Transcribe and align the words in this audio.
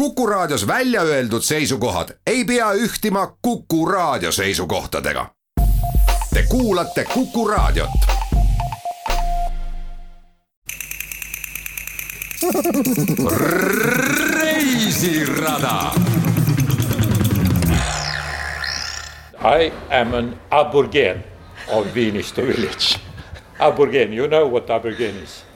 Kuku 0.00 0.26
Raadios 0.26 0.66
välja 0.66 1.02
öeldud 1.02 1.42
seisukohad 1.42 2.08
ei 2.26 2.44
pea 2.44 2.72
ühtima 2.72 3.36
Kuku 3.42 3.86
Raadio 3.86 4.32
seisukohtadega. 4.32 5.26
Te 6.34 6.42
kuulate 6.48 7.04
Kuku 7.04 7.48
Raadiot. 7.48 7.90
reisirada. 14.30 15.92
I 19.58 19.72
am 19.90 20.14
an 20.14 20.40
Aborigine 20.50 21.24
of 21.68 21.94
Viinistu 21.94 22.42
village. 22.42 23.00
Aborigine, 23.58 24.16
you 24.16 24.28
know 24.28 24.52
what 24.52 24.70
Aborigine 24.70 25.22
is? 25.22 25.49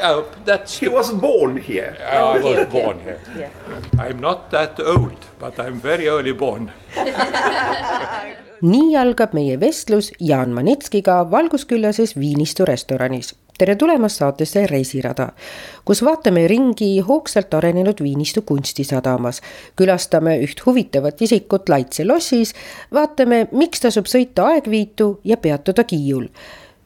Uh, 0.00 0.22
that's 0.44 0.78
He 0.78 0.88
wasn't 0.88 1.20
born 1.20 1.56
here. 1.56 1.96
I 2.06 2.38
was 2.38 2.66
born 2.68 3.00
here. 3.00 3.50
I'm 3.98 4.20
not 4.20 4.50
that 4.50 4.80
old, 4.80 5.26
but 5.38 5.58
I'm 5.58 5.80
very 5.82 6.08
early 6.08 6.32
born. 6.32 6.70
nii 8.62 8.96
algab 8.98 9.34
meie 9.38 9.58
vestlus 9.60 10.10
Jaan 10.20 10.50
Manitskiga 10.50 11.30
valgusküllases 11.30 12.16
Viinistu 12.18 12.64
restoranis. 12.64 13.34
tere 13.58 13.74
tulemast 13.76 14.20
saatesse 14.20 14.66
Reisirada, 14.70 15.32
kus 15.84 16.02
vaatame 16.06 16.46
ringi 16.46 17.00
hoogsalt 17.00 17.54
arenenud 17.54 18.02
Viinistu 18.02 18.42
kunstisadamas. 18.42 19.40
külastame 19.76 20.38
üht 20.38 20.62
huvitavat 20.66 21.22
isikut 21.22 21.68
Laitse 21.68 22.04
lossis, 22.04 22.54
vaatame, 22.94 23.48
miks 23.52 23.80
tasub 23.80 24.06
sõita 24.06 24.46
Aegviitu 24.54 25.20
ja 25.24 25.36
peatuda 25.36 25.84
Kiiul 25.84 26.28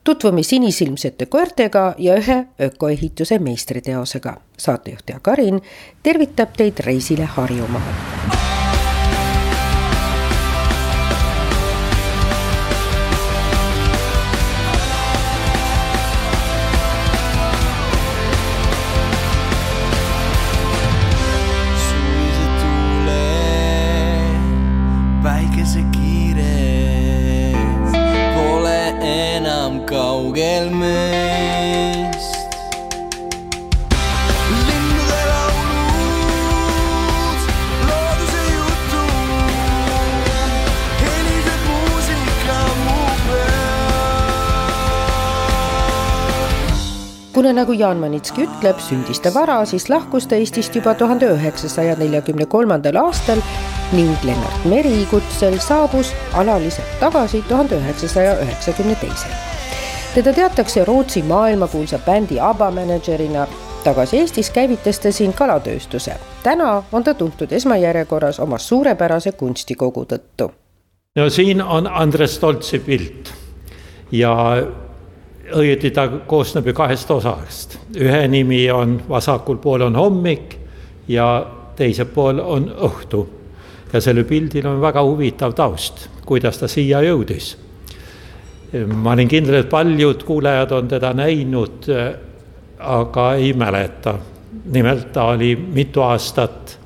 tutvume 0.05 0.43
sinisilmsete 0.43 1.27
koertega 1.27 1.95
ja 1.99 2.17
ühe 2.17 2.47
ökoehituse 2.61 3.39
meistriteosega. 3.39 4.37
saatejuht 4.59 5.09
Jaak 5.11 5.29
Arin 5.29 5.63
tervitab 6.03 6.57
teid 6.57 6.81
reisile 6.81 7.25
Harjumaal. 7.25 8.52
Mu 30.71 30.81
peal. 30.81 31.53
kuna 47.43 47.53
nagu 47.59 47.75
Jaan 47.75 47.99
Manitski 47.99 48.45
ütleb, 48.45 48.79
sündis 48.79 49.19
ta 49.19 49.33
vara, 49.35 49.57
siis 49.67 49.89
lahkus 49.91 50.29
ta 50.31 50.39
Eestist 50.39 50.77
juba 50.79 50.95
tuhande 50.95 51.27
üheksasaja 51.35 51.97
neljakümne 51.99 52.47
kolmandal 52.47 53.01
aastal 53.03 53.43
ning 53.93 54.15
Lennart 54.23 54.69
Meri 54.71 55.01
kutsel 55.11 55.59
saabus 55.59 56.13
alaliselt 56.39 57.01
tagasi 57.01 57.43
tuhande 57.49 57.81
üheksasaja 57.83 58.37
üheksakümne 58.45 58.95
teisel. 59.01 59.52
Teda 60.15 60.33
teatakse 60.33 60.85
Rootsi 60.85 61.23
maailmakuulsa 61.23 61.99
bändi 61.99 62.41
ABBA 62.41 62.71
mänedžerina. 62.71 63.47
tagasi 63.85 64.19
Eestis 64.19 64.51
käivitas 64.51 64.99
ta 64.99 65.13
siin 65.13 65.33
kalatööstuse. 65.33 66.15
täna 66.43 66.83
on 66.93 67.05
ta 67.05 67.15
tuntud 67.15 67.53
esmajärjekorras 67.53 68.41
oma 68.41 68.59
suurepärase 68.59 69.33
kunstikogu 69.33 70.05
tõttu 70.05 70.53
no 71.17 71.31
siin 71.31 71.63
on 71.63 71.87
Andres 71.87 72.39
Toltsi 72.39 72.79
pilt 72.79 73.33
ja 74.13 74.57
õieti 75.53 75.91
ta 75.91 76.09
koosneb 76.09 76.67
ju 76.67 76.75
kahest 76.75 77.11
osast. 77.11 77.79
ühe 77.97 78.29
nimi 78.29 78.71
on 78.71 79.03
vasakul 79.09 79.57
pool 79.57 79.81
on 79.81 79.97
hommik 79.97 80.57
ja 81.09 81.47
teisel 81.77 82.07
pool 82.07 82.39
on 82.39 82.75
õhtu. 82.79 83.29
ja 83.93 84.01
sellel 84.01 84.25
pildil 84.25 84.67
on 84.67 84.81
väga 84.81 85.03
huvitav 85.03 85.53
taust, 85.53 86.09
kuidas 86.27 86.59
ta 86.59 86.69
siia 86.69 87.01
jõudis. 87.01 87.62
Ma 88.73 89.13
olin 89.13 89.29
kindel, 89.29 89.61
et 89.61 89.69
paljud 89.71 90.23
kuulajad 90.25 90.71
on 90.73 90.89
teda 90.89 91.13
näinud, 91.13 91.89
aga 92.79 93.35
ei 93.35 93.53
mäleta. 93.53 94.19
nimelt 94.65 95.13
ta 95.13 95.25
oli 95.25 95.57
mitu 95.57 96.01
aastat, 96.01 96.79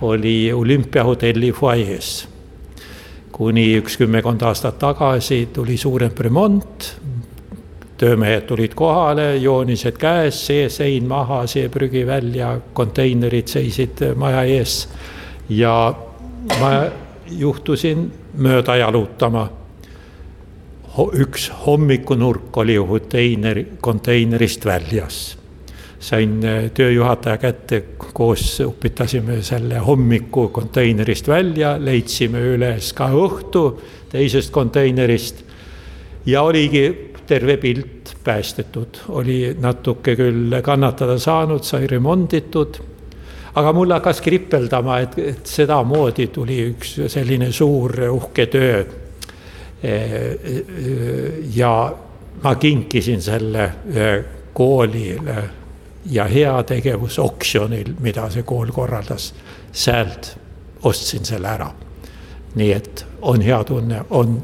oli 0.00 0.52
olümpiahotelli 0.52 1.52
fuajees 1.52 2.28
kuni 3.38 3.76
üks 3.78 3.94
kümmekond 4.00 4.42
aastat 4.42 4.80
tagasi 4.82 5.48
tuli 5.54 5.76
suurem 5.78 6.10
remont. 6.18 6.96
töömehed 7.98 8.44
tulid 8.46 8.76
kohale, 8.78 9.36
joonised 9.42 9.96
käes, 9.98 10.36
see 10.46 10.68
sein 10.70 11.06
maha, 11.10 11.40
see 11.50 11.66
prügi 11.68 12.04
välja, 12.06 12.52
konteinerid 12.72 13.50
seisid 13.50 14.02
maja 14.16 14.42
ees. 14.42 14.88
ja 15.48 15.94
ma 16.60 16.70
juhtusin 17.30 18.10
mööda 18.34 18.76
jalutama. 18.76 19.48
Üks 21.14 21.50
hommikunurk 21.66 22.56
oli 22.56 22.76
konteineri, 22.76 23.66
konteinerist 23.80 24.64
väljas 24.64 25.38
sain 26.00 26.38
äh, 26.46 26.68
tööjuhataja 26.74 27.38
kätte, 27.42 27.82
koos 27.98 28.60
upitasime 28.64 29.40
selle 29.42 29.80
hommiku 29.82 30.48
konteinerist 30.54 31.28
välja, 31.28 31.74
leidsime 31.80 32.42
üles 32.54 32.92
ka 32.96 33.10
õhtu 33.14 33.64
teisest 34.12 34.52
konteinerist. 34.54 35.44
ja 36.26 36.42
oligi 36.42 37.12
terve 37.26 37.56
pilt 37.56 38.14
päästetud, 38.24 39.02
oli 39.08 39.56
natuke 39.60 40.14
küll 40.16 40.60
kannatada 40.64 41.18
saanud, 41.18 41.64
sai 41.64 41.86
remonditud. 41.86 42.78
aga 43.54 43.72
mul 43.72 43.92
hakkas 43.92 44.20
kripeldama, 44.20 45.00
et, 45.00 45.18
et 45.18 45.46
sedamoodi 45.46 46.28
tuli 46.32 46.60
üks 46.70 46.94
selline 47.08 47.52
suur 47.52 47.92
uhke 48.10 48.46
töö. 48.46 48.84
Ja 51.54 51.72
ma 52.42 52.54
kinkisin 52.54 53.22
selle 53.22 53.70
ühe 53.86 54.24
koolile 54.52 55.44
ja 56.10 56.24
heategevusoksjonil, 56.24 57.92
mida 58.00 58.30
see 58.30 58.42
kool 58.42 58.72
korraldas, 58.74 59.34
sealt 59.72 60.32
ostsin 60.82 61.24
selle 61.24 61.48
ära. 61.48 61.70
nii 62.54 62.72
et 62.72 63.06
on 63.22 63.42
hea 63.44 63.58
tunne, 63.64 64.00
on 64.10 64.42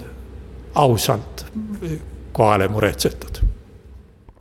ausalt 0.75 1.47
kohale 2.33 2.69
muretsetud. 2.69 3.39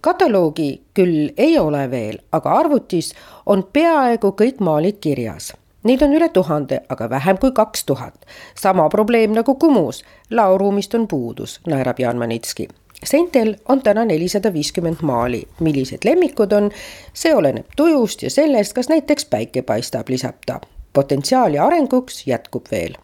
kataloogi 0.02 0.82
küll 0.94 1.30
ei 1.38 1.60
ole 1.60 1.92
veel, 1.92 2.18
aga 2.32 2.54
arvutis 2.54 3.14
on 3.46 3.64
peaaegu 3.74 4.36
kõik 4.42 4.60
maalid 4.60 5.00
kirjas. 5.00 5.54
Neid 5.84 6.02
on 6.02 6.14
üle 6.14 6.30
tuhande, 6.30 6.82
aga 6.90 7.10
vähem 7.10 7.38
kui 7.38 7.52
kaks 7.52 7.86
tuhat. 7.86 8.26
sama 8.56 8.90
probleem 8.90 9.32
nagu 9.32 9.56
Kumus, 9.56 10.04
laoruumist 10.32 10.96
on 10.96 11.08
puudus, 11.08 11.60
naerab 11.68 12.00
Jaan 12.00 12.18
Manitski 12.18 12.68
seintel 13.06 13.56
on 13.68 13.82
täna 13.82 14.06
nelisada 14.06 14.54
viiskümmend 14.54 15.02
maali, 15.02 15.44
millised 15.60 16.06
lemmikud 16.06 16.52
on, 16.52 16.70
see 17.14 17.36
oleneb 17.36 17.76
tujust 17.76 18.24
ja 18.24 18.30
sellest, 18.30 18.74
kas 18.74 18.90
näiteks 18.90 19.26
päike 19.26 19.62
paistab, 19.62 20.10
lisab 20.10 20.44
ta. 20.46 20.60
potentsiaali 20.94 21.60
arenguks 21.60 22.28
jätkub 22.28 22.66
veel. 22.72 22.96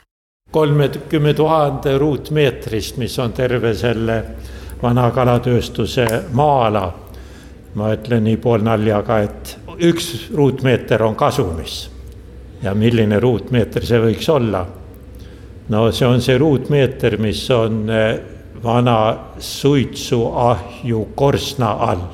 kolmekümne 0.52 1.34
tuhande 1.34 1.98
ruutmeetrist, 1.98 2.98
mis 2.98 3.20
on 3.20 3.34
terve 3.34 3.74
selle 3.74 4.24
vana 4.82 5.12
kalatööstuse 5.12 6.08
maa-ala. 6.32 6.94
ma 7.76 7.94
ütlen 7.94 8.24
nii 8.24 8.38
poolnaljaga, 8.38 9.20
et 9.20 9.58
üks 9.78 10.30
ruutmeeter 10.34 11.04
on 11.04 11.16
kasumis. 11.16 11.90
Ja 12.64 12.74
milline 12.76 13.20
ruutmeeter 13.20 13.86
see 13.86 14.00
võiks 14.04 14.30
olla? 14.30 14.66
no 15.70 15.92
see 15.92 16.08
on 16.08 16.22
see 16.22 16.38
ruutmeeter, 16.38 17.18
mis 17.22 17.44
on 17.54 17.86
vana 18.64 19.18
suitsuahju 19.40 21.06
korstna 21.16 21.72
all. 21.72 22.08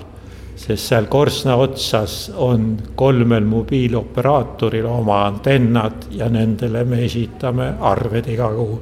sest 0.56 0.88
seal 0.88 1.06
korstna 1.12 1.56
otsas 1.56 2.32
on 2.36 2.78
kolmel 2.96 3.44
mobiilioperaatoril 3.44 4.86
oma 4.86 5.26
antennad 5.26 6.08
ja 6.12 6.30
nendele 6.30 6.84
me 6.84 7.04
esitame 7.06 7.74
arved 7.80 8.28
iga 8.28 8.50
kuu. 8.54 8.80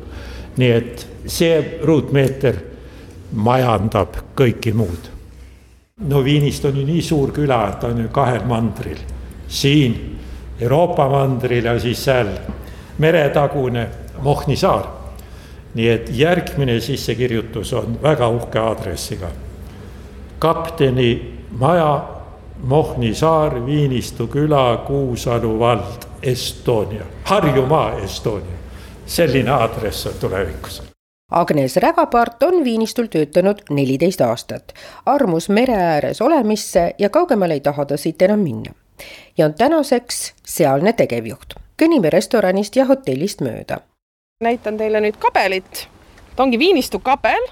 nii 0.58 0.72
et 0.72 1.08
see 1.26 1.80
ruutmeeter 1.84 2.60
majandab 3.34 4.18
kõiki 4.36 4.74
muud. 4.74 5.10
no 6.08 6.24
Viinist 6.24 6.66
on 6.66 6.78
ju 6.78 6.86
nii 6.86 7.02
suur 7.02 7.32
küla, 7.32 7.68
et 7.70 7.84
on 7.84 8.02
ju 8.02 8.10
kahel 8.10 8.46
mandril. 8.48 9.00
siin 9.48 10.13
Euroopa 10.62 11.10
mandril 11.10 11.66
ja 11.66 11.80
siis 11.80 12.04
seal 12.04 12.28
meretagune 12.98 13.88
Mohni 14.22 14.56
saar 14.56 15.04
nii 15.74 15.90
et 15.90 16.10
järgmine 16.14 16.80
sissekirjutus 16.80 17.74
on 17.74 18.00
väga 18.04 18.28
uhke 18.30 18.60
aadressiga. 18.60 19.28
kapteni 20.40 21.40
maja, 21.52 22.10
Mohni 22.64 23.16
saar, 23.16 23.66
Viinistu 23.66 24.28
küla, 24.28 24.78
Kuusalu 24.88 25.60
vald, 25.60 26.06
Estonia, 26.22 27.04
Harjumaa 27.24 27.92
Estonia. 27.94 28.58
selline 29.06 29.52
aadress 29.52 30.08
on 30.08 30.14
tulevikus 30.20 30.84
Agnes 31.32 31.78
Rägapart 31.78 32.44
on 32.44 32.64
Viinistul 32.64 33.06
töötanud 33.06 33.58
neliteist 33.70 34.22
aastat, 34.22 34.74
armus 35.06 35.50
mere 35.50 35.76
ääres 35.76 36.22
olemisse 36.22 36.96
ja 36.98 37.10
kaugemale 37.10 37.54
ei 37.54 37.60
taha 37.60 37.86
ta 37.86 37.98
siit 37.98 38.22
enam 38.22 38.40
minna. 38.40 38.83
Ja 39.38 39.46
on 39.46 39.54
tänaseks 39.54 40.34
sealne 40.46 40.94
tegevjuht. 40.94 41.54
kõnnime 41.82 42.10
restoranist 42.10 42.76
ja 42.76 42.86
hotellist 42.86 43.42
mööda. 43.42 43.80
näitan 44.42 44.78
teile 44.78 45.02
nüüd 45.02 45.18
kabelit. 45.20 45.88
ta 46.36 46.44
ongi 46.44 46.60
Viinistu 46.60 47.00
kabel. 47.00 47.48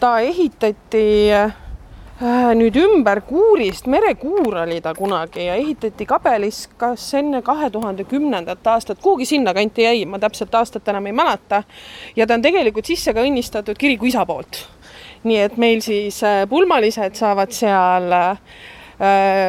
ta 0.00 0.20
ehitati 0.20 1.32
äh, 1.32 1.52
nüüd 2.54 2.76
ümber 2.76 3.20
kuurist, 3.20 3.86
merekuur 3.86 4.56
oli 4.62 4.80
ta 4.80 4.94
kunagi 4.94 5.46
ja 5.46 5.54
ehitati 5.54 6.06
kabelis 6.06 6.68
kas 6.76 7.14
enne 7.14 7.42
kahe 7.42 7.70
tuhande 7.70 8.04
kümnendat 8.04 8.66
aastat, 8.66 9.00
kuhugi 9.02 9.26
sinnakanti 9.26 9.82
jäi, 9.82 10.04
ma 10.06 10.18
täpselt 10.18 10.54
aastat 10.54 10.88
enam 10.88 11.06
ei 11.06 11.12
mäleta. 11.12 11.62
ja 12.16 12.26
ta 12.26 12.34
on 12.34 12.42
tegelikult 12.42 12.84
sisse 12.86 13.14
ka 13.14 13.20
õnnistatud 13.20 13.76
kiriku 13.78 14.06
isa 14.06 14.26
poolt. 14.26 14.68
nii 15.24 15.38
et 15.40 15.56
meil 15.56 15.80
siis 15.80 16.22
äh, 16.24 16.48
pulmalised 16.48 17.14
saavad 17.14 17.52
seal 17.52 18.12
äh, 18.12 18.38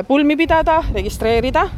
pulmi 0.08 0.36
pidada, 0.36 0.82
registreerida 0.94 1.70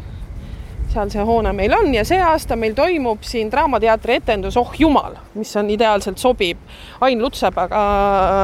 seal 0.89 1.09
see 1.13 1.25
hoone 1.25 1.51
meil 1.53 1.73
on 1.77 1.93
ja 1.93 2.03
see 2.07 2.19
aasta 2.21 2.57
meil 2.57 2.73
toimub 2.77 3.23
siin 3.25 3.51
Draamateatri 3.51 4.19
etendus 4.19 4.57
Oh 4.57 4.71
jumal, 4.79 5.17
mis 5.37 5.51
on 5.57 5.69
ideaalselt 5.69 6.17
sobib. 6.17 6.61
Ain 7.01 7.21
Lutsepaga 7.21 7.81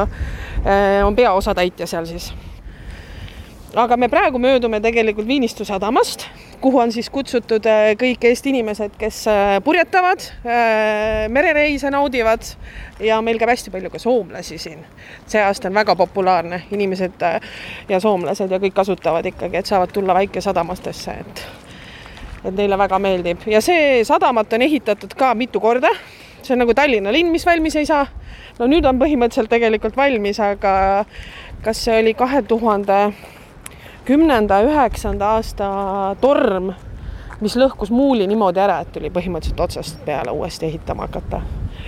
äh, 0.02 1.06
on 1.06 1.16
peaosatäitja 1.16 1.86
seal 1.86 2.06
siis. 2.06 2.32
Aga 3.76 3.96
me 4.00 4.08
praegu 4.08 4.40
möödume 4.40 4.80
tegelikult 4.80 5.28
Viinistu 5.28 5.64
sadamast, 5.68 6.24
kuhu 6.60 6.80
on 6.80 6.92
siis 6.92 7.10
kutsutud 7.12 7.66
äh, 7.68 7.90
kõik 8.00 8.24
Eesti 8.24 8.50
inimesed, 8.54 8.96
kes 8.98 9.18
äh, 9.28 9.56
purjetavad, 9.64 10.24
merereise 11.32 11.90
naudivad 11.92 12.46
ja 13.04 13.20
meil 13.24 13.38
käib 13.40 13.52
hästi 13.52 13.74
palju 13.74 13.90
ka 13.92 14.00
soomlasi 14.00 14.58
siin. 14.58 14.80
see 15.26 15.42
aasta 15.42 15.68
on 15.68 15.74
väga 15.74 15.96
populaarne, 15.96 16.62
inimesed 16.72 17.26
ja 17.88 18.00
soomlased 18.00 18.50
ja 18.50 18.60
kõik 18.62 18.74
kasutavad 18.74 19.26
ikkagi, 19.26 19.60
et 19.60 19.66
saavad 19.66 19.92
tulla 19.92 20.14
väikesadamastesse, 20.14 21.20
et 21.20 21.46
et 22.46 22.54
neile 22.54 22.78
väga 22.78 22.98
meeldib 23.02 23.46
ja 23.50 23.60
see 23.64 24.04
sadamat 24.06 24.52
on 24.52 24.62
ehitatud 24.62 25.14
ka 25.18 25.34
mitu 25.34 25.60
korda. 25.60 25.90
see 26.42 26.54
on 26.54 26.62
nagu 26.62 26.74
Tallinna 26.74 27.12
linn, 27.12 27.32
mis 27.32 27.46
valmis 27.46 27.76
ei 27.76 27.86
saa. 27.86 28.06
no 28.58 28.66
nüüd 28.66 28.86
on 28.86 28.98
põhimõtteliselt 28.98 29.50
tegelikult 29.50 29.96
valmis, 29.96 30.40
aga 30.40 31.04
kas 31.62 31.84
see 31.84 32.00
oli 32.00 32.14
kahe 32.14 32.42
tuhande 32.42 33.12
kümnenda, 34.06 34.60
üheksanda 34.62 35.32
aasta 35.36 35.68
torm, 36.20 36.70
mis 37.40 37.56
lõhkus 37.58 37.90
muuli 37.90 38.26
niimoodi 38.30 38.62
ära, 38.62 38.80
et 38.84 38.92
tuli 38.94 39.10
põhimõtteliselt 39.12 39.60
otsast 39.60 39.98
peale 40.06 40.30
uuesti 40.30 40.66
ehitama 40.70 41.08
hakata. 41.08 41.40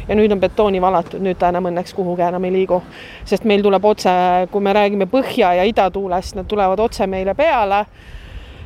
ja 0.08 0.14
nüüd 0.16 0.32
on 0.32 0.40
betooni 0.40 0.80
valatud, 0.80 1.20
nüüd 1.20 1.36
ta 1.38 1.50
enam 1.52 1.68
õnneks 1.68 1.94
kuhugi 1.94 2.22
enam 2.24 2.44
ei 2.48 2.52
liigu, 2.52 2.82
sest 3.28 3.44
meil 3.44 3.62
tuleb 3.62 3.84
otse, 3.84 4.10
kui 4.50 4.64
me 4.64 4.72
räägime 4.72 5.06
põhja 5.06 5.52
ja 5.60 5.64
idatuulest, 5.68 6.36
nad 6.36 6.48
tulevad 6.48 6.80
otse 6.80 7.06
meile 7.06 7.34
peale 7.34 7.84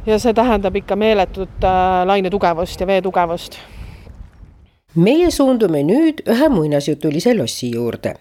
ja 0.06 0.19
see 0.19 0.34
tähendab 0.34 0.76
ikka 0.76 0.96
meeletut 0.96 1.64
äh, 1.64 2.06
laine 2.06 2.31
tugevust 2.31 2.81
ja 2.81 2.87
vee 2.87 3.02
tugevust. 3.02 3.58
meie 4.94 5.31
suundume 5.31 5.82
nüüd 5.82 6.25
ühe 6.28 6.49
muinasjutulise 6.49 7.37
lossi 7.38 7.70
juurde. 7.75 8.14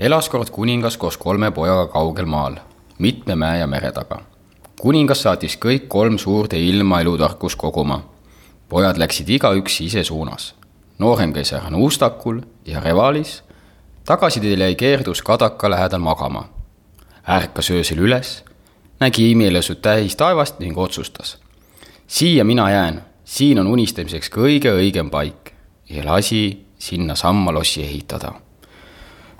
elas 0.00 0.28
kord 0.28 0.50
kuningas 0.50 0.96
koos 0.96 1.16
kolme 1.16 1.50
pojaga 1.50 1.86
kaugel 1.92 2.26
maal, 2.26 2.56
mitme 3.02 3.34
mäe 3.36 3.58
ja 3.58 3.66
mere 3.66 3.92
taga. 3.92 4.20
kuningas 4.80 5.22
saatis 5.22 5.56
kõik 5.64 5.88
kolm 5.88 6.18
suurde 6.18 6.58
ilma 6.58 7.00
elutarkust 7.00 7.58
koguma. 7.58 8.02
pojad 8.68 8.98
läksid 8.98 9.28
igaüks 9.28 9.80
ise 9.80 10.04
suunas. 10.04 10.54
noorem 10.98 11.32
käis 11.32 11.52
ära 11.52 11.70
nuustakul 11.70 12.40
ja 12.66 12.80
revalis, 12.80 13.42
tagasiteel 14.04 14.60
jäi 14.60 14.74
keerdus 14.74 15.22
kadaka 15.22 15.70
lähedal 15.70 16.00
magama. 16.00 16.48
ärkas 17.28 17.70
öösel 17.70 17.98
üles 17.98 18.44
nägi 19.02 19.30
imelõsut 19.32 19.82
täis 19.82 20.16
taevast 20.16 20.60
ning 20.60 20.78
otsustas. 20.78 21.38
siia 22.06 22.44
mina 22.44 22.70
jään, 22.70 23.04
siin 23.24 23.58
on 23.58 23.66
unistamiseks 23.66 24.30
kõige 24.30 24.70
õigem 24.78 25.10
paik 25.10 25.52
ja 25.88 26.04
lasi 26.04 26.66
sinnasamma 26.78 27.52
lossi 27.52 27.82
ehitada, 27.82 28.32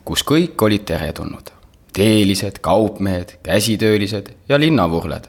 kus 0.05 0.25
kõik 0.25 0.63
olid 0.63 0.85
teretulnud. 0.85 1.62
Teelised, 1.93 2.59
kaupmehed, 2.61 3.39
käsitöölised 3.43 4.35
ja 4.49 4.61
linnavurled. 4.61 5.25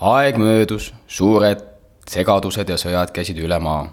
aeg 0.00 0.36
möödus, 0.36 0.94
suured 1.06 1.60
segadused 2.08 2.68
ja 2.68 2.76
sõjad 2.76 3.12
käisid 3.12 3.38
üle 3.38 3.58
maa. 3.58 3.92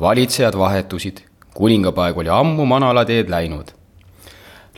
valitsejad 0.00 0.58
vahetusid, 0.58 1.20
kuningapaeg 1.54 2.18
oli 2.18 2.28
ammu 2.28 2.64
manalateed 2.66 3.30
läinud. 3.30 3.72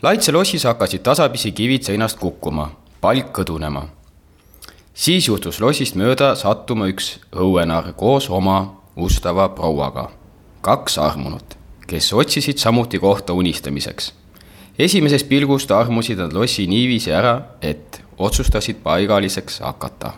Laitse 0.02 0.32
lossis 0.32 0.64
hakkasid 0.64 1.00
tasapisi 1.00 1.52
kivid 1.52 1.82
seinast 1.82 2.19
kukkuma, 2.19 2.70
palk 3.00 3.32
kõdunema 3.38 3.88
siis 4.94 5.28
juhtus 5.28 5.60
lossist 5.60 5.99
mööda 5.99 6.34
sattuma 6.38 6.87
üks 6.90 7.19
õuenarr 7.34 7.93
koos 7.99 8.31
oma 8.31 8.58
ustava 8.96 9.49
prouaga. 9.49 10.10
kaks 10.60 10.99
armunut, 10.99 11.56
kes 11.87 12.12
otsisid 12.12 12.58
samuti 12.58 12.99
kohta 12.99 13.32
unistamiseks. 13.32 14.12
Esimesest 14.78 15.28
pilgust 15.28 15.70
armusid 15.70 16.18
nad 16.18 16.32
lossi 16.32 16.66
niiviisi 16.66 17.12
ära, 17.12 17.40
et 17.62 18.02
otsustasid 18.18 18.82
paigaliseks 18.82 19.60
hakata 19.60 20.12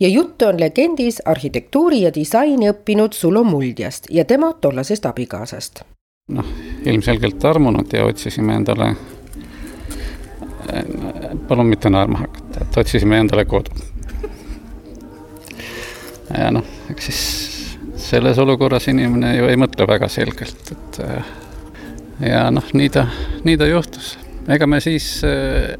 ja 0.00 0.08
jutt 0.08 0.42
on 0.42 0.60
legendis 0.60 1.22
arhitektuuri 1.24 2.02
ja 2.02 2.14
disaini 2.14 2.70
õppinud 2.70 3.12
Sulo 3.12 3.44
Muldjast 3.44 4.06
ja 4.10 4.24
tema 4.24 4.52
tollasest 4.52 5.06
abikaasast. 5.06 5.82
noh, 6.28 6.46
ilmselgelt 6.84 7.44
armunud 7.44 7.92
ja 7.92 8.04
otsisime 8.06 8.54
endale, 8.54 8.94
palun 11.48 11.66
mitte 11.66 11.90
naerma 11.90 12.18
hakata, 12.24 12.64
et 12.64 12.76
otsisime 12.84 13.18
endale 13.18 13.44
kodu 13.44 13.70
ja 16.38 16.50
noh, 16.54 16.64
eks 16.90 17.10
siis 17.10 17.22
selles 18.00 18.38
olukorras 18.38 18.88
inimene 18.88 19.34
ju 19.36 19.48
ei 19.50 19.58
mõtle 19.60 19.86
väga 19.88 20.08
selgelt, 20.08 20.72
et 20.72 21.00
äh, 21.04 21.34
ja 22.24 22.46
noh, 22.52 22.70
nii 22.74 22.88
ta, 22.92 23.06
nii 23.44 23.58
ta 23.60 23.68
juhtus. 23.68 24.18
ega 24.48 24.66
me 24.66 24.80
siis, 24.80 25.22
äh, 25.24 25.76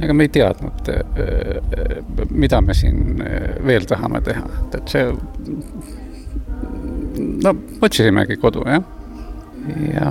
ega 0.00 0.14
me 0.14 0.26
ei 0.26 0.32
teadnud, 0.32 0.90
äh, 0.92 2.02
mida 2.30 2.60
me 2.60 2.74
siin 2.74 3.22
veel 3.66 3.86
tahame 3.88 4.20
teha, 4.26 4.44
et, 4.62 4.80
et 4.80 4.94
see, 4.94 5.06
no 7.44 7.54
otsisimegi 7.80 8.36
kodu, 8.42 8.64
jah. 8.68 8.84
ja 9.92 10.10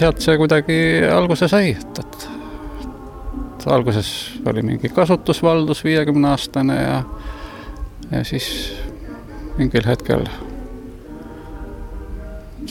sealt 0.00 0.20
see 0.24 0.36
kuidagi 0.40 0.76
alguse 1.12 1.48
sai, 1.50 1.74
et, 1.76 2.04
et 2.04 2.28
et 3.60 3.66
alguses 3.68 4.40
oli 4.48 4.62
mingi 4.64 4.88
kasutusvaldus 4.88 5.82
viiekümne 5.84 6.30
aastane 6.32 6.76
ja, 6.80 7.00
ja 8.10 8.22
siis 8.24 8.46
mingil 9.58 9.84
hetkel 9.84 10.24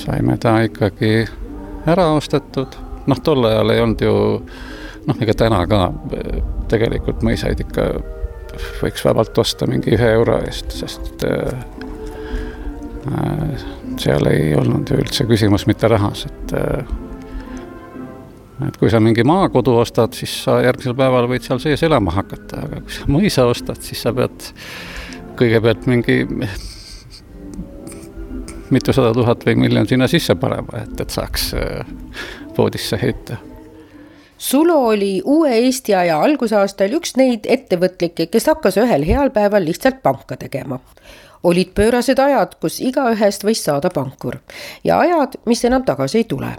saime 0.09 0.37
ta 0.41 0.57
ikkagi 0.65 1.27
ära 1.89 2.09
ostetud, 2.17 2.77
noh, 3.09 3.19
tol 3.23 3.45
ajal 3.49 3.73
ei 3.73 3.81
olnud 3.83 4.01
ju 4.03 4.13
noh, 5.07 5.19
ega 5.21 5.35
täna 5.37 5.63
ka 5.69 5.81
tegelikult 6.69 7.23
mõisaid 7.25 7.61
ikka 7.65 7.89
võiks 8.81 9.05
vabalt 9.05 9.37
osta 9.41 9.67
mingi 9.69 9.93
ühe 9.95 10.09
euro 10.17 10.39
eest, 10.45 10.73
sest 10.75 11.25
äh, 11.27 11.53
seal 13.99 14.31
ei 14.31 14.55
olnud 14.57 14.89
ju 14.89 14.97
üldse 14.99 15.27
küsimus 15.29 15.67
mitte 15.69 15.87
rahas, 15.91 16.25
et 16.29 16.55
äh, 16.57 16.97
et 18.67 18.75
kui 18.75 18.89
sa 18.91 18.99
mingi 18.99 19.23
maakodu 19.23 19.77
ostad, 19.79 20.11
siis 20.17 20.33
sa 20.43 20.57
järgmisel 20.65 20.97
päeval 20.99 21.29
võid 21.31 21.45
seal 21.45 21.61
sees 21.63 21.83
elama 21.87 22.11
hakata, 22.17 22.65
aga 22.65 22.81
kui 22.83 22.97
sa 22.97 23.07
mõisa 23.07 23.45
ostad, 23.47 23.79
siis 23.85 24.01
sa 24.03 24.11
pead 24.15 24.49
kõigepealt 25.39 25.87
mingi 25.87 26.25
mitusada 28.71 29.13
tuhat 29.13 29.45
või 29.45 29.55
miljon 29.67 29.87
sinna 29.87 30.07
sisse 30.07 30.35
panema, 30.35 30.83
et, 30.83 30.99
et 31.01 31.09
saaks 31.09 31.53
voodisse 32.57 32.95
äh, 32.95 33.01
heita 33.01 33.37
Sulo 34.39 34.87
oli 34.87 35.21
uue 35.25 35.51
Eesti 35.51 35.95
aja 35.95 36.21
algusaastal 36.23 36.93
üks 36.95 37.17
neid 37.19 37.43
ettevõtlikke, 37.43 38.29
kes 38.31 38.45
hakkas 38.47 38.77
ühel 38.79 39.03
heal 39.03 39.33
päeval 39.35 39.65
lihtsalt 39.67 39.99
panka 40.03 40.37
tegema. 40.39 40.79
olid 41.43 41.73
pöörased 41.75 42.19
ajad, 42.19 42.55
kus 42.61 42.79
igaühest 42.79 43.43
võis 43.43 43.63
saada 43.63 43.89
pankur 43.89 44.37
ja 44.83 44.99
ajad, 44.99 45.35
mis 45.45 45.65
enam 45.65 45.83
tagasi 45.83 46.17
ei 46.17 46.23
tule. 46.23 46.55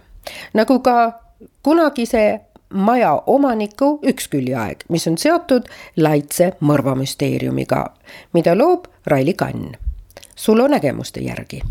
nagu 0.54 0.78
ka 0.80 1.20
kunagise 1.62 2.40
maja 2.74 3.22
omaniku 3.26 3.98
üksküljeaeg, 4.02 4.84
mis 4.88 5.06
on 5.06 5.18
seotud 5.18 5.68
Laitse 5.96 6.52
mõrvamüsteeriumiga, 6.60 7.84
mida 8.32 8.58
loob 8.58 8.86
Raili 9.06 9.34
Kann. 9.34 9.72
Sulo 10.36 10.68
nägemuste 10.68 11.20
järgi. 11.20 11.62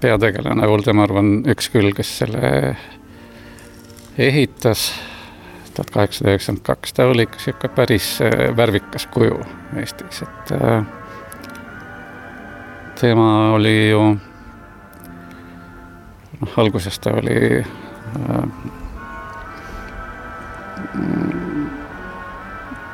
Peategelane 0.00 0.68
Voldemar 0.68 1.12
on 1.12 1.40
üks 1.50 1.70
küll, 1.72 1.92
kes 1.96 2.10
selle 2.22 2.76
ehitas 4.18 4.90
tuhat 5.74 5.90
kaheksasada 5.90 6.30
üheksakümmend 6.30 6.64
kaks, 6.66 6.92
ta 6.92 7.06
oli 7.06 7.22
ikka 7.22 7.38
sihuke 7.38 7.68
päris 7.68 8.08
äh, 8.22 8.56
värvikas 8.56 9.06
kuju 9.06 9.38
Eestis, 9.76 10.22
et 10.22 10.52
äh, 10.52 10.84
tema 13.00 13.52
oli 13.54 13.90
ju, 13.90 14.02
noh, 16.40 16.56
alguses 16.56 16.98
ta 16.98 17.14
oli 17.22 17.38
äh, 17.60 18.44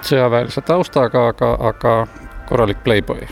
sõjaväelise 0.06 0.62
taustaga, 0.62 1.28
aga, 1.32 1.56
aga 1.72 1.96
korralik 2.46 2.84
playboy. 2.84 3.26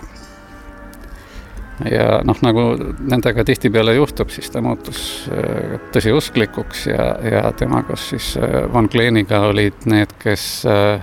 Ja 1.90 2.20
noh, 2.24 2.38
nagu 2.42 2.64
nendega 3.00 3.44
tihtipeale 3.44 3.94
juhtub, 3.94 4.30
siis 4.30 4.50
ta 4.50 4.62
muutus 4.62 5.00
äh, 5.32 5.76
tõsiusklikuks 5.94 6.86
ja, 6.90 7.08
ja 7.30 7.42
tema 7.56 7.82
koos 7.86 8.08
siis 8.12 8.34
äh, 8.38 8.62
Van 8.72 8.88
Kleeniga 8.88 9.40
olid 9.48 9.86
need, 9.90 10.14
kes 10.22 10.46
äh, 10.70 11.02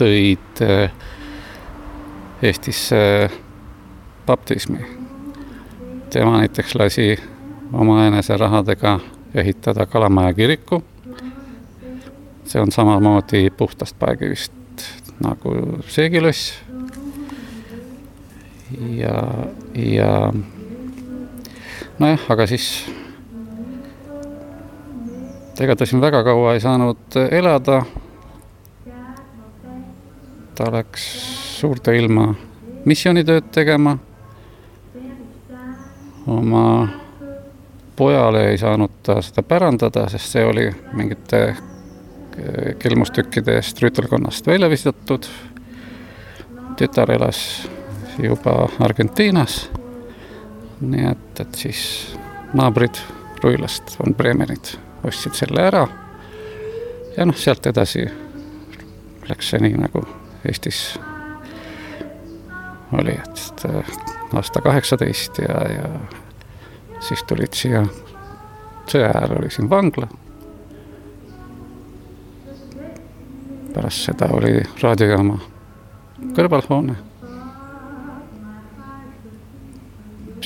tõid 0.00 0.64
Eestisse 2.42 3.28
baptismi. 4.26 4.80
tema 6.10 6.38
näiteks 6.38 6.74
lasi 6.74 7.18
oma 7.72 8.06
enese 8.06 8.36
rahadega 8.36 8.98
ehitada 9.34 9.86
Kalamaja 9.86 10.32
kiriku. 10.34 10.82
see 12.44 12.60
on 12.60 12.72
samamoodi 12.72 13.50
puhtast 13.50 13.98
paekivist 13.98 14.52
nagu 15.20 15.54
seegiloss. 15.86 16.69
Ja, 18.78 19.22
ja 19.74 20.32
nojah, 21.98 22.20
aga 22.28 22.46
siis 22.46 22.66
ega 25.60 25.76
ta 25.76 25.86
siin 25.86 26.00
väga 26.00 26.22
kaua 26.24 26.54
ei 26.54 26.60
saanud 26.60 27.18
elada. 27.30 27.82
ta 30.54 30.68
läks 30.72 31.04
suurde 31.60 31.96
ilma 31.96 32.34
missioonitööd 32.84 33.50
tegema. 33.52 33.98
oma 36.26 36.88
pojale 37.96 38.46
ei 38.50 38.58
saanud 38.58 38.90
ta 39.02 39.20
seda 39.22 39.42
pärandada, 39.42 40.08
sest 40.08 40.32
see 40.32 40.44
oli 40.44 40.70
mingite 40.92 41.56
kelmustükkide 42.78 43.58
eest 43.58 43.82
rüütelkonnast 43.82 44.46
välja 44.46 44.70
visatud. 44.70 45.26
tütar 46.76 47.10
elas 47.10 47.68
juba 48.24 48.68
Argentiinas. 48.78 49.70
nii 50.80 51.06
et, 51.10 51.40
et 51.40 51.54
siis 51.54 51.80
naabrid 52.56 52.96
Ruilast, 53.42 53.96
von 53.98 54.14
Bremenid 54.14 54.74
ostsid 55.04 55.34
selle 55.34 55.62
ära. 55.62 55.86
ja 57.16 57.26
noh, 57.26 57.36
sealt 57.36 57.66
edasi 57.66 58.04
läks 59.28 59.50
see 59.50 59.60
nii 59.60 59.76
nagu 59.80 60.04
Eestis 60.48 60.98
oli, 62.92 63.12
et 63.12 63.64
aasta 64.34 64.60
kaheksateist 64.60 65.38
ja, 65.38 65.58
ja 65.72 65.88
siis 67.00 67.22
tulid 67.28 67.54
siia, 67.54 67.84
sõja 68.90 69.12
ajal 69.14 69.36
oli 69.38 69.50
siin 69.50 69.70
vangla. 69.70 70.08
pärast 73.70 74.08
seda 74.08 74.26
oli 74.34 74.64
raadiojaama 74.82 75.36
kõrvalhoone. 76.34 76.96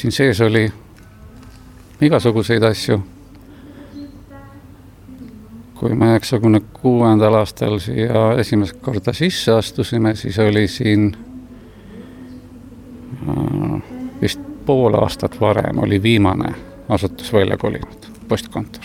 Siin 0.05 0.13
sees 0.13 0.41
oli 0.41 0.73
igasuguseid 2.01 2.63
asju. 2.63 2.99
kui 5.75 5.95
me 5.95 6.11
üheksakümne 6.13 6.61
kuuendal 6.61 7.35
aastal 7.35 7.79
siia 7.81 8.27
esimest 8.39 8.77
korda 8.85 9.13
sisse 9.13 9.53
astusime, 9.53 10.15
siis 10.17 10.39
oli 10.39 10.69
siin 10.69 11.17
vist 14.21 14.41
pool 14.67 14.95
aastat 15.01 15.41
varem 15.41 15.79
oli 15.79 16.03
viimane 16.03 16.55
asutus 16.89 17.33
välja 17.33 17.57
kolinud, 17.57 18.07
postkontor. 18.29 18.85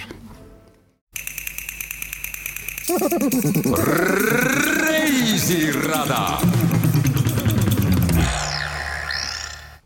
reisirada. 4.88 6.69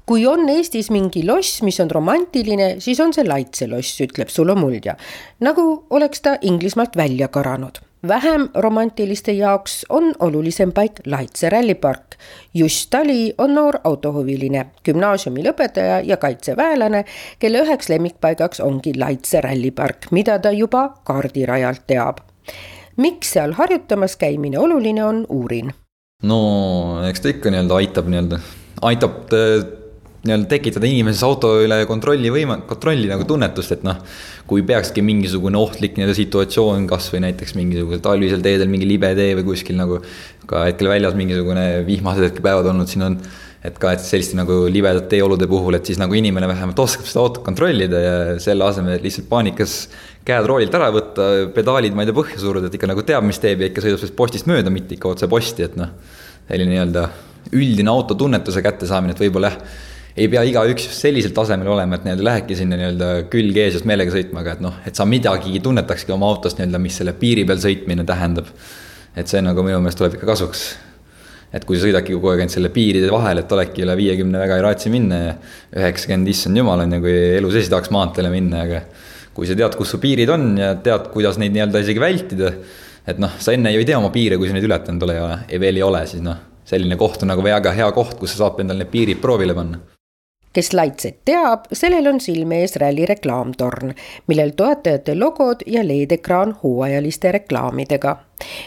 Kui 0.05 0.27
on 0.27 0.49
Eestis 0.49 0.91
mingi 0.91 1.25
loss, 1.27 1.61
mis 1.63 1.79
on 1.79 1.91
romantiline, 1.91 2.75
siis 2.83 2.99
on 2.99 3.13
see 3.13 3.27
Laitse 3.27 3.67
loss, 3.67 4.01
ütleb 4.03 4.29
Sulo 4.29 4.55
Muldja. 4.55 4.97
nagu 5.39 5.85
oleks 5.89 6.21
ta 6.21 6.37
Inglismaalt 6.41 6.97
välja 6.97 7.27
karanud 7.27 7.79
vähem 8.07 8.49
romantiliste 8.53 9.31
jaoks 9.31 9.85
on 9.89 10.13
olulisem 10.19 10.71
paik 10.71 10.91
Laitse 11.05 11.49
rallipark. 11.49 12.15
just 12.53 12.89
Tali 12.89 13.33
on 13.37 13.55
noor 13.55 13.77
autohuviline, 13.83 14.65
gümnaasiumi 14.85 15.43
lõpetaja 15.43 16.01
ja 16.05 16.17
kaitseväelane, 16.17 17.05
kelle 17.39 17.63
üheks 17.63 17.89
lemmikpaigaks 17.89 18.59
ongi 18.59 18.93
Laitse 18.99 19.41
rallipark, 19.41 20.11
mida 20.11 20.39
ta 20.39 20.51
juba 20.51 20.89
kaardirajalt 21.03 21.87
teab. 21.87 22.17
miks 22.97 23.31
seal 23.33 23.53
harjutamas 23.53 24.15
käimine 24.15 24.59
oluline 24.59 25.05
on, 25.05 25.25
uurin. 25.29 25.73
no 26.23 27.07
eks 27.09 27.21
ta 27.21 27.29
ikka 27.29 27.49
nii-öelda 27.49 27.75
aitab 27.75 28.07
nii-öelda, 28.07 28.39
aitab 28.81 29.33
nii-öelda 30.23 30.47
tekitada 30.47 30.87
inimeses 30.87 31.23
auto 31.27 31.49
üle 31.65 31.81
kontrolli 31.87 32.29
võima-, 32.31 32.61
kontrolli 32.67 33.09
nagu 33.11 33.25
tunnetust, 33.27 33.73
et 33.75 33.81
noh, 33.83 33.97
kui 34.47 34.63
peakski 34.67 35.03
mingisugune 35.03 35.59
ohtlik 35.59 35.97
nii-öelda 35.97 36.15
situatsioon, 36.15 36.85
kas 36.87 37.09
või 37.11 37.25
näiteks 37.25 37.57
mingisugusel 37.59 38.03
talvisel 38.05 38.43
teedel 38.45 38.71
mingi 38.71 38.87
libe 38.87 39.11
tee 39.17 39.33
või 39.39 39.49
kuskil 39.51 39.75
nagu 39.79 39.99
ka 40.47 40.63
hetkel 40.69 40.91
väljas 40.93 41.17
mingisugune 41.19 41.65
vihmased 41.87 42.29
hetkel 42.29 42.45
päevad 42.45 42.71
olnud 42.71 42.91
siin 42.91 43.03
on, 43.09 43.19
et 43.67 43.75
ka, 43.79 43.93
et 43.97 44.03
selliste 44.03 44.39
nagu 44.39 44.61
libedate 44.71 45.11
teeolude 45.11 45.47
puhul, 45.51 45.75
et 45.75 45.91
siis 45.91 45.99
nagu 45.99 46.15
inimene 46.15 46.47
vähemalt 46.51 46.79
oskab 46.83 47.07
seda 47.07 47.27
autot 47.27 47.43
kontrollida 47.43 48.01
ja 48.03 48.17
selle 48.43 48.67
asemel, 48.67 48.99
lihtsalt 49.03 49.27
paanikas 49.27 49.77
käed 50.23 50.47
roolilt 50.47 50.75
ära 50.75 50.87
võtta, 50.95 51.29
pedaalid, 51.55 51.95
ma 51.95 52.03
ei 52.03 52.11
tea, 52.11 52.19
põhja 52.23 52.39
suruda, 52.39 52.71
et 52.71 52.75
ikka 52.79 52.91
nagu 52.91 53.03
teab, 53.07 53.27
mis 53.27 53.43
teeb 53.43 53.63
ja 53.63 53.71
ikka 53.71 53.83
sõidab 53.83 53.99
sellest 53.99 54.19
postist 54.19 54.51
mööda, 54.51 54.71
mitte 54.71 54.95
ikka 54.95 55.11
otse 55.11 55.31
posti, 55.31 55.67
et 55.67 55.79
noh, 55.79 55.91
selline 56.47 56.75
nii-öelda 56.75 57.07
üldine 57.55 57.91
autotunnetuse 57.91 58.63
kättesaamine, 58.63 59.15
et 59.15 59.23
võib-olla 59.23 59.51
jah 59.51 59.89
ei 60.13 60.29
pea 60.29 60.43
igaüks 60.45 60.85
sellisel 60.93 61.33
tasemel 61.33 61.71
olema, 61.73 61.97
et 61.97 62.05
nii-öelda 62.05 62.25
lähebki 62.27 62.57
sinna 62.57 62.77
nii-öelda 62.77 63.09
külg 63.33 63.57
ees 63.57 63.79
just 63.79 63.87
meelega 63.89 64.13
sõitma, 64.13 64.43
aga 64.43 64.55
et 64.55 64.63
noh, 64.63 64.75
et 64.85 64.97
sa 64.97 65.07
midagigi 65.09 65.61
tunnetakski 65.63 66.13
oma 66.13 66.29
autost 66.29 66.59
nii-öelda, 66.59 66.81
mis 66.81 66.99
selle 67.01 67.15
piiri 67.17 67.45
peal 67.49 67.61
sõitmine 67.63 68.05
tähendab. 68.07 68.51
et 69.15 69.29
see 69.29 69.41
nagu 69.45 69.61
minu 69.61 69.77
meelest 69.77 69.99
tuleb 70.01 70.17
ikka 70.17 70.25
kasuks. 70.25 70.61
et 71.53 71.65
kui 71.65 71.77
sa 71.77 71.85
sõidadki 71.85 72.13
kogu 72.13 72.31
aeg 72.31 72.43
ainult 72.43 72.53
selle 72.53 72.69
piiride 72.73 73.09
vahel, 73.13 73.41
et 73.41 73.51
olekki 73.51 73.83
üle 73.85 73.95
viiekümne 73.97 74.39
väga 74.41 74.57
ei 74.57 74.63
raatsi 74.65 74.89
minna 74.89 75.17
ja 75.17 75.33
üheksakümmend, 75.77 76.29
issand 76.29 76.57
jumal, 76.57 76.81
on 76.81 76.93
ju, 76.93 77.01
kui 77.01 77.13
elu 77.37 77.51
sees 77.53 77.69
tahaks 77.69 77.91
maanteele 77.93 78.29
minna, 78.33 78.63
aga 78.65 78.81
kui 79.33 79.49
sa 79.49 79.57
tead, 79.57 79.77
kus 79.77 79.93
su 79.93 80.01
piirid 80.01 80.29
on 80.29 80.57
ja 80.57 80.73
tead, 80.75 81.09
kuidas 81.13 81.37
neid 81.41 81.53
nii-öelda 81.53 81.81
isegi 81.85 82.01
vältida, 82.01 82.53
et 83.05 83.21
noh, 83.21 83.37
sa 83.37 83.53
enne 83.53 83.73
ju 83.73 83.81
ei 83.81 83.85
tea 83.85 84.01
oma 84.01 84.09
piire, 84.13 84.37
kui 84.37 84.49
sa 84.49 84.57
neid 84.57 84.65
ületanud 84.65 85.05
ole, 85.05 85.39
ja 85.49 85.61
veel 85.61 85.77
ei 85.77 85.85
ole, 85.85 86.05
siis 86.09 86.25
noh, 86.25 86.37
selline 86.65 86.97
koht 86.97 87.21
on 87.21 87.33
nagu 87.33 87.45
väga 87.45 87.73
hea 87.73 87.89
koht, 87.93 88.17
kus 88.17 88.33
sa 88.33 88.45
saad 88.45 88.61
endale 88.65 88.85
need 88.85 88.93
piirid 88.93 89.21
proovile 89.21 89.53
panna 89.57 89.92
kes 90.53 90.73
Laitset 90.73 91.17
teab, 91.25 91.65
sellel 91.73 92.07
on 92.07 92.21
silme 92.21 92.61
ees 92.61 92.75
ralli 92.81 93.05
reklaamtorn, 93.09 93.93
millel 94.27 94.53
toetajate 94.57 95.15
logod 95.17 95.65
ja 95.65 95.81
LED-ekraan 95.87 96.57
hooajaliste 96.63 97.31
reklaamidega. 97.31 98.17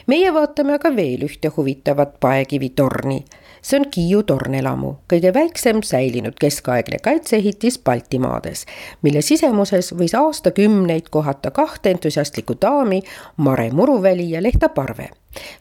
meie 0.07 0.35
vaatame 0.35 0.75
aga 0.75 0.97
veel 0.97 1.27
ühte 1.29 1.51
huvitavat 1.57 2.21
paekivitorni. 2.21 3.25
see 3.63 3.79
on 3.81 3.87
Kiiu 3.91 4.23
tornelamu, 4.23 4.95
kõige 5.13 5.35
väiksem 5.35 5.83
säilinud 5.83 6.35
keskaegne 6.41 6.99
kaitseehitis 7.03 7.79
Baltimaades, 7.79 8.67
mille 9.03 9.23
sisemuses 9.23 9.93
võis 9.95 10.15
aastakümneid 10.15 11.09
kohata 11.11 11.51
kahte 11.51 11.91
entusiastlikku 11.91 12.55
daami, 12.61 13.03
Mare 13.37 13.71
Muruväli 13.71 14.31
ja 14.31 14.43
Lehta 14.43 14.69
Parve, 14.69 15.09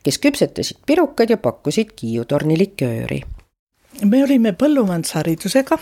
kes 0.04 0.20
küpsetasid 0.20 0.78
pirukaid 0.86 1.30
ja 1.30 1.38
pakkusid 1.38 1.94
Kiiu 1.96 2.26
torni 2.26 2.58
likööri 2.58 3.22
me 4.04 4.24
olime 4.24 4.52
põllumajandusharidusega 4.52 5.78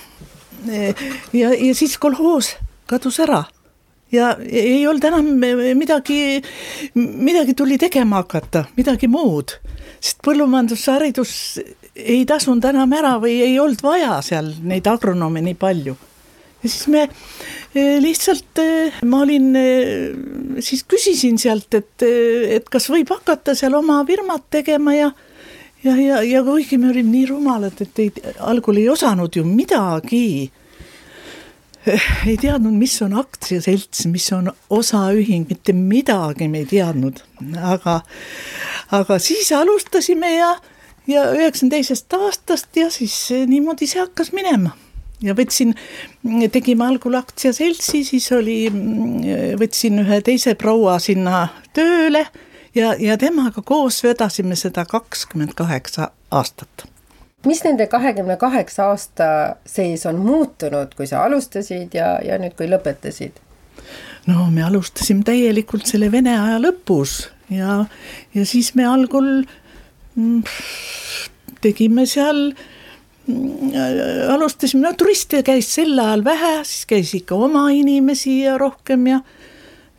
ja, 0.68 1.50
ja 1.54 1.74
siis 1.76 1.98
kolhoos 2.02 2.56
kadus 2.88 3.20
ära 3.24 3.44
ja 4.14 4.34
ei 4.46 4.88
olnud 4.88 5.06
enam 5.10 5.30
midagi, 5.78 6.42
midagi 6.96 7.56
tuli 7.58 7.78
tegema 7.82 8.22
hakata, 8.22 8.66
midagi 8.78 9.10
muud, 9.12 9.56
sest 10.00 10.22
põllumajandusharidus 10.26 11.34
ei 11.94 12.24
tasunud 12.30 12.66
enam 12.70 12.94
ära 12.98 13.16
või 13.22 13.40
ei 13.46 13.60
olnud 13.62 13.84
vaja 13.84 14.18
seal 14.26 14.52
neid 14.66 14.88
agronoome 14.90 15.44
nii 15.46 15.58
palju. 15.60 15.96
ja 16.64 16.70
siis 16.70 16.88
me 16.88 17.04
eh, 17.04 18.00
lihtsalt, 18.02 18.62
eh, 18.62 19.02
ma 19.06 19.24
olin, 19.26 19.50
eh, 19.60 20.62
siis 20.62 20.86
küsisin 20.90 21.38
sealt, 21.42 21.74
et, 21.74 22.06
et 22.58 22.70
kas 22.70 22.90
võib 22.90 23.12
hakata 23.14 23.56
seal 23.56 23.76
oma 23.78 24.02
firmat 24.08 24.46
tegema 24.50 24.96
ja 24.96 25.12
ja, 25.84 25.96
ja, 25.98 26.24
ja 26.24 26.44
kuigi 26.44 26.78
me 26.78 26.90
olime 26.92 27.12
nii 27.12 27.26
rumalad, 27.30 27.80
et 27.84 28.00
ei, 28.00 28.12
algul 28.40 28.80
ei 28.82 28.90
osanud 28.90 29.36
ju 29.36 29.46
midagi. 29.48 30.52
ei 32.28 32.38
teadnud, 32.40 32.76
mis 32.80 32.96
on 33.04 33.18
aktsiaselts, 33.20 34.06
mis 34.08 34.30
on 34.32 34.48
osaühing, 34.72 35.50
mitte 35.50 35.76
midagi 35.76 36.48
me 36.48 36.62
ei 36.64 36.70
teadnud, 36.70 37.20
aga, 37.60 37.98
aga 38.96 39.18
siis 39.20 39.52
alustasime 39.52 40.30
ja, 40.38 40.54
ja 41.12 41.26
üheksakümne 41.36 41.76
teisest 41.76 42.16
aastast 42.16 42.80
ja 42.80 42.88
siis 42.92 43.18
niimoodi 43.48 43.90
see 43.92 44.00
hakkas 44.00 44.32
minema. 44.32 44.78
ja 45.24 45.36
võtsin, 45.36 45.76
tegime 46.52 46.88
algul 46.88 47.20
aktsiaseltsi, 47.20 48.06
siis 48.08 48.32
oli, 48.36 48.58
võtsin 49.60 50.00
ühe 50.04 50.24
teise 50.24 50.56
proua 50.60 50.98
sinna 51.04 51.46
tööle 51.76 52.26
ja, 52.76 52.96
ja 53.00 53.18
temaga 53.18 53.62
koos 53.62 54.04
vedasime 54.04 54.56
seda 54.60 54.86
kakskümmend 54.86 55.54
kaheksa 55.56 56.12
aastat 56.32 56.88
mis 57.46 57.64
nende 57.64 57.88
kahekümne 57.92 58.38
kaheksa 58.40 58.90
aasta 58.92 59.26
sees 59.68 60.06
on 60.06 60.22
muutunud, 60.24 60.94
kui 60.96 61.08
sa 61.08 61.24
alustasid 61.28 61.96
ja, 61.98 62.18
ja 62.24 62.40
nüüd, 62.40 62.56
kui 62.60 62.70
lõpetasid? 62.72 63.42
no 64.30 64.48
me 64.52 64.64
alustasime 64.64 65.26
täielikult 65.28 65.90
selle 65.90 66.12
Vene 66.12 66.36
aja 66.40 66.60
lõpus 66.64 67.26
ja, 67.52 67.84
ja 68.36 68.46
siis 68.48 68.74
me 68.80 68.88
algul 68.88 69.44
mm, 70.16 70.44
tegime 71.64 72.06
seal 72.08 72.46
mm, 72.54 73.74
alustasime, 74.34 74.86
no 74.88 74.94
turiste 75.00 75.44
käis 75.46 75.74
sel 75.76 75.98
ajal 76.00 76.24
vähe, 76.26 76.56
siis 76.68 76.88
käis 76.90 77.14
ikka 77.20 77.36
oma 77.36 77.68
inimesi 77.76 78.42
ja 78.46 78.58
rohkem 78.62 79.10
ja 79.12 79.20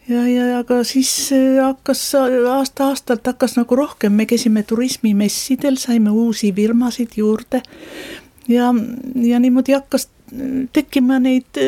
ja, 0.09 0.25
ja 0.29 0.59
aga 0.59 0.83
siis 0.85 1.11
äh, 1.33 1.61
hakkas 1.65 2.03
aasta-aastalt 2.15 3.27
hakkas 3.27 3.57
nagu 3.59 3.77
rohkem, 3.79 4.13
me 4.13 4.27
käisime 4.27 4.63
turismimessidel, 4.63 5.79
saime 5.81 6.11
uusi 6.11 6.53
firmasid 6.53 7.17
juurde. 7.17 7.63
ja, 8.49 8.75
ja 9.15 9.41
niimoodi 9.41 9.73
hakkas 9.73 10.09
tekkima 10.73 11.19
neid 11.23 11.61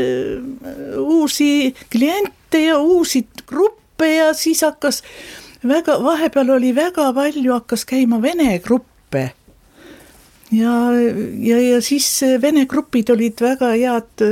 uusi 0.99 1.75
kliente 1.93 2.65
ja 2.65 2.79
uusi 2.79 3.27
gruppe 3.47 4.09
ja 4.15 4.33
siis 4.35 4.63
hakkas 4.67 5.03
väga, 5.69 6.01
vahepeal 6.03 6.51
oli 6.57 6.75
väga 6.75 7.13
palju, 7.13 7.53
hakkas 7.53 7.85
käima 7.85 8.21
vene 8.23 8.59
gruppe 8.59 9.31
ja, 10.53 10.75
ja, 11.39 11.61
ja 11.61 11.81
siis 11.83 12.09
vene 12.43 12.67
grupid 12.67 13.11
olid 13.15 13.41
väga 13.43 13.73
head 13.75 14.27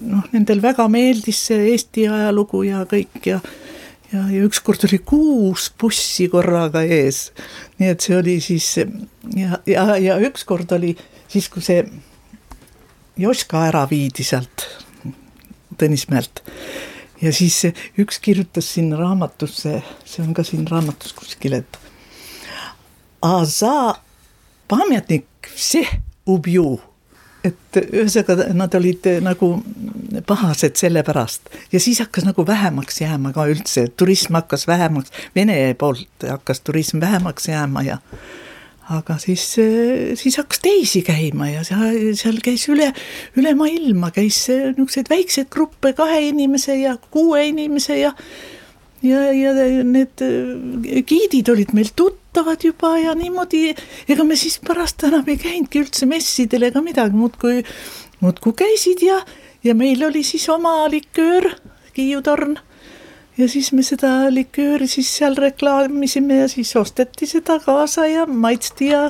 noh, 0.00 0.24
nendel 0.32 0.62
väga 0.62 0.86
meeldis 0.92 1.46
see 1.50 1.72
Eesti 1.72 2.06
ajalugu 2.08 2.62
ja 2.68 2.84
kõik 2.88 3.26
ja 3.26 3.40
ja, 4.12 4.24
ja 4.26 4.44
ükskord 4.46 4.84
oli 4.88 4.98
kuus 5.06 5.70
bussi 5.80 6.28
korraga 6.28 6.82
ees. 6.82 7.30
nii 7.78 7.90
et 7.94 8.00
see 8.04 8.16
oli 8.18 8.38
siis 8.42 8.68
ja, 9.36 9.60
ja, 9.66 9.84
ja 9.96 10.18
ükskord 10.26 10.72
oli 10.76 10.96
siis, 11.28 11.48
kui 11.48 11.62
see 11.62 11.84
Joška 13.20 13.66
ära 13.68 13.84
viidi 13.90 14.24
sealt 14.24 14.66
Tõnismäelt 15.80 16.42
ja 17.22 17.32
siis 17.32 17.62
üks 18.00 18.18
kirjutas 18.20 18.66
sinna 18.74 18.98
raamatusse, 19.00 19.78
see 20.04 20.24
on 20.24 20.34
ka 20.36 20.44
siin 20.44 20.66
raamatus 20.68 21.14
kuskil, 21.16 21.60
et 21.60 21.78
A 23.20 23.44
za 23.44 24.00
pamjatnik 24.68 25.50
vseh 25.52 25.90
ubju 26.26 26.78
et 27.44 27.78
ühesõnaga 27.80 28.50
nad 28.56 28.74
olid 28.76 29.06
eh, 29.08 29.20
nagu 29.24 29.52
pahased 30.26 30.76
selle 30.80 31.02
pärast. 31.06 31.48
Ja 31.72 31.80
siis 31.80 32.02
hakkas 32.02 32.26
nagu 32.28 32.44
vähemaks 32.46 33.00
jääma 33.02 33.32
ka 33.36 33.46
üldse, 33.50 33.88
turism 33.96 34.38
hakkas 34.38 34.66
vähemaks, 34.70 35.12
Vene 35.36 35.56
poolt 35.78 36.28
hakkas 36.28 36.62
turism 36.66 37.00
vähemaks 37.00 37.48
jääma 37.48 37.84
ja 37.86 37.98
aga 38.90 39.16
siis, 39.22 39.44
eh, 39.62 40.12
siis 40.18 40.36
hakkas 40.40 40.62
teisi 40.64 41.02
käima 41.06 41.50
ja 41.52 41.64
seal, 41.66 42.14
seal 42.18 42.40
käis 42.44 42.66
üle, 42.72 42.90
üle 43.38 43.54
maailma 43.58 44.10
käis 44.14 44.42
niisuguseid 44.50 45.10
väikseid 45.10 45.50
gruppe, 45.52 45.94
kahe 45.96 46.22
inimese 46.28 46.80
ja 46.82 46.96
kuue 47.10 47.46
inimese 47.52 48.00
ja 48.02 48.14
ja, 49.02 49.20
ja 49.32 49.52
need 49.84 50.22
äh, 50.24 51.02
giidid 51.06 51.48
olid 51.52 51.74
meil 51.76 51.90
tuttavad 51.96 52.64
juba 52.64 52.96
ja 53.00 53.14
niimoodi, 53.18 53.74
ega 54.08 54.26
me 54.26 54.38
siis 54.38 54.58
pärast 54.64 55.04
enam 55.08 55.28
ei 55.28 55.38
käinudki 55.40 55.84
üldse 55.84 56.08
messidel 56.10 56.68
ega 56.68 56.82
midagi, 56.84 57.16
muudkui, 57.16 57.62
muudkui 58.20 58.56
käisid 58.64 59.04
ja, 59.06 59.20
ja 59.64 59.76
meil 59.76 60.02
oli 60.06 60.24
siis 60.26 60.48
oma 60.52 60.84
liköör, 60.92 61.54
Kiiu 61.90 62.20
torn. 62.22 62.54
ja 63.36 63.48
siis 63.48 63.72
me 63.72 63.82
seda 63.82 64.28
likööri 64.30 64.86
siis 64.88 65.08
seal 65.16 65.34
reklaamisime 65.34 66.42
ja 66.42 66.48
siis 66.48 66.70
osteti 66.76 67.26
seda 67.26 67.58
kaasa 67.64 68.06
ja 68.06 68.26
maitsti 68.26 68.92
ja 68.92 69.08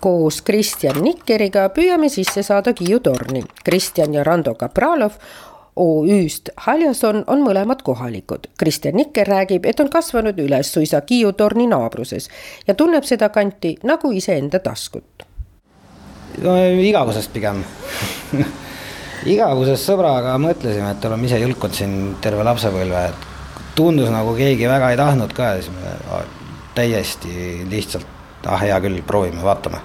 koos 0.00 0.42
Kristjan 0.42 1.02
Nikkeriga 1.02 1.68
püüame 1.74 2.08
sisse 2.12 2.42
saada 2.46 2.72
Kiiu 2.72 3.00
torni. 3.00 3.42
Kristjan 3.64 4.14
ja 4.14 4.24
Rando 4.24 4.54
Kapralov 4.54 5.18
OÜ-st 5.78 6.50
Haljason 6.66 7.22
on 7.26 7.42
mõlemad 7.46 7.82
kohalikud. 7.86 8.48
Kristjan 8.58 8.96
Nikker 8.98 9.28
räägib, 9.30 9.66
et 9.66 9.80
on 9.80 9.90
kasvanud 9.90 10.38
üles 10.42 10.72
suisa 10.74 11.00
Kiiu 11.06 11.32
torni 11.38 11.68
naabruses 11.70 12.28
ja 12.66 12.74
tunneb 12.74 13.06
seda 13.06 13.28
kanti 13.34 13.76
nagu 13.86 14.12
iseenda 14.12 14.58
taskut. 14.58 15.26
no 16.42 16.54
igavusest 16.82 17.32
pigem 17.32 17.64
igavusest 19.34 19.90
sõbraga 19.90 20.36
mõtlesime, 20.38 20.92
et 20.92 21.04
oleme 21.08 21.26
ise 21.26 21.40
jõlkunud 21.42 21.74
siin 21.74 21.96
terve 22.22 22.44
lapsepõlve, 22.46 23.06
et 23.08 23.74
tundus 23.74 24.10
nagu 24.10 24.34
keegi 24.36 24.68
väga 24.68 24.92
ei 24.92 25.00
tahtnud 25.00 25.34
ka 25.34 25.54
ja 25.54 25.62
siis 25.62 25.74
me 25.74 26.22
täiesti 26.74 27.64
lihtsalt 27.70 28.17
ah 28.46 28.60
hea 28.62 28.78
küll, 28.84 29.00
proovime, 29.06 29.42
vaatame. 29.44 29.80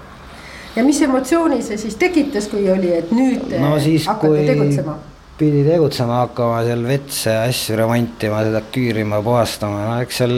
ja 0.75 0.83
mis 0.83 1.01
emotsiooni 1.01 1.61
see 1.65 1.79
siis 1.81 1.97
tekitas, 2.01 2.47
kui 2.51 2.69
oli, 2.71 2.91
et 2.99 3.11
nüüd 3.15 3.57
no, 3.61 3.73
siis, 3.81 4.07
hakkate 4.09 4.45
tegutsema? 4.51 4.97
pidi 5.37 5.63
tegutsema 5.65 6.21
hakkama 6.21 6.61
seal 6.67 6.85
vetse 6.85 7.33
asju 7.47 7.77
remontima, 7.79 8.43
seda 8.45 8.61
küürima, 8.73 9.21
puhastama, 9.25 9.81
no 9.89 9.99
eks 10.05 10.21
seal 10.21 10.35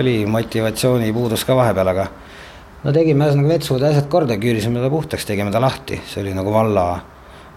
oli 0.00 0.18
motivatsioonipuudus 0.26 1.46
ka 1.46 1.56
vahepeal, 1.58 1.92
aga 1.94 2.08
no 2.84 2.94
tegime 2.94 3.28
ühesõnaga 3.28 3.54
vetsud 3.54 3.88
asjad 3.90 4.08
korda, 4.12 4.38
küürisime 4.40 4.82
ta 4.82 4.90
puhtaks, 4.92 5.26
tegime 5.28 5.54
ta 5.54 5.62
lahti, 5.62 6.00
see 6.10 6.24
oli 6.24 6.34
nagu 6.36 6.52
valla, 6.54 6.88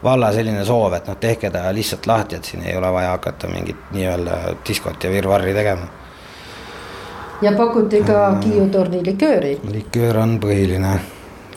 valla 0.04 0.30
selline 0.36 0.62
soov, 0.68 0.94
et 1.00 1.10
noh, 1.10 1.18
tehke 1.22 1.50
ta 1.54 1.66
lihtsalt 1.76 2.06
lahti, 2.10 2.38
et 2.38 2.52
siin 2.52 2.66
ei 2.68 2.78
ole 2.78 2.94
vaja 2.94 3.16
hakata 3.16 3.50
mingit 3.52 3.90
nii-öelda 3.98 4.60
diskot 4.68 5.04
ja 5.04 5.12
virvarri 5.12 5.58
tegema 5.58 5.90
ja 7.42 7.52
pakuti 7.58 8.02
ka 8.02 8.30
mm. 8.32 8.40
Kiiu 8.40 8.68
torni 8.74 9.02
likööri. 9.06 9.58
liköör 9.72 10.18
on 10.24 10.38
põhiline, 10.42 10.94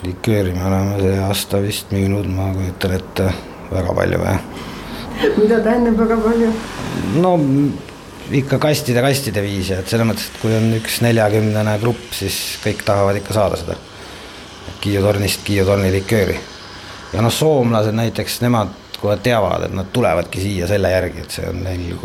likööri 0.05 0.53
me 0.53 0.65
oleme 0.67 0.99
see 1.01 1.21
aasta 1.25 1.61
vist 1.63 1.93
müünud, 1.95 2.27
ma 2.29 2.51
kujutan 2.55 2.97
ette, 2.97 3.29
väga 3.71 3.95
palju 3.97 4.19
või? 4.21 4.35
mida 5.41 5.61
tähendab 5.65 5.97
väga 6.03 6.19
palju? 6.25 6.51
no 7.23 7.37
ikka 8.31 8.59
kastide-kastide 8.63 9.43
viisi, 9.43 9.73
et 9.75 9.89
selles 9.89 10.07
mõttes, 10.07 10.29
et 10.29 10.41
kui 10.43 10.53
on 10.55 10.69
üks 10.77 11.01
neljakümnene 11.03 11.77
grupp, 11.81 12.11
siis 12.15 12.37
kõik 12.63 12.85
tahavad 12.87 13.19
ikka 13.21 13.37
saada 13.37 13.59
seda 13.59 13.79
Kiiu 14.81 15.01
tornist 15.03 15.43
Kiiu 15.45 15.65
torni 15.65 15.91
likööri. 15.93 16.37
ja 17.13 17.25
noh, 17.25 17.33
soomlased 17.33 17.97
näiteks, 17.97 18.39
nemad 18.45 18.77
kohe 19.01 19.17
teavad, 19.17 19.65
et 19.65 19.73
nad 19.73 19.89
tulevadki 19.93 20.41
siia 20.41 20.67
selle 20.69 20.91
järgi, 20.93 21.25
et 21.25 21.33
see 21.33 21.49
on 21.49 21.63
neil 21.65 21.95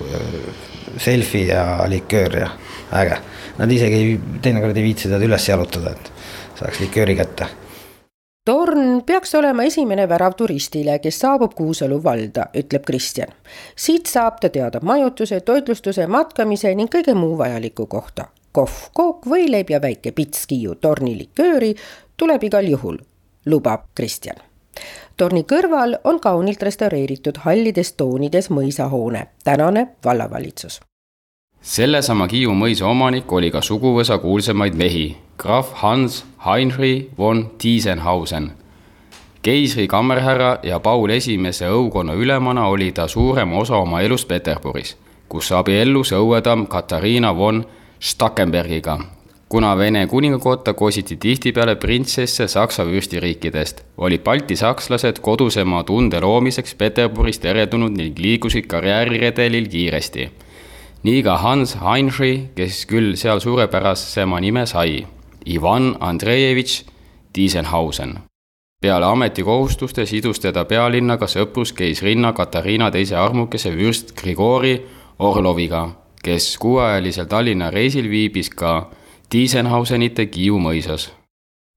selfie 1.02 1.50
ja 1.52 1.84
liköör 1.88 2.38
ja 2.40 2.48
äge 2.92 3.18
nad 3.58 3.70
isegi 3.72 3.94
ei, 3.94 4.18
teinekord 4.42 4.76
ei 4.76 4.84
viitsi 4.84 5.08
teda 5.08 5.24
üles 5.24 5.48
jalutada, 5.48 5.94
et 5.96 6.10
saaks 6.58 6.80
likööri 6.80 7.16
kätte. 7.16 7.48
torn 8.44 9.02
peaks 9.06 9.34
olema 9.34 9.64
esimene 9.66 10.08
värav 10.08 10.36
turistile, 10.38 10.98
kes 10.98 11.20
saabub 11.20 11.54
Kuusalu 11.54 12.02
valda, 12.02 12.46
ütleb 12.54 12.84
Kristjan. 12.86 13.32
siit 13.76 14.06
saab 14.06 14.40
ta 14.40 14.48
teada 14.48 14.80
majutuse, 14.82 15.40
toitlustuse, 15.40 16.06
matkamise 16.06 16.74
ning 16.74 16.92
kõige 16.94 17.14
muu 17.14 17.38
vajaliku 17.38 17.86
kohta. 17.86 18.28
kohv, 18.52 18.90
kook, 18.92 19.26
võileib 19.26 19.70
ja 19.70 19.80
väike 19.80 20.12
pits 20.12 20.46
Kiiu 20.46 20.74
torni 20.74 21.16
likööri 21.18 21.74
tuleb 22.16 22.42
igal 22.42 22.68
juhul, 22.68 22.98
lubab 23.46 23.88
Kristjan 23.94 24.36
torni 25.16 25.46
kõrval 25.48 25.94
on 26.04 26.20
kaunilt 26.20 26.62
restaureeritud 26.62 27.38
hallides 27.46 27.92
toonides 27.92 28.50
mõisahoone, 28.50 29.26
tänane 29.44 29.86
vallavalitsus 30.04 30.80
sellesama 31.66 32.28
Hiiu 32.30 32.52
mõisa 32.54 32.86
omanik 32.86 33.32
oli 33.32 33.50
ka 33.50 33.60
suguvõsa 33.64 34.20
kuulsamaid 34.22 34.76
mehi, 34.78 35.06
krahv 35.36 35.72
Hans 35.82 36.22
Heinrich 36.44 37.10
von 37.18 37.48
Tiesenhausen. 37.58 38.52
keisri 39.42 39.88
kammerhärra 39.88 40.58
ja 40.62 40.80
Paul 40.80 41.10
Esimese 41.10 41.66
õukonna 41.66 42.14
ülemana 42.14 42.66
oli 42.66 42.92
ta 42.92 43.08
suurema 43.08 43.58
osa 43.58 43.76
oma 43.76 44.00
elust 44.00 44.28
Peterburis, 44.28 44.96
kus 45.28 45.52
abiellus 45.52 46.12
õuetamm 46.12 46.66
Katariina 46.66 47.36
von 47.36 47.64
Stackenbergiga. 48.00 48.98
kuna 49.48 49.78
Vene 49.78 50.06
kuningakotta 50.06 50.74
kositi 50.74 51.16
tihtipeale 51.16 51.76
printsesse 51.76 52.48
Saksa 52.48 52.86
vürstiriikidest, 52.86 53.84
olid 53.96 54.22
Balti 54.22 54.56
sakslased 54.56 55.18
kodusema 55.20 55.84
tunde 55.84 56.20
loomiseks 56.20 56.74
Peterburis 56.74 57.38
teretulnud 57.38 57.96
ning 57.96 58.18
liigusid 58.18 58.66
karjääriredelil 58.66 59.68
kiiresti 59.68 60.30
nii 61.06 61.22
ka 61.22 61.36
Hans 61.38 61.76
Heinrich, 61.78 62.50
kes 62.58 62.82
küll 62.90 63.14
seal 63.14 63.38
suurepärasema 63.40 64.40
nime 64.42 64.64
sai, 64.66 65.06
Ivan 65.46 65.94
Andreevitš 66.00 66.82
Tiesenhausen. 67.32 68.18
peale 68.82 69.06
ametikohustuste 69.06 70.06
sidus 70.06 70.40
teda 70.40 70.64
pealinnaga 70.64 71.26
sõprus 71.26 71.72
keisrinna 71.72 72.32
Katariina 72.32 72.90
teise 72.90 73.16
armukese 73.16 73.70
vürst 73.76 74.14
Grigori 74.18 74.76
Orloviga, 75.18 75.88
kes 76.22 76.58
kuuajalisel 76.58 77.26
Tallinna 77.26 77.70
reisil 77.70 78.10
viibis 78.10 78.50
ka 78.50 78.90
Tiesenhausenite 79.30 80.26
Kiiu 80.26 80.58
mõisas 80.58 81.10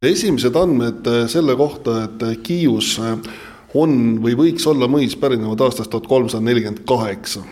esimesed 0.05 0.55
andmed 0.55 1.07
äh, 1.07 1.25
selle 1.27 1.55
kohta, 1.59 2.03
et 2.05 2.21
äh, 2.23 2.37
Kiius 2.43 2.93
äh, 3.03 3.17
on 3.75 4.19
või 4.23 4.35
võiks 4.39 4.67
olla 4.71 4.87
mõis, 4.87 5.17
pärinevad 5.19 5.59
aastast 5.65 5.91
tuhat 5.91 6.07
kolmsada 6.07 6.43
nelikümmend 6.45 6.85
kaheksa. 6.87 7.43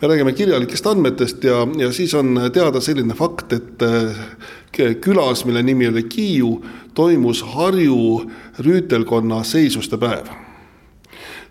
Me 0.00 0.08
räägime 0.08 0.32
kirjalikest 0.32 0.86
andmetest 0.86 1.44
ja, 1.44 1.66
ja 1.78 1.92
siis 1.92 2.14
on 2.14 2.38
teada 2.52 2.80
selline 2.80 3.14
fakt, 3.14 3.52
et 3.52 3.84
külas, 5.00 5.44
mille 5.44 5.62
nimi 5.62 5.88
oli 5.88 6.02
Kiiu, 6.02 6.56
toimus 6.94 7.42
Harju 7.54 8.24
rüütelkonna 8.58 9.44
seisuste 9.44 9.98
päev 9.98 10.32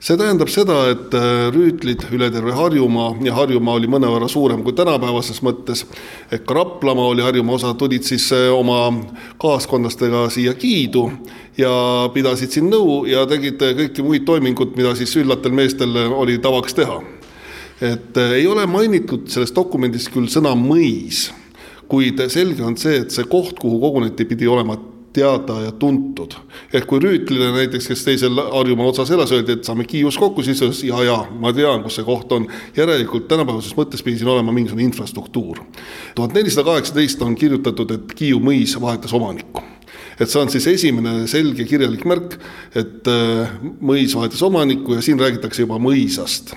see 0.03 0.17
tähendab 0.19 0.49
seda, 0.51 0.75
et 0.91 1.13
äh, 1.15 1.47
rüütlid 1.53 2.01
üle 2.11 2.27
terve 2.33 2.51
Harjumaa 2.57 3.13
ja 3.23 3.35
Harjumaa 3.37 3.77
oli 3.79 3.87
mõnevõrra 3.91 4.27
suurem 4.31 4.59
kui 4.65 4.75
tänapäevases 4.75 5.39
mõttes, 5.45 5.85
ka 6.27 6.57
Raplamaa 6.57 7.13
oli 7.13 7.23
Harjumaa 7.23 7.55
osa, 7.55 7.71
tulid 7.79 8.03
siis 8.07 8.27
äh, 8.35 8.49
oma 8.51 8.89
kaaskondlastega 9.39 10.25
siia 10.33 10.57
Kiidu 10.59 11.05
ja 11.57 11.71
pidasid 12.13 12.51
siin 12.51 12.67
nõu 12.73 13.03
ja 13.07 13.23
tegid 13.31 13.63
äh, 13.63 13.75
kõiki 13.79 14.03
muid 14.03 14.27
toiminguid, 14.27 14.75
mida 14.75 14.91
siis 14.99 15.15
üllatel 15.23 15.55
meestel 15.55 15.95
oli 16.11 16.35
tavaks 16.43 16.75
teha. 16.81 16.99
Et 17.83 18.17
ei 18.17 18.47
ole 18.47 18.65
mainitud 18.69 19.27
selles 19.31 19.51
dokumendis 19.55 20.07
küll 20.13 20.29
sõna 20.31 20.53
mõis, 20.57 21.27
kuid 21.91 22.21
selge 22.31 22.63
on 22.63 22.77
see, 22.79 23.01
et 23.03 23.13
see 23.13 23.27
koht, 23.29 23.57
kuhu 23.59 23.79
koguneti, 23.81 24.27
pidi 24.29 24.47
olema 24.47 24.77
teada 25.13 25.59
ja 25.61 25.71
tuntud. 25.71 26.33
et 26.73 26.85
kui 26.89 26.99
Rüütlile 26.99 27.51
näiteks, 27.53 27.87
kes 27.91 28.05
teisel 28.05 28.39
Harjumaa 28.39 28.87
otsas 28.89 29.11
elas, 29.13 29.31
öeldi, 29.35 29.59
et 29.59 29.67
saame 29.67 29.85
Kiius 29.85 30.17
kokku, 30.17 30.41
siis 30.43 30.61
ütles 30.61 30.81
ja, 30.87 31.03
ja 31.05 31.19
ma 31.39 31.53
tean, 31.53 31.83
kus 31.83 31.99
see 31.99 32.07
koht 32.07 32.31
on. 32.33 32.47
järelikult 32.77 33.27
tänapäevases 33.29 33.75
mõttes 33.77 34.01
pidi 34.05 34.21
siin 34.21 34.31
olema 34.33 34.55
mingisugune 34.55 34.87
infrastruktuur. 34.87 35.61
tuhat 36.15 36.33
nelisada 36.33 36.65
kaheksateist 36.71 37.21
on 37.21 37.35
kirjutatud, 37.35 37.91
et 37.91 38.17
Kiiu 38.17 38.41
mõis 38.41 38.73
vahetas 38.81 39.13
omanikku 39.13 39.61
et 40.19 40.29
see 40.29 40.41
on 40.41 40.49
siis 40.49 40.67
esimene 40.69 41.27
selge 41.27 41.65
kirjalik 41.65 42.05
märk, 42.09 42.37
et 42.75 43.07
äh, 43.09 43.55
mõis 43.81 44.13
vahetas 44.17 44.41
omanikku 44.45 44.97
ja 44.97 45.01
siin 45.01 45.19
räägitakse 45.19 45.65
juba 45.65 45.79
mõisast 45.81 46.55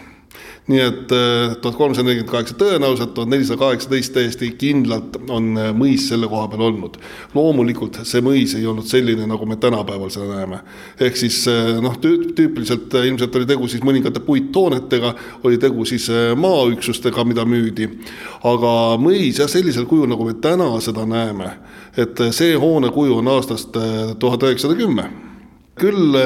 nii 0.67 0.81
et 0.83 1.13
äh, 1.15 1.55
tuhat 1.63 1.77
kolmsada 1.79 2.09
nelikümmend 2.09 2.31
kaheksa 2.33 2.57
tõenäoliselt, 2.59 3.13
tuhat 3.15 3.31
nelisada 3.31 3.59
kaheksateist 3.61 4.13
täiesti 4.17 4.49
kindlalt 4.59 5.15
on 5.31 5.53
äh, 5.61 5.69
mõis 5.77 6.09
selle 6.11 6.27
koha 6.31 6.49
peal 6.51 6.65
olnud. 6.67 6.97
loomulikult 7.35 8.01
see 8.03 8.23
mõis 8.25 8.57
ei 8.59 8.67
olnud 8.67 8.89
selline, 8.89 9.29
nagu 9.31 9.47
me 9.47 9.57
tänapäeval 9.63 10.11
seda 10.11 10.27
näeme. 10.35 10.59
ehk 11.01 11.17
siis 11.17 11.39
äh, 11.51 11.77
noh, 11.83 11.95
tüüpiliselt 12.03 12.95
ilmselt 12.99 13.37
oli 13.39 13.47
tegu 13.47 13.69
siis 13.71 13.85
mõningate 13.87 14.21
puittoonetega, 14.27 15.15
oli 15.45 15.59
tegu 15.63 15.85
siis 15.85 16.09
maaüksustega, 16.37 17.25
mida 17.25 17.45
müüdi. 17.47 17.87
aga 18.43 18.73
mõis 18.99 19.39
jah, 19.39 19.51
sellisel 19.51 19.87
kujul, 19.87 20.11
nagu 20.11 20.27
me 20.27 20.35
täna 20.35 20.73
seda 20.83 21.07
näeme, 21.07 21.53
et 21.97 22.19
see 22.35 22.59
hoonekuju 22.59 23.21
on 23.23 23.31
aastast 23.37 23.79
tuhat 24.19 24.43
üheksasada 24.43 24.75
kümme 24.75 25.07
küll 25.77 26.17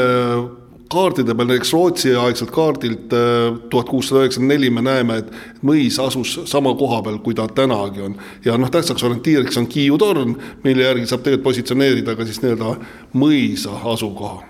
kaardide 0.90 1.34
peal, 1.34 1.48
näiteks 1.50 1.72
Rootsi 1.72 2.14
aegselt 2.18 2.50
kaardilt 2.54 3.12
äh, 3.14 3.58
tuhat 3.70 3.88
kuussada 3.88 4.24
üheksakümmend 4.24 4.54
neli 4.54 4.70
me 4.74 4.82
näeme, 4.84 5.20
et 5.22 5.62
mõis 5.66 6.00
asus 6.02 6.40
sama 6.50 6.74
koha 6.78 7.02
peal, 7.06 7.18
kui 7.24 7.34
ta 7.34 7.46
tänagi 7.48 8.02
on. 8.06 8.16
ja 8.44 8.58
noh, 8.58 8.70
tähtsaks 8.70 9.04
orientiiriks 9.06 9.58
on 9.60 9.68
Kiiu 9.70 9.98
torn, 9.98 10.36
mille 10.64 10.88
järgi 10.88 11.06
saab 11.06 11.22
tegelikult 11.24 11.50
positsioneerida 11.50 12.16
ka 12.16 12.26
siis 12.26 12.42
nii-öelda 12.42 12.76
mõisa 13.14 13.76
asukoha 13.94 14.42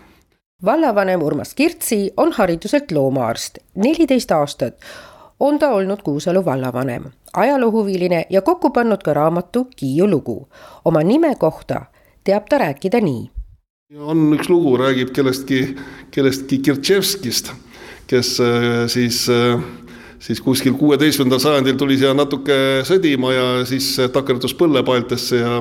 vallavanem 0.65 1.23
Urmas 1.23 1.55
Kirtsi 1.55 2.11
on 2.17 2.33
hariduselt 2.37 2.93
loomaarst, 2.93 3.59
neliteist 3.75 4.33
aastat 4.37 4.75
on 5.41 5.59
ta 5.59 5.71
olnud 5.73 6.03
Kuusalu 6.05 6.45
vallavanem, 6.45 7.05
ajaloohuviline 7.33 8.27
ja 8.31 8.43
kokku 8.43 8.71
pannud 8.71 9.03
ka 9.03 9.15
raamatu 9.15 9.69
Kiiu 9.77 10.11
lugu. 10.11 10.49
oma 10.85 11.03
nime 11.03 11.35
kohta 11.35 11.85
teab 12.25 12.49
ta 12.49 12.59
rääkida 12.59 13.01
nii 13.01 13.31
on 13.99 14.29
üks 14.37 14.47
lugu, 14.47 14.77
räägib 14.79 15.11
kellestki, 15.11 15.61
kellestki 16.15 16.61
Kirtševskist, 16.63 17.51
kes 18.07 18.37
äh, 18.39 18.87
siis, 18.87 19.25
äh, 19.29 19.59
siis 20.23 20.39
kuskil 20.41 20.77
kuueteistkümnendal 20.79 21.41
sajandil 21.43 21.75
tuli 21.79 21.97
siia 21.99 22.13
natuke 22.15 22.85
sõdima 22.87 23.33
ja 23.35 23.49
siis 23.67 23.97
takerdus 24.15 24.55
põllepaeltesse 24.55 25.41
ja, 25.41 25.57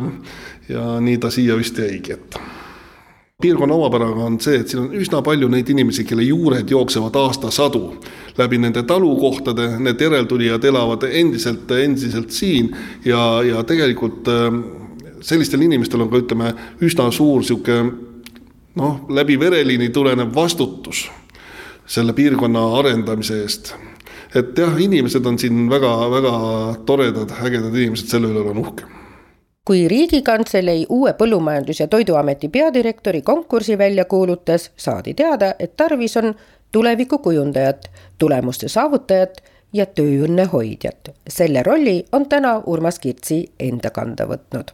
ja 0.70 0.84
nii 1.02 1.18
ta 1.18 1.32
siia 1.34 1.58
vist 1.58 1.82
jäigi, 1.82 2.20
et. 2.20 2.38
Piirkonna 3.40 3.72
omapäraga 3.74 4.26
on 4.28 4.36
see, 4.44 4.58
et 4.60 4.68
siin 4.68 4.82
on 4.84 4.96
üsna 5.00 5.22
palju 5.24 5.48
neid 5.50 5.70
inimesi, 5.72 6.04
kelle 6.04 6.26
juured 6.28 6.70
jooksevad 6.70 7.16
aastasadu 7.16 7.82
läbi 8.38 8.60
nende 8.60 8.84
talukohtade, 8.84 9.72
need 9.80 10.04
järeltulijad 10.04 10.68
elavad 10.68 11.06
endiselt, 11.08 11.72
endiselt 11.72 12.36
siin 12.36 12.70
ja, 13.08 13.40
ja 13.48 13.64
tegelikult 13.66 14.30
äh, 14.30 14.60
sellistel 15.26 15.66
inimestel 15.66 16.06
on 16.06 16.12
ka 16.14 16.22
ütleme, 16.22 16.54
üsna 16.84 17.08
suur 17.16 17.42
niisugune 17.42 18.09
noh, 18.76 19.06
läbi 19.10 19.40
vereliini 19.40 19.90
tulenev 19.90 20.36
vastutus 20.36 21.10
selle 21.90 22.14
piirkonna 22.14 22.62
arendamise 22.80 23.42
eest. 23.42 23.74
et 24.36 24.58
jah, 24.58 24.82
inimesed 24.82 25.26
on 25.26 25.40
siin 25.40 25.70
väga-väga 25.70 26.34
toredad, 26.86 27.34
ägedad 27.42 27.76
inimesed, 27.76 28.08
selle 28.08 28.30
üle 28.30 28.46
olen 28.46 28.58
uhke 28.58 28.96
kui 29.70 29.88
Riigikantselei 29.88 30.86
uue 30.90 31.12
Põllumajandus- 31.14 31.80
ja 31.80 31.88
Toiduameti 31.88 32.50
peadirektori 32.50 33.22
konkursi 33.22 33.78
välja 33.78 34.06
kuulutas, 34.06 34.72
saadi 34.78 35.14
teada, 35.14 35.54
et 35.60 35.76
tarvis 35.78 36.18
on 36.18 36.34
tulevikukujundajat, 36.72 37.92
tulemuste 38.18 38.68
saavutajat 38.68 39.44
ja 39.74 39.86
tööõnne 39.86 40.46
hoidjat. 40.46 41.10
selle 41.28 41.64
rolli 41.64 42.06
on 42.12 42.30
täna 42.30 42.62
Urmas 42.66 43.00
Kirtsi 43.00 43.46
enda 43.60 43.90
kanda 43.90 44.26
võtnud 44.26 44.72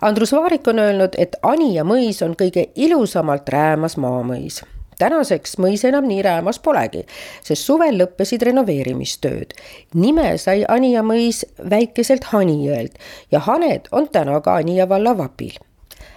Andrus 0.00 0.32
Vaarik 0.32 0.68
on 0.68 0.78
öelnud, 0.78 1.18
et 1.18 1.36
Anija 1.42 1.84
mõis 1.84 2.22
on 2.22 2.36
kõige 2.38 2.68
ilusamalt 2.74 3.48
räämas 3.48 3.96
maamõis 3.96 4.62
tänaseks 5.02 5.56
mõis 5.62 5.84
enam 5.88 6.06
nii 6.08 6.22
räämas 6.24 6.60
polegi, 6.62 7.02
sest 7.44 7.66
suvel 7.66 7.98
lõppesid 8.00 8.44
renoveerimistööd. 8.48 9.56
nime 9.94 10.36
sai 10.38 10.64
Anija 10.68 11.02
mõis 11.02 11.44
väikeselt 11.70 12.30
Hanijõelt 12.32 12.98
ja 13.32 13.42
haned 13.48 13.88
on 13.92 14.08
täna 14.08 14.40
ka 14.40 14.56
Anija 14.62 14.88
valla 14.88 15.16
vapil. 15.18 15.58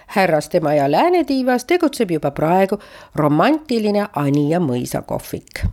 härrastemaja 0.06 0.90
läänetiivas 0.90 1.64
tegutseb 1.64 2.10
juba 2.10 2.30
praegu 2.30 2.78
romantiline 3.14 4.06
Anija 4.14 4.60
mõisa 4.60 5.02
kohvik. 5.02 5.64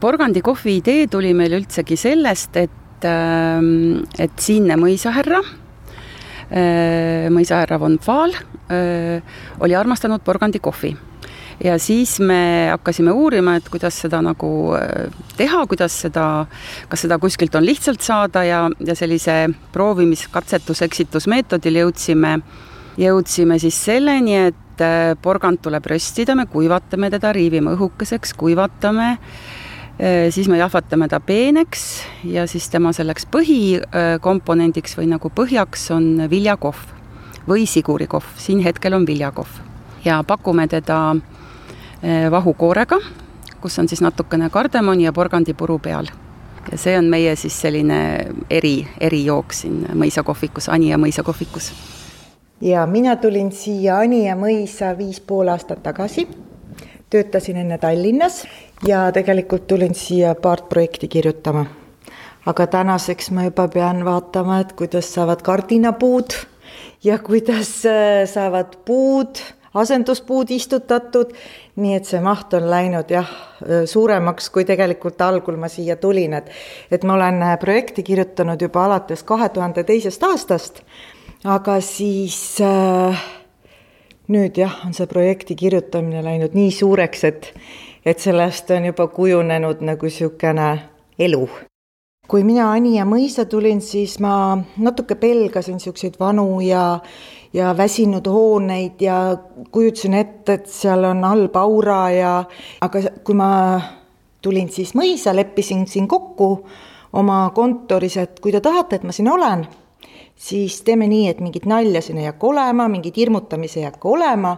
porgandi 0.00 0.40
kohvi 0.40 0.76
idee 0.76 1.06
tuli 1.06 1.34
meil 1.34 1.52
üldsegi 1.52 1.96
sellest, 1.96 2.56
et, 2.56 3.04
ähm, 3.04 4.04
et 4.18 4.38
siinne 4.38 4.76
mõisahärra 4.76 5.65
Äh, 6.46 7.26
mõisahärra 7.34 7.74
von 7.82 7.96
Pfaal 7.98 8.30
äh, 8.70 9.18
oli 9.58 9.74
armastanud 9.74 10.22
porgandikohvi 10.22 10.92
ja 11.58 11.74
siis 11.82 12.20
me 12.22 12.68
hakkasime 12.70 13.10
uurima, 13.10 13.56
et 13.58 13.66
kuidas 13.66 13.98
seda 14.04 14.20
nagu 14.22 14.50
äh, 14.78 15.08
teha, 15.34 15.64
kuidas 15.66 15.96
seda, 16.04 16.46
kas 16.86 17.02
seda 17.02 17.18
kuskilt 17.18 17.58
on 17.58 17.66
lihtsalt 17.66 17.98
saada 18.06 18.44
ja, 18.46 18.60
ja 18.78 18.94
sellise 18.94 19.48
proovimis, 19.74 20.28
katsetus, 20.30 20.84
eksitusmeetodil 20.86 21.80
jõudsime, 21.80 22.36
jõudsime 23.02 23.58
siis 23.58 23.82
selleni, 23.88 24.38
et 24.52 24.86
porgand 25.24 25.58
tuleb 25.64 25.90
röstida, 25.90 26.36
me 26.38 26.46
kuivatame 26.52 27.10
teda, 27.10 27.34
riivime 27.34 27.74
õhukeseks, 27.74 28.36
kuivatame 28.38 29.16
siis 30.30 30.48
me 30.48 30.58
jahvatame 30.58 31.08
ta 31.08 31.20
peeneks 31.20 32.02
ja 32.24 32.46
siis 32.46 32.68
tema 32.68 32.92
selleks 32.92 33.24
põhikomponendiks 33.32 34.92
või 34.98 35.08
nagu 35.08 35.30
põhjaks 35.32 35.88
on 35.94 36.26
viljakohv 36.30 36.96
või 37.48 37.66
sigurikohv, 37.66 38.24
siin 38.36 38.60
hetkel 38.60 38.94
on 38.94 39.06
viljakohv. 39.06 39.48
ja 40.04 40.24
pakume 40.26 40.68
teda 40.68 41.16
äh, 41.16 42.30
vahukoorega, 42.30 42.98
kus 43.60 43.78
on 43.78 43.88
siis 43.88 44.00
natukene 44.00 44.50
kardemoni 44.50 45.04
ja 45.04 45.12
porgandipuru 45.12 45.78
peal. 45.78 46.06
ja 46.72 46.78
see 46.78 46.98
on 46.98 47.04
meie 47.04 47.36
siis 47.36 47.60
selline 47.60 48.26
eri, 48.50 48.88
erijook 49.00 49.52
siin 49.52 49.86
mõisakohvikus, 49.94 50.68
Anija 50.68 50.98
mõisakohvikus. 50.98 51.72
ja 52.60 52.86
mina 52.86 53.16
tulin 53.16 53.52
siia 53.52 53.98
Anija 53.98 54.36
mõisa 54.36 54.96
viis 54.98 55.20
pool 55.20 55.48
aastat 55.48 55.82
tagasi 55.82 56.28
töötasin 57.10 57.56
enne 57.56 57.78
Tallinnas 57.78 58.46
ja 58.86 59.12
tegelikult 59.12 59.66
tulin 59.66 59.94
siia 59.94 60.34
paart 60.34 60.68
projekti 60.68 61.08
kirjutama. 61.08 61.66
aga 62.46 62.66
tänaseks 62.66 63.30
ma 63.30 63.44
juba 63.44 63.68
pean 63.68 64.04
vaatama, 64.04 64.60
et 64.60 64.72
kuidas 64.72 65.14
saavad 65.14 65.42
kardinapuud 65.42 66.34
ja 67.04 67.18
kuidas 67.18 67.86
äh, 67.86 68.28
saavad 68.30 68.76
puud, 68.84 69.42
asenduspuud 69.74 70.50
istutatud. 70.50 71.32
nii 71.76 71.94
et 71.94 72.06
see 72.08 72.20
maht 72.24 72.54
on 72.56 72.70
läinud 72.70 73.10
jah, 73.10 73.28
äh, 73.62 73.84
suuremaks, 73.84 74.50
kui 74.50 74.64
tegelikult 74.64 75.20
algul 75.20 75.56
ma 75.60 75.68
siia 75.68 75.96
tulin, 75.96 76.34
et, 76.34 76.50
et 76.90 77.04
ma 77.04 77.14
olen 77.14 77.42
äh, 77.42 77.58
projekti 77.58 78.02
kirjutanud 78.02 78.62
juba 78.62 78.84
alates 78.84 79.22
kahe 79.22 79.48
tuhande 79.48 79.84
teisest 79.84 80.22
aastast. 80.22 80.80
aga 81.44 81.80
siis 81.80 82.60
äh, 82.60 83.26
nüüd 84.32 84.58
jah, 84.58 84.80
on 84.86 84.94
see 84.96 85.06
projekti 85.10 85.56
kirjutamine 85.58 86.22
läinud 86.24 86.56
nii 86.56 86.72
suureks, 86.74 87.24
et, 87.28 87.52
et 88.06 88.22
sellest 88.22 88.70
on 88.74 88.88
juba 88.90 89.06
kujunenud 89.14 89.82
nagu 89.86 90.08
niisugune 90.08 90.68
elu. 91.18 91.48
kui 92.26 92.42
mina 92.42 92.72
Anija 92.74 93.04
mõisa 93.06 93.44
tulin, 93.46 93.80
siis 93.80 94.16
ma 94.18 94.58
natuke 94.82 95.14
pelgasin 95.14 95.78
niisuguseid 95.78 96.16
vanu 96.18 96.60
ja, 96.60 96.98
ja 97.54 97.70
väsinud 97.76 98.26
hooneid 98.26 99.00
ja 99.00 99.36
kujutasin 99.70 100.14
ette, 100.14 100.58
et 100.58 100.66
seal 100.66 101.06
on 101.06 101.22
halb 101.24 101.56
aura 101.56 102.00
ja, 102.10 102.32
aga 102.82 103.02
kui 103.22 103.38
ma 103.38 103.50
tulin 104.42 104.68
siis 104.74 104.94
mõisa, 104.98 105.34
leppisin 105.36 105.86
siin 105.86 106.08
kokku 106.08 106.50
oma 107.12 107.44
kontoris, 107.54 108.16
et 108.18 108.40
kui 108.42 108.52
te 108.52 108.60
tahate, 108.60 108.98
et 108.98 109.06
ma 109.06 109.14
siin 109.14 109.30
olen, 109.30 109.62
siis 110.36 110.82
teeme 110.82 111.06
nii, 111.08 111.28
et 111.28 111.40
mingit 111.40 111.66
nalja 111.66 112.02
siin 112.02 112.18
ei 112.18 112.28
hakka 112.28 112.46
olema, 112.46 112.88
mingit 112.88 113.16
hirmutamisi 113.16 113.80
ei 113.80 113.88
hakka 113.90 114.08
olema. 114.08 114.56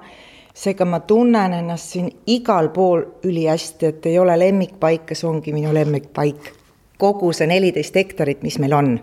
seega 0.59 0.85
ma 0.85 0.99
tunnen 1.01 1.53
ennast 1.55 1.93
siin 1.93 2.09
igal 2.27 2.69
pool 2.75 3.03
ülihästi, 3.23 3.87
et 3.87 4.07
ei 4.07 4.19
ole 4.19 4.39
lemmikpaika, 4.39 5.15
see 5.15 5.29
ongi 5.29 5.53
minu 5.53 5.75
lemmikpaik. 5.75 6.53
kogu 6.99 7.33
see 7.33 7.47
neliteist 7.47 7.95
hektarit, 7.95 8.43
mis 8.43 8.59
meil 8.59 8.73
on. 8.73 9.01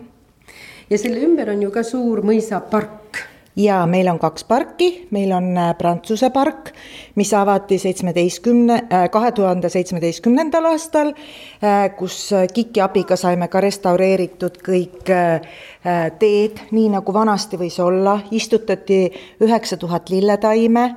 ja 0.90 0.98
selle 0.98 1.20
ümber 1.24 1.50
on 1.50 1.62
ju 1.62 1.70
ka 1.70 1.82
suur 1.82 2.22
mõisapark 2.22 3.05
ja 3.56 3.80
meil 3.86 4.08
on 4.08 4.18
kaks 4.18 4.44
parki, 4.44 5.06
meil 5.10 5.32
on 5.32 5.50
äh, 5.58 5.72
Prantsuse 5.78 6.30
park, 6.30 6.72
mis 7.16 7.32
avati 7.34 7.78
seitsmeteistkümne, 7.78 8.80
kahe 9.12 9.32
tuhande 9.32 9.70
seitsmeteistkümnendal 9.72 10.70
aastal, 10.72 11.12
äh, 11.64 11.88
kus 11.96 12.18
KIK-i 12.52 12.84
abiga 12.84 13.16
saime 13.16 13.48
ka 13.48 13.60
restaureeritud 13.64 14.60
kõik 14.64 15.12
äh, 15.12 15.56
teed, 16.20 16.64
nii 16.76 16.90
nagu 16.96 17.14
vanasti 17.14 17.58
võis 17.60 17.78
olla, 17.82 18.18
istutati 18.30 19.04
üheksa 19.44 19.78
tuhat 19.80 20.10
lilletaime 20.10 20.88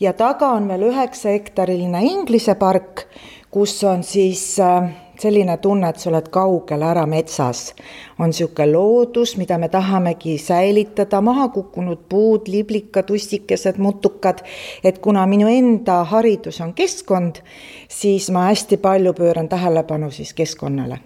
ja 0.00 0.12
taga 0.12 0.52
on 0.54 0.68
veel 0.68 0.90
üheksa 0.90 1.34
hektariline 1.34 2.04
Inglise 2.06 2.54
park, 2.60 3.06
kus 3.50 3.78
on 3.88 4.02
siis 4.06 4.54
äh, 4.62 4.90
selline 5.20 5.56
tunne, 5.62 5.88
et 5.88 6.00
sa 6.00 6.10
oled 6.10 6.28
kaugel 6.32 6.82
ära 6.82 7.06
metsas. 7.06 7.74
on 8.18 8.30
niisugune 8.30 8.72
loodus, 8.72 9.36
mida 9.36 9.58
me 9.58 9.68
tahamegi 9.68 10.38
säilitada, 10.38 11.20
maha 11.20 11.48
kukkunud 11.48 11.98
puud, 12.08 12.48
liblikad, 12.48 13.10
ussikesed, 13.10 13.78
mutukad, 13.78 14.38
et 14.84 14.98
kuna 14.98 15.26
minu 15.26 15.48
enda 15.48 16.04
haridus 16.04 16.60
on 16.60 16.74
keskkond, 16.74 17.42
siis 17.88 18.30
ma 18.30 18.48
hästi 18.50 18.76
palju 18.76 19.12
pööran 19.12 19.48
tähelepanu 19.48 20.10
siis 20.10 20.34
keskkonnale. 20.34 20.98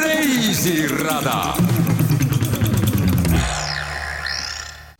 reisirada 0.00 1.69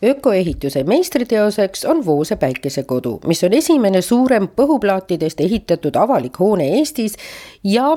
ökoehituse 0.04 0.84
meistriteoseks 0.84 1.84
on 1.84 2.06
Voose 2.06 2.36
päikesekodu, 2.36 3.20
mis 3.26 3.44
on 3.44 3.52
esimene 3.52 4.02
suurem 4.02 4.48
põhuplaatidest 4.48 5.40
ehitatud 5.40 5.96
avalik 5.96 6.38
hoone 6.38 6.68
Eestis 6.78 7.16
ja 7.64 7.96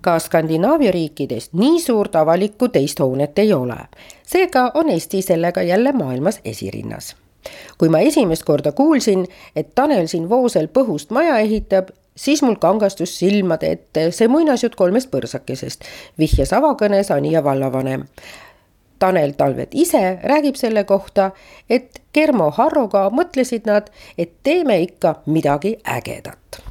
ka 0.00 0.18
Skandinaavia 0.18 0.92
riikides 0.92 1.50
nii 1.52 1.80
suurt 1.80 2.16
avalikku 2.16 2.68
teist 2.68 3.00
hoonet 3.00 3.38
ei 3.38 3.52
ole. 3.52 3.76
seega 4.26 4.70
on 4.74 4.90
Eesti 4.90 5.22
sellega 5.22 5.62
jälle 5.62 5.92
maailmas 5.92 6.40
esirinnas. 6.44 7.16
kui 7.78 7.88
ma 7.88 7.98
esimest 7.98 8.42
korda 8.42 8.72
kuulsin, 8.72 9.26
et 9.56 9.74
Tanel 9.74 10.06
siin 10.06 10.28
Voosel 10.28 10.66
põhust 10.66 11.10
maja 11.10 11.38
ehitab, 11.38 11.88
siis 12.16 12.42
mul 12.42 12.54
kangastus 12.54 13.18
silmade 13.18 13.72
ette 13.72 14.10
see 14.10 14.28
muinasjutt 14.28 14.74
kolmest 14.74 15.10
põrsakesest, 15.10 15.84
vihjas 16.18 16.52
avakõnes 16.52 17.10
Anija 17.10 17.44
vallavanem 17.44 18.04
Tanel 19.04 19.34
Talvet 19.36 19.74
ise 19.76 20.18
räägib 20.24 20.56
selle 20.56 20.86
kohta, 20.88 21.30
et 21.68 22.00
Germo 22.14 22.48
Harroga 22.56 23.10
mõtlesid 23.12 23.68
nad, 23.68 23.90
et 24.18 24.38
teeme 24.46 24.80
ikka 24.86 25.18
midagi 25.26 25.76
ägedat. 25.84 26.62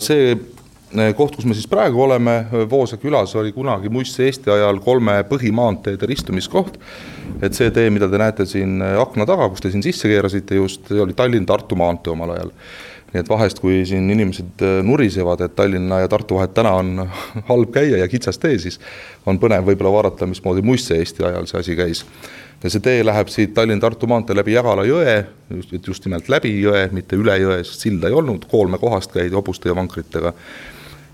see 0.00 0.30
eh, 0.30 1.10
koht, 1.18 1.34
kus 1.36 1.48
me 1.48 1.54
siis 1.58 1.66
praegu 1.70 2.02
oleme, 2.06 2.44
Voose 2.70 2.96
külas, 3.02 3.34
oli 3.36 3.50
kunagi 3.52 3.90
muistse 3.90 4.24
Eesti 4.28 4.52
ajal 4.54 4.78
kolme 4.84 5.18
põhimaanteede 5.32 6.06
ristumiskoht. 6.06 6.78
et 7.42 7.54
see 7.54 7.70
tee, 7.70 7.90
mida 7.90 8.08
te 8.08 8.18
näete 8.18 8.46
siin 8.46 8.78
akna 8.82 9.26
taga, 9.26 9.48
kus 9.48 9.60
te 9.60 9.70
siin 9.74 9.82
sisse 9.82 10.08
keerasite 10.08 10.54
just, 10.54 10.86
see 10.88 11.02
oli 11.02 11.16
Tallinn-Tartu 11.18 11.76
maantee 11.78 12.14
omal 12.14 12.36
ajal 12.36 12.54
nii 13.10 13.20
et 13.24 13.28
vahest, 13.28 13.58
kui 13.62 13.82
siin 13.88 14.10
inimesed 14.10 14.62
äh, 14.62 14.80
nurisevad, 14.86 15.42
et 15.44 15.56
Tallinna 15.58 16.00
ja 16.02 16.08
Tartu 16.08 16.38
vahet 16.38 16.54
täna 16.54 16.74
on 16.78 17.06
halb 17.50 17.72
käia 17.74 18.02
ja 18.02 18.08
kitsas 18.08 18.38
tee, 18.38 18.58
siis 18.62 18.80
on 19.26 19.40
põnev 19.42 19.66
võib-olla 19.66 19.92
vaadata, 19.96 20.28
mismoodi 20.30 20.62
muistse 20.66 20.98
Eesti 20.98 21.26
ajal 21.26 21.48
see 21.50 21.60
asi 21.60 21.76
käis. 21.78 22.04
ja 22.62 22.70
see 22.70 22.82
tee 22.84 23.04
läheb 23.04 23.30
siit 23.32 23.54
Tallinn-Tartu 23.56 24.06
maantee 24.10 24.36
läbi 24.36 24.54
Jägala 24.54 24.84
jõe, 24.84 25.16
just, 25.56 25.72
just 25.86 26.04
nimelt 26.06 26.28
läbi 26.28 26.52
jõe, 26.60 26.88
mitte 26.92 27.16
üle 27.16 27.38
jõe, 27.40 27.62
sest 27.64 27.88
silda 27.88 28.10
ei 28.10 28.14
olnud, 28.14 28.44
koolme 28.50 28.78
kohast 28.78 29.12
käidi 29.16 29.34
hobuste 29.34 29.72
ja 29.72 29.74
vankritega 29.74 30.34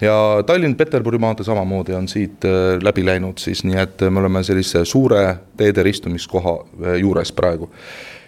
ja 0.01 0.17
Tallinn-Peterburi 0.47 1.19
maantee 1.19 1.45
samamoodi 1.45 1.95
on 1.97 2.09
siit 2.09 2.45
äh, 2.45 2.77
läbi 2.83 3.07
läinud 3.07 3.41
siis, 3.41 3.65
nii 3.65 3.81
et 3.81 4.05
me 4.11 4.21
oleme 4.21 4.43
sellise 4.45 4.85
suure 4.85 5.23
teede 5.57 5.83
ristumiskoha 5.87 6.59
äh, 6.61 6.99
juures 7.01 7.33
praegu 7.33 7.71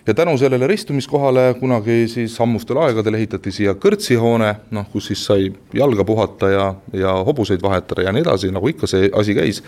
ja 0.09 0.14
tänu 0.14 0.38
sellele 0.38 0.66
ristumiskohale 0.66 1.55
kunagi 1.61 2.09
siis 2.09 2.40
ammustel 2.40 2.77
aegadel 2.81 3.18
ehitati 3.18 3.53
siia 3.53 3.75
kõrtsihoone, 3.77 4.55
noh, 4.73 4.87
kus 4.92 5.11
siis 5.11 5.25
sai 5.29 5.51
jalga 5.77 6.05
puhata 6.09 6.49
ja, 6.49 6.68
ja 6.97 7.12
hobuseid 7.29 7.62
vahetada 7.62 8.07
ja 8.07 8.14
nii 8.16 8.25
edasi, 8.25 8.49
nagu 8.55 8.71
ikka 8.73 8.88
see 8.88 9.11
asi 9.12 9.37
käis. 9.37 9.61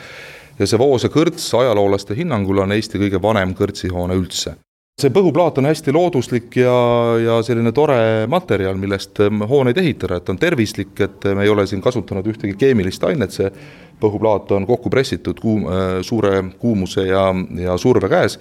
ja 0.58 0.66
see 0.66 0.78
Voose 0.78 1.08
kõrts 1.12 1.44
ajaloolaste 1.58 2.16
hinnangul 2.16 2.64
on 2.64 2.72
Eesti 2.72 2.98
kõige 2.98 3.20
vanem 3.22 3.52
kõrtsihoone 3.54 4.16
üldse. 4.16 4.56
See 5.00 5.12
põhuplaat 5.12 5.58
on 5.60 5.68
hästi 5.68 5.92
looduslik 5.92 6.56
ja, 6.56 6.72
ja 7.20 7.38
selline 7.44 7.72
tore 7.72 8.26
materjal, 8.28 8.80
millest 8.80 9.20
hooneid 9.48 9.76
ehitada, 9.76 10.16
et 10.16 10.28
on 10.28 10.40
tervislik, 10.40 10.96
et 11.00 11.24
me 11.36 11.44
ei 11.44 11.52
ole 11.52 11.66
siin 11.66 11.84
kasutanud 11.84 12.26
ühtegi 12.26 12.56
keemilist 12.56 13.04
ainet, 13.04 13.32
see 13.32 13.52
põhuplaat 14.00 14.52
on 14.56 14.66
kokku 14.68 14.90
pressitud 14.90 15.40
kuum, 15.40 15.64
suure 16.02 16.44
kuumuse 16.58 17.08
ja, 17.12 17.28
ja 17.60 17.76
surve 17.76 18.08
käes 18.08 18.40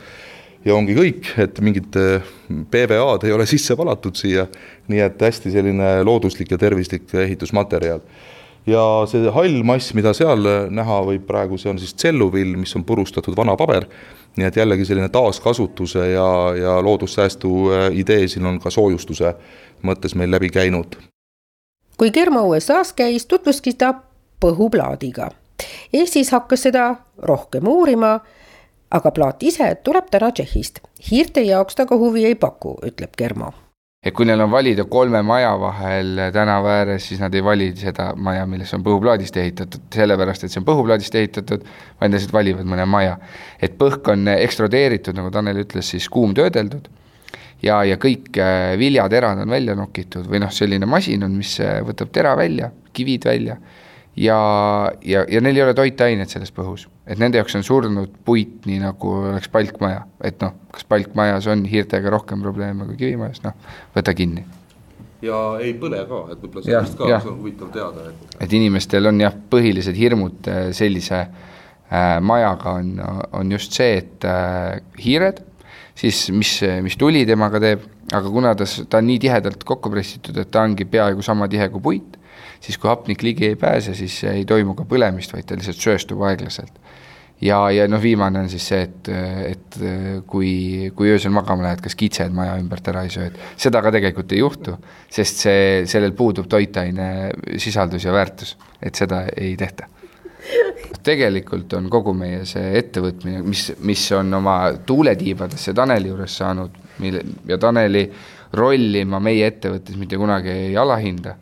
ja 0.65 0.75
ongi 0.75 0.95
kõik, 0.97 1.31
et 1.39 1.59
mingit 1.63 1.95
äh, 1.99 2.25
PVA-d 2.71 3.27
ei 3.27 3.35
ole 3.35 3.45
sisse 3.49 3.77
valatud 3.77 4.17
siia, 4.19 4.47
nii 4.91 5.01
et 5.05 5.21
hästi 5.21 5.53
selline 5.53 5.99
looduslik 6.03 6.51
ja 6.51 6.59
tervislik 6.59 7.13
ehitusmaterjal. 7.13 8.01
ja 8.67 8.83
see 9.09 9.31
hall 9.33 9.63
mass, 9.63 9.93
mida 9.97 10.13
seal 10.13 10.43
näha 10.69 11.01
võib 11.07 11.25
praegu, 11.27 11.57
see 11.57 11.71
on 11.71 11.79
siis 11.79 11.93
tselluvill, 11.95 12.57
mis 12.59 12.75
on 12.75 12.83
purustatud 12.85 13.37
vana 13.37 13.55
paber, 13.57 13.87
nii 14.37 14.45
et 14.45 14.59
jällegi 14.59 14.85
selline 14.85 15.09
taaskasutuse 15.09 16.09
ja, 16.11 16.27
ja 16.55 16.75
loodussäästu 16.83 17.53
äh, 17.71 17.87
idee 18.03 18.27
siin 18.27 18.45
on 18.45 18.59
ka 18.59 18.69
soojustuse 18.69 19.33
mõttes 19.83 20.15
meil 20.15 20.31
läbi 20.31 20.49
käinud. 20.49 20.99
kui 21.97 22.11
Germo 22.11 22.43
USA-s 22.47 22.93
käis, 22.93 23.25
tutvuski 23.25 23.73
ta 23.73 23.93
põhuplaadiga. 24.39 25.31
Eestis 25.93 26.31
hakkas 26.31 26.61
seda 26.67 26.95
rohkem 27.17 27.67
uurima 27.67 28.19
aga 28.91 29.11
plaat 29.11 29.43
ise 29.43 29.71
tuleb 29.83 30.09
täna 30.11 30.31
Tšehhist. 30.31 30.79
hiirte 31.11 31.41
jaoks 31.45 31.75
ta 31.75 31.85
ka 31.85 31.97
huvi 31.97 32.25
ei 32.25 32.35
paku, 32.35 32.77
ütleb 32.85 33.17
Germo. 33.17 33.53
et 34.03 34.13
kui 34.15 34.25
neil 34.25 34.41
on 34.41 34.51
valida 34.51 34.85
kolme 34.85 35.21
maja 35.21 35.51
vahel 35.59 36.21
tänava 36.33 36.77
ääres, 36.79 37.07
siis 37.07 37.19
nad 37.19 37.33
ei 37.35 37.43
vali 37.43 37.73
seda 37.75 38.13
maja, 38.15 38.45
milles 38.47 38.73
on 38.73 38.83
põhuplaadist 38.83 39.37
ehitatud, 39.37 39.81
sellepärast 39.93 40.43
et 40.43 40.53
see 40.53 40.61
on 40.61 40.67
põhuplaadist 40.69 41.15
ehitatud, 41.19 41.65
vaid 41.99 42.15
lihtsalt 42.15 42.33
valivad 42.33 42.65
mõne 42.65 42.85
maja. 42.85 43.17
et 43.61 43.75
põhk 43.77 44.13
on 44.13 44.27
ekstrudeeritud, 44.37 45.15
nagu 45.15 45.31
Tanel 45.31 45.65
ütles, 45.65 45.91
siis 45.91 46.09
kuumtöödeldud 46.09 46.87
ja, 47.63 47.83
ja 47.83 47.99
kõik 47.99 48.39
äh, 48.39 48.77
viljaterad 48.79 49.43
on 49.43 49.51
välja 49.51 49.75
nokitud 49.75 50.27
või 50.31 50.41
noh, 50.45 50.51
selline 50.51 50.87
masin 50.89 51.27
on, 51.27 51.35
mis 51.37 51.59
äh, 51.63 51.79
võtab 51.85 52.11
tera 52.15 52.35
välja, 52.39 52.71
kivid 52.93 53.27
välja 53.27 53.59
ja, 54.15 54.91
ja, 55.05 55.25
ja 55.29 55.41
neil 55.41 55.57
ei 55.57 55.63
ole 55.63 55.73
toitainet 55.77 56.31
selles 56.31 56.51
põhus, 56.55 56.87
et 57.07 57.19
nende 57.21 57.39
jaoks 57.39 57.57
on 57.59 57.65
surnud 57.65 58.15
puit, 58.25 58.61
nii 58.67 58.79
nagu 58.83 59.11
oleks 59.31 59.49
palkmaja, 59.53 60.05
et 60.25 60.39
noh, 60.43 60.55
kas 60.73 60.87
palkmajas 60.89 61.49
on 61.51 61.65
hiirtega 61.69 62.11
rohkem 62.13 62.41
probleeme 62.45 62.87
kui 62.89 62.97
kivimajas, 62.99 63.43
noh, 63.45 63.75
võta 63.95 64.15
kinni. 64.17 64.45
ja 65.25 65.43
ei 65.63 65.75
põle 65.79 66.01
ka, 66.09 66.23
et 66.33 66.41
võib-olla 66.41 66.65
sellest 66.65 66.97
ka, 66.97 67.11
see 67.19 67.31
on 67.31 67.37
huvitav 67.43 67.71
teada, 67.75 68.09
et. 68.09 68.41
et 68.47 68.57
inimestel 68.59 69.11
on 69.11 69.21
jah, 69.21 69.37
põhilised 69.51 69.99
hirmud 69.99 70.51
äh, 70.51 70.65
sellise 70.75 71.21
äh, 71.21 72.17
majaga 72.21 72.79
on, 72.81 72.97
on 73.39 73.55
just 73.57 73.77
see, 73.77 74.01
et 74.03 74.27
äh, 74.27 74.79
hiired, 74.99 75.43
siis 75.99 76.27
mis, 76.31 76.57
mis 76.83 76.95
tuli 76.99 77.25
temaga 77.27 77.61
teeb, 77.61 77.83
aga 78.15 78.29
kuna 78.31 78.55
ta, 78.57 78.65
ta 78.89 79.03
on 79.03 79.11
nii 79.11 79.19
tihedalt 79.21 79.67
kokku 79.67 79.91
pressitud, 79.93 80.37
et 80.39 80.49
ta 80.51 80.63
ongi 80.65 80.87
peaaegu 80.89 81.23
sama 81.23 81.47
tihe 81.51 81.67
kui 81.69 81.83
puit 81.83 82.18
siis 82.61 82.77
kui 82.77 82.89
hapnik 82.91 83.23
ligi 83.23 83.51
ei 83.51 83.55
pääse, 83.59 83.95
siis 83.97 84.21
ei 84.29 84.45
toimu 84.47 84.75
ka 84.77 84.85
põlemist, 84.89 85.33
vaid 85.35 85.47
ta 85.47 85.57
lihtsalt 85.57 85.79
sööstub 85.79 86.23
aeglaselt. 86.27 86.73
ja, 87.41 87.59
ja 87.71 87.87
noh, 87.87 88.01
viimane 88.03 88.41
on 88.43 88.49
siis 88.51 88.65
see, 88.67 88.81
et, 88.83 89.09
et 89.47 89.77
kui, 90.27 90.89
kui 90.95 91.11
öösel 91.13 91.31
magama 91.31 91.69
lähed, 91.69 91.83
kas 91.85 91.95
kitsed 91.99 92.35
maja 92.35 92.57
ümbert 92.59 92.87
ära 92.91 93.05
ei 93.07 93.13
söö, 93.13 93.29
et 93.29 93.39
seda 93.55 93.81
ka 93.85 93.93
tegelikult 93.95 94.35
ei 94.35 94.41
juhtu, 94.41 94.75
sest 95.11 95.45
see, 95.45 95.61
sellel 95.87 96.11
puudub 96.17 96.49
toitaine 96.51 97.29
sisaldus 97.57 98.09
ja 98.09 98.15
väärtus, 98.15 98.57
et 98.83 98.99
seda 98.99 99.23
ei 99.37 99.55
tehta. 99.59 99.87
Tegelikult 101.03 101.73
on 101.77 101.87
kogu 101.91 102.11
meie 102.15 102.43
see 102.47 102.73
ettevõtmine, 102.79 103.41
mis, 103.45 103.69
mis 103.85 104.03
on 104.15 104.33
oma 104.33 104.55
tuuletiibadesse 104.87 105.73
Taneli 105.77 106.11
juures 106.11 106.35
saanud, 106.41 106.75
mille 106.99 107.21
ja 107.47 107.57
Taneli 107.61 108.05
rolli 108.55 109.03
ma 109.05 109.19
meie 109.23 109.47
ettevõttes 109.47 109.95
mitte 109.99 110.17
kunagi 110.19 110.49
ei 110.49 110.77
alahinda 110.79 111.35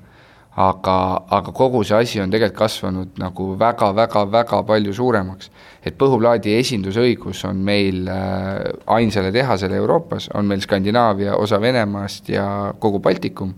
aga, 0.57 0.97
aga 1.29 1.53
kogu 1.53 1.83
see 1.85 1.97
asi 1.97 2.21
on 2.21 2.31
tegelikult 2.33 2.57
kasvanud 2.57 3.19
nagu 3.21 3.51
väga-väga-väga 3.59 4.63
palju 4.65 4.93
suuremaks. 4.93 5.51
et 5.85 5.95
põhuplaadi 5.95 6.57
esindusõigus 6.57 7.45
on 7.47 7.61
meil 7.63 8.07
äh, 8.09 8.73
ainsale 8.97 9.31
tehasele 9.31 9.77
Euroopas, 9.77 10.29
on 10.33 10.49
meil 10.49 10.59
Skandinaavia, 10.61 11.37
osa 11.37 11.61
Venemaast 11.61 12.29
ja 12.29 12.73
kogu 12.79 12.99
Baltikum 12.99 13.53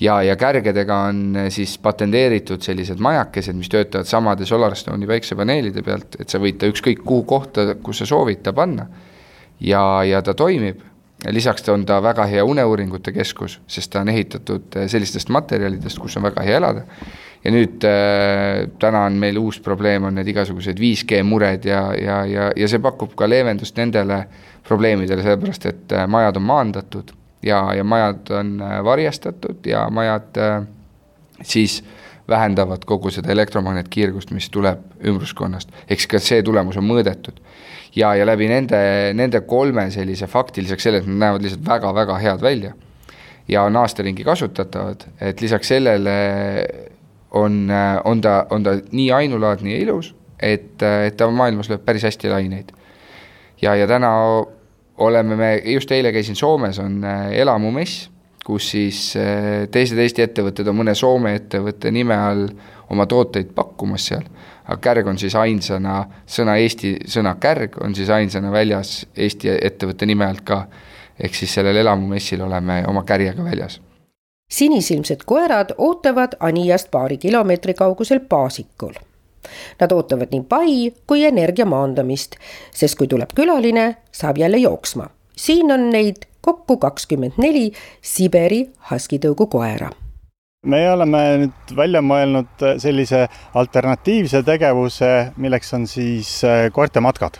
ja, 0.00 0.20
ja 0.22 0.36
kärgedega 0.36 0.98
on 1.08 1.36
äh, 1.36 1.48
siis 1.50 1.78
patenteeritud 1.78 2.62
sellised 2.62 3.00
majakesed, 3.00 3.56
mis 3.56 3.72
töötavad 3.72 4.06
samade 4.06 4.46
SolarStone'i 4.46 5.08
päiksepaneelide 5.08 5.82
pealt, 5.82 6.20
et 6.20 6.28
sa 6.28 6.38
võid 6.42 6.60
ta 6.60 6.68
ükskõik 6.70 7.00
kuhu 7.04 7.24
kohta, 7.24 7.72
kus 7.82 8.04
sa 8.04 8.10
soovid 8.12 8.44
ta 8.44 8.52
panna. 8.52 8.86
ja, 9.60 10.04
ja 10.04 10.22
ta 10.22 10.34
toimib, 10.34 10.84
lisaks 11.30 11.68
on 11.68 11.86
ta 11.86 12.00
väga 12.02 12.26
hea 12.28 12.44
uneuuringute 12.44 13.12
keskus, 13.12 13.60
sest 13.66 13.92
ta 13.92 14.00
on 14.00 14.08
ehitatud 14.12 14.76
äh, 14.76 14.88
sellistest 14.90 15.32
materjalidest, 15.32 15.98
kus 15.98 16.16
on 16.16 16.26
väga 16.28 16.44
hea 16.44 16.58
elada 16.60 16.84
ja 17.46 17.52
nüüd 17.54 17.84
äh, 17.86 18.66
täna 18.82 19.04
on 19.06 19.18
meil 19.20 19.38
uus 19.38 19.60
probleem, 19.62 20.08
on 20.08 20.16
need 20.18 20.28
igasugused 20.32 20.80
5G 20.82 21.22
mured 21.26 21.66
ja, 21.68 21.82
ja, 21.94 22.22
ja, 22.26 22.48
ja 22.56 22.68
see 22.70 22.82
pakub 22.82 23.14
ka 23.18 23.28
leevendust 23.28 23.78
nendele 23.78 24.24
probleemidele, 24.66 25.22
sellepärast 25.22 25.68
et 25.70 25.94
äh, 25.94 26.08
majad 26.10 26.40
on 26.40 26.46
maandatud 26.48 27.12
ja, 27.46 27.62
ja 27.76 27.84
majad 27.84 28.32
on 28.34 28.56
varjastatud 28.84 29.66
ja 29.70 29.86
majad 29.90 30.40
äh, 30.42 30.58
siis 31.42 31.82
vähendavad 32.28 32.82
kogu 32.86 33.12
seda 33.14 33.30
elektromagnetkiirgust, 33.30 34.32
mis 34.34 34.48
tuleb 34.50 34.82
ümbruskonnast, 35.06 35.70
eks 35.86 36.08
ka 36.10 36.18
see 36.18 36.42
tulemus 36.42 36.78
on 36.80 36.88
mõõdetud. 36.88 37.38
Ja, 37.96 38.14
ja 38.14 38.26
läbi 38.26 38.48
nende, 38.50 38.80
nende 39.16 39.40
kolme 39.48 39.88
sellise 39.90 40.28
fakti, 40.30 40.62
lisaks 40.62 40.86
sellele, 40.86 41.04
et 41.04 41.10
nad 41.10 41.22
näevad 41.24 41.46
lihtsalt 41.46 41.68
väga-väga 41.68 42.18
head 42.22 42.44
välja 42.44 42.72
ja 43.48 43.62
on 43.62 43.76
aastaringi 43.76 44.24
kasutatavad, 44.24 45.06
et 45.20 45.40
lisaks 45.40 45.68
sellele 45.68 46.16
on, 47.30 47.68
on 48.04 48.20
ta, 48.20 48.46
on 48.50 48.62
ta 48.62 48.76
nii 48.92 49.10
ainulaadne 49.12 49.72
ja 49.72 49.78
ilus, 49.84 50.14
et, 50.42 50.82
et 50.82 51.16
ta 51.16 51.30
maailmas 51.30 51.70
lööb 51.70 51.84
päris 51.86 52.04
hästi 52.06 52.30
laineid. 52.32 52.72
ja, 53.62 53.74
ja 53.74 53.86
täna 53.86 54.12
oleme 54.98 55.36
me, 55.36 55.50
just 55.64 55.90
eile 55.92 56.12
käisin 56.12 56.36
Soomes, 56.36 56.78
on 56.78 57.04
äh, 57.04 57.32
elamumess, 57.32 58.10
kus 58.46 58.70
siis 58.70 59.00
äh, 59.18 59.64
teised 59.72 59.98
Eesti 59.98 60.22
ettevõtted 60.22 60.68
on 60.70 60.78
mõne 60.78 60.94
Soome 60.94 61.34
ettevõtte 61.40 61.90
nime 61.90 62.14
all 62.14 62.46
oma 62.94 63.06
tooteid 63.10 63.50
pakkumas 63.54 64.06
seal. 64.12 64.28
aga 64.66 64.78
Kärg 64.82 65.08
on 65.10 65.18
siis 65.18 65.34
ainsana, 65.34 66.04
sõna 66.26 66.56
Eesti, 66.62 66.96
sõna 67.10 67.34
Kärg 67.42 67.80
on 67.82 67.94
siis 67.94 68.10
ainsana 68.10 68.52
väljas 68.52 69.00
Eesti 69.16 69.50
ettevõtte 69.56 70.06
nime 70.06 70.26
alt 70.26 70.44
ka. 70.46 70.66
ehk 71.18 71.34
siis 71.34 71.54
sellel 71.54 71.76
elamumessil 71.76 72.40
oleme 72.44 72.84
oma 72.86 73.02
kärjega 73.02 73.44
väljas 73.44 73.80
sinisilmsed 74.50 75.24
koerad 75.26 75.74
ootavad 75.78 76.36
Aniast 76.40 76.90
paari 76.90 77.16
kilomeetri 77.16 77.74
kaugusel 77.74 78.20
Paasikul. 78.20 78.92
Nad 79.80 79.92
ootavad 79.92 80.30
nii 80.30 80.42
pai 80.48 80.92
kui 81.06 81.24
energia 81.24 81.66
maandamist, 81.66 82.36
sest 82.74 82.98
kui 82.98 83.06
tuleb 83.06 83.34
külaline, 83.34 83.96
saab 84.12 84.38
jälle 84.38 84.56
jooksma. 84.56 85.10
siin 85.36 85.72
on 85.72 85.90
neid 85.90 86.16
kokku 86.46 86.78
kakskümmend 86.82 87.38
neli 87.42 87.68
Siberi 88.00 88.64
haskitõugu 88.90 89.48
koera 89.52 89.90
me 90.66 90.80
oleme 90.90 91.22
nüüd 91.44 91.74
välja 91.78 92.00
mõelnud 92.02 92.64
sellise 92.82 93.26
alternatiivse 93.54 94.40
tegevuse, 94.46 95.10
milleks 95.38 95.74
on 95.76 95.84
siis 95.86 96.40
koertematkad 96.74 97.38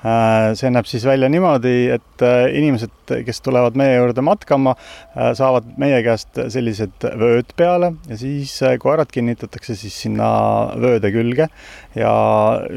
Äh, 0.00 0.54
see 0.56 0.70
näeb 0.72 0.86
siis 0.88 1.02
välja 1.04 1.28
niimoodi, 1.28 1.90
et 1.92 2.22
äh, 2.24 2.46
inimesed, 2.56 3.12
kes 3.26 3.42
tulevad 3.44 3.76
meie 3.76 3.98
juurde 3.98 4.24
matkama, 4.24 4.72
äh, 5.12 5.34
saavad 5.36 5.66
meie 5.80 5.98
käest 6.06 6.40
sellised 6.54 7.04
vööd 7.20 7.52
peale 7.58 7.92
ja 8.08 8.16
siis 8.16 8.54
koerad 8.80 9.12
kinnitatakse 9.12 9.76
siis 9.76 10.00
sinna 10.06 10.30
vööde 10.80 11.12
külge 11.12 11.50
ja 11.98 12.12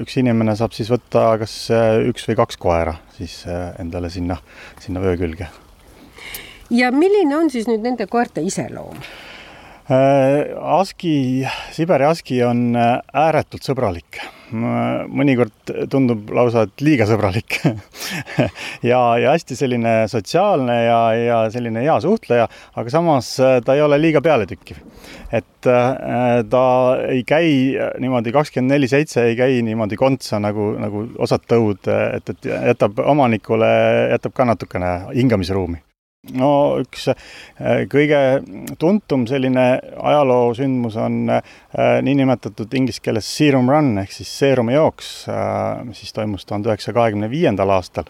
üks 0.04 0.20
inimene 0.20 0.58
saab 0.60 0.76
siis 0.76 0.92
võtta 0.92 1.30
kas 1.40 1.56
üks 2.12 2.28
või 2.28 2.42
kaks 2.44 2.60
koera 2.60 2.98
siis 3.16 3.44
endale 3.80 4.12
sinna, 4.12 4.42
sinna 4.84 5.04
vöö 5.04 5.16
külge. 5.24 5.48
Ja 6.74 6.92
milline 6.92 7.38
on 7.38 7.52
siis 7.54 7.70
nüüd 7.70 7.86
nende 7.86 8.08
koerte 8.10 8.44
iseloom? 8.44 8.98
Aski, 9.84 11.44
Siberi 11.76 12.06
aski 12.08 12.40
on 12.48 12.72
ääretult 12.74 13.66
sõbralik 13.68 14.22
mõnikord 14.54 15.72
tundub 15.92 16.30
lausa, 16.34 16.66
et 16.68 16.84
liiga 16.86 17.08
sõbralik 17.10 17.58
ja, 18.92 19.00
ja 19.20 19.34
hästi 19.34 19.58
selline 19.58 19.94
sotsiaalne 20.12 20.78
ja, 20.86 21.00
ja 21.18 21.40
selline 21.54 21.84
hea 21.86 21.96
suhtleja, 22.04 22.48
aga 22.78 22.94
samas 22.94 23.34
äh, 23.42 23.58
ta 23.66 23.78
ei 23.78 23.84
ole 23.86 24.00
liiga 24.02 24.22
pealetükkiv. 24.22 24.82
et 25.32 25.70
äh, 25.70 26.44
ta 26.50 26.66
ei 27.10 27.24
käi 27.28 27.50
niimoodi 28.00 28.36
kakskümmend 28.36 28.76
neli 28.76 28.88
seitse 28.92 29.26
ei 29.30 29.40
käi 29.40 29.62
niimoodi 29.66 29.98
kontsa 30.00 30.40
nagu, 30.44 30.74
nagu 30.80 31.08
osad 31.18 31.48
tõud, 31.50 31.90
et, 31.90 32.30
et 32.30 32.52
jätab 32.52 33.02
omanikule, 33.06 33.74
jätab 34.14 34.38
ka 34.38 34.48
natukene 34.54 34.94
hingamisruumi 35.16 35.82
no 36.32 36.80
üks 36.80 37.10
äh, 37.12 37.84
kõige 37.92 38.20
tuntum 38.80 39.26
selline 39.28 39.66
ajaloosündmus 40.00 40.96
on 41.04 41.20
äh, 41.36 41.44
niinimetatud 42.06 42.72
inglise 42.80 43.04
keeles 43.04 43.28
Serum 43.28 43.68
Run 43.72 43.98
ehk 44.00 44.16
siis 44.16 44.32
seerumi 44.40 44.78
jooks, 44.78 45.12
äh, 45.28 45.84
mis 45.84 46.00
siis 46.00 46.16
toimus 46.16 46.48
tuhande 46.48 46.72
üheksasaja 46.72 46.96
kahekümne 46.96 47.30
viiendal 47.32 47.76
aastal, 47.76 48.08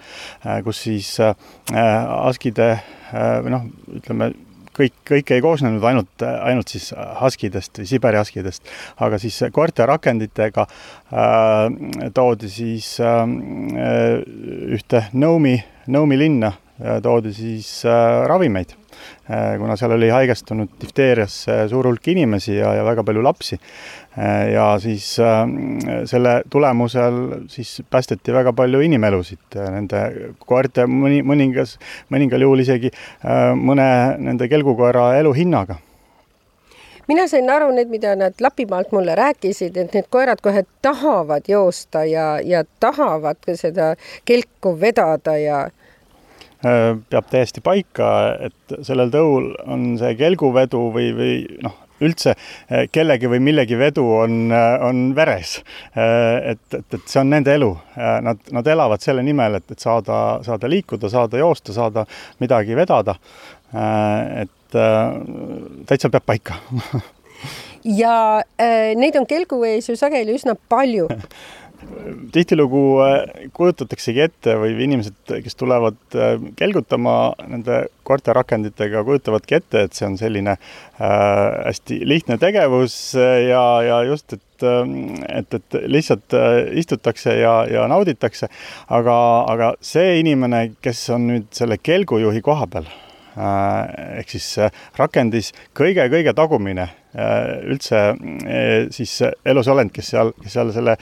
kus 0.65 0.83
siis 0.85 1.15
askide 1.23 2.67
või 3.13 3.53
noh, 3.53 3.69
ütleme 3.97 4.31
kõik, 4.77 4.95
kõik 5.07 5.31
ei 5.35 5.43
koosnenud 5.43 5.83
ainult, 5.85 6.25
ainult 6.25 6.73
siis 6.73 6.91
haskidest 7.19 7.81
või 7.81 7.89
Siberi 7.89 8.19
haskidest, 8.19 8.65
aga 9.05 9.19
siis 9.21 9.39
koerte 9.53 9.85
rakenditega 9.89 10.65
äh, 10.67 12.09
toodi 12.15 12.49
siis 12.51 12.95
äh, 13.03 13.23
ühte 14.77 15.07
Nõumi, 15.13 15.57
Nõumi 15.93 16.19
linna 16.19 16.53
toodi 17.03 17.33
siis 17.33 17.85
äh, 17.85 18.25
ravimeid, 18.27 18.73
äh, 19.29 19.57
kuna 19.59 19.75
seal 19.77 19.93
oli 19.93 20.09
haigestunud 20.09 20.73
difteeriasse 20.81 21.67
suur 21.69 21.87
hulk 21.87 22.07
inimesi 22.09 22.55
ja, 22.57 22.73
ja 22.79 22.85
väga 22.85 23.03
palju 23.05 23.23
lapsi. 23.23 23.59
Äh, 24.17 24.49
ja 24.55 24.65
siis 24.81 25.05
selle 26.09 26.33
tulemusel 26.49 27.47
siis 27.53 27.81
päästeti 27.89 28.33
väga 28.33 28.53
palju 28.57 28.81
inimelusid 28.81 29.57
nende 29.61 30.03
koerte 30.45 30.87
mõni, 30.89 31.21
mõningas, 31.25 31.77
mõningal 32.13 32.45
juhul 32.45 32.65
isegi 32.65 32.91
mõne 33.57 33.87
nende 34.21 34.49
kelgukoera 34.49 35.13
elu 35.21 35.33
hinnaga 35.37 35.77
mina 37.07 37.25
sain 37.27 37.49
aru 37.51 37.67
need, 37.75 37.89
mida 37.91 38.13
nad 38.15 38.37
Lapimaalt 38.41 38.93
mulle 38.95 39.15
rääkisid, 39.19 39.75
et 39.77 39.93
need 39.93 40.05
koerad 40.13 40.39
kohe 40.41 40.63
tahavad 40.81 41.49
joosta 41.51 42.05
ja, 42.07 42.37
ja 42.39 42.63
tahavad 42.79 43.43
seda 43.59 43.89
kelku 44.25 44.77
vedada 44.79 45.35
ja 45.37 45.65
Äh, 45.67 45.82
peab 46.63 47.29
täiesti 47.31 47.61
paika, 47.63 48.09
et 48.47 48.75
sellel 48.87 49.11
tõul 49.11 49.49
on 49.67 49.93
see 49.99 50.13
kelguvedu 50.15 50.79
või, 50.95 51.09
või 51.17 51.33
noh, 51.65 51.75
üldse 52.03 52.33
äh, 52.33 52.85
kellegi 52.91 53.29
või 53.31 53.41
millegi 53.43 53.77
vedu 53.79 54.05
on, 54.23 54.37
äh, 54.51 54.75
on 54.83 55.05
veres. 55.15 55.57
et, 55.95 56.63
et, 56.73 56.87
et 56.97 57.03
see 57.05 57.21
on 57.21 57.29
nende 57.33 57.53
elu. 57.53 57.71
Nad, 57.95 58.39
nad 58.55 58.67
elavad 58.67 59.03
selle 59.03 59.23
nimel, 59.23 59.59
et, 59.59 59.71
et 59.71 59.79
saada, 59.79 60.39
saada 60.45 60.69
liikuda, 60.71 61.11
saada 61.11 61.41
joosta, 61.41 61.75
saada 61.75 62.05
midagi 62.39 62.75
vedada. 62.77 63.15
et 63.73 64.75
täitsa 65.89 66.09
peab 66.13 66.25
paika 66.25 66.59
ja 67.83 68.43
äh, 68.57 68.93
neid 68.95 69.15
on 69.19 69.25
kelguvees 69.27 69.89
ju 69.89 69.95
sageli 69.99 70.35
üsna 70.37 70.55
palju 70.69 71.09
tihtilugu 72.33 72.81
äh, 73.03 73.49
kujutataksegi 73.55 74.23
ette 74.25 74.55
või 74.59 74.75
inimesed, 74.85 75.17
kes 75.45 75.57
tulevad 75.59 75.97
äh, 76.17 76.35
kelgutama 76.59 77.33
nende 77.47 77.83
koerterakenditega, 78.07 79.03
kujutavadki 79.07 79.59
ette, 79.59 79.85
et 79.87 79.97
see 79.97 80.07
on 80.07 80.17
selline 80.19 80.55
äh, 80.55 81.05
hästi 81.67 82.01
lihtne 82.09 82.39
tegevus 82.41 82.97
ja, 83.15 83.63
ja 83.85 84.01
just, 84.07 84.33
et, 84.33 84.67
et, 85.29 85.57
et 85.59 85.79
lihtsalt 85.91 86.35
istutakse 86.79 87.37
ja, 87.39 87.55
ja 87.69 87.87
nauditakse. 87.91 88.49
aga, 88.89 89.15
aga 89.49 89.73
see 89.83 90.19
inimene, 90.21 90.69
kes 90.81 91.07
on 91.15 91.27
nüüd 91.31 91.49
selle 91.55 91.79
kelgujuhi 91.81 92.43
koha 92.45 92.69
peal 92.71 92.87
ehk 93.37 94.29
siis 94.29 94.47
äh, 94.61 94.73
rakendis 94.97 95.51
kõige-kõige 95.77 96.33
tagumine 96.37 96.85
äh, 96.85 97.63
üldse 97.65 98.01
siis 98.93 99.15
elusolend, 99.45 99.93
kes 99.95 100.11
seal, 100.13 100.33
kes 100.43 100.53
seal 100.53 100.73
selle 100.75 100.95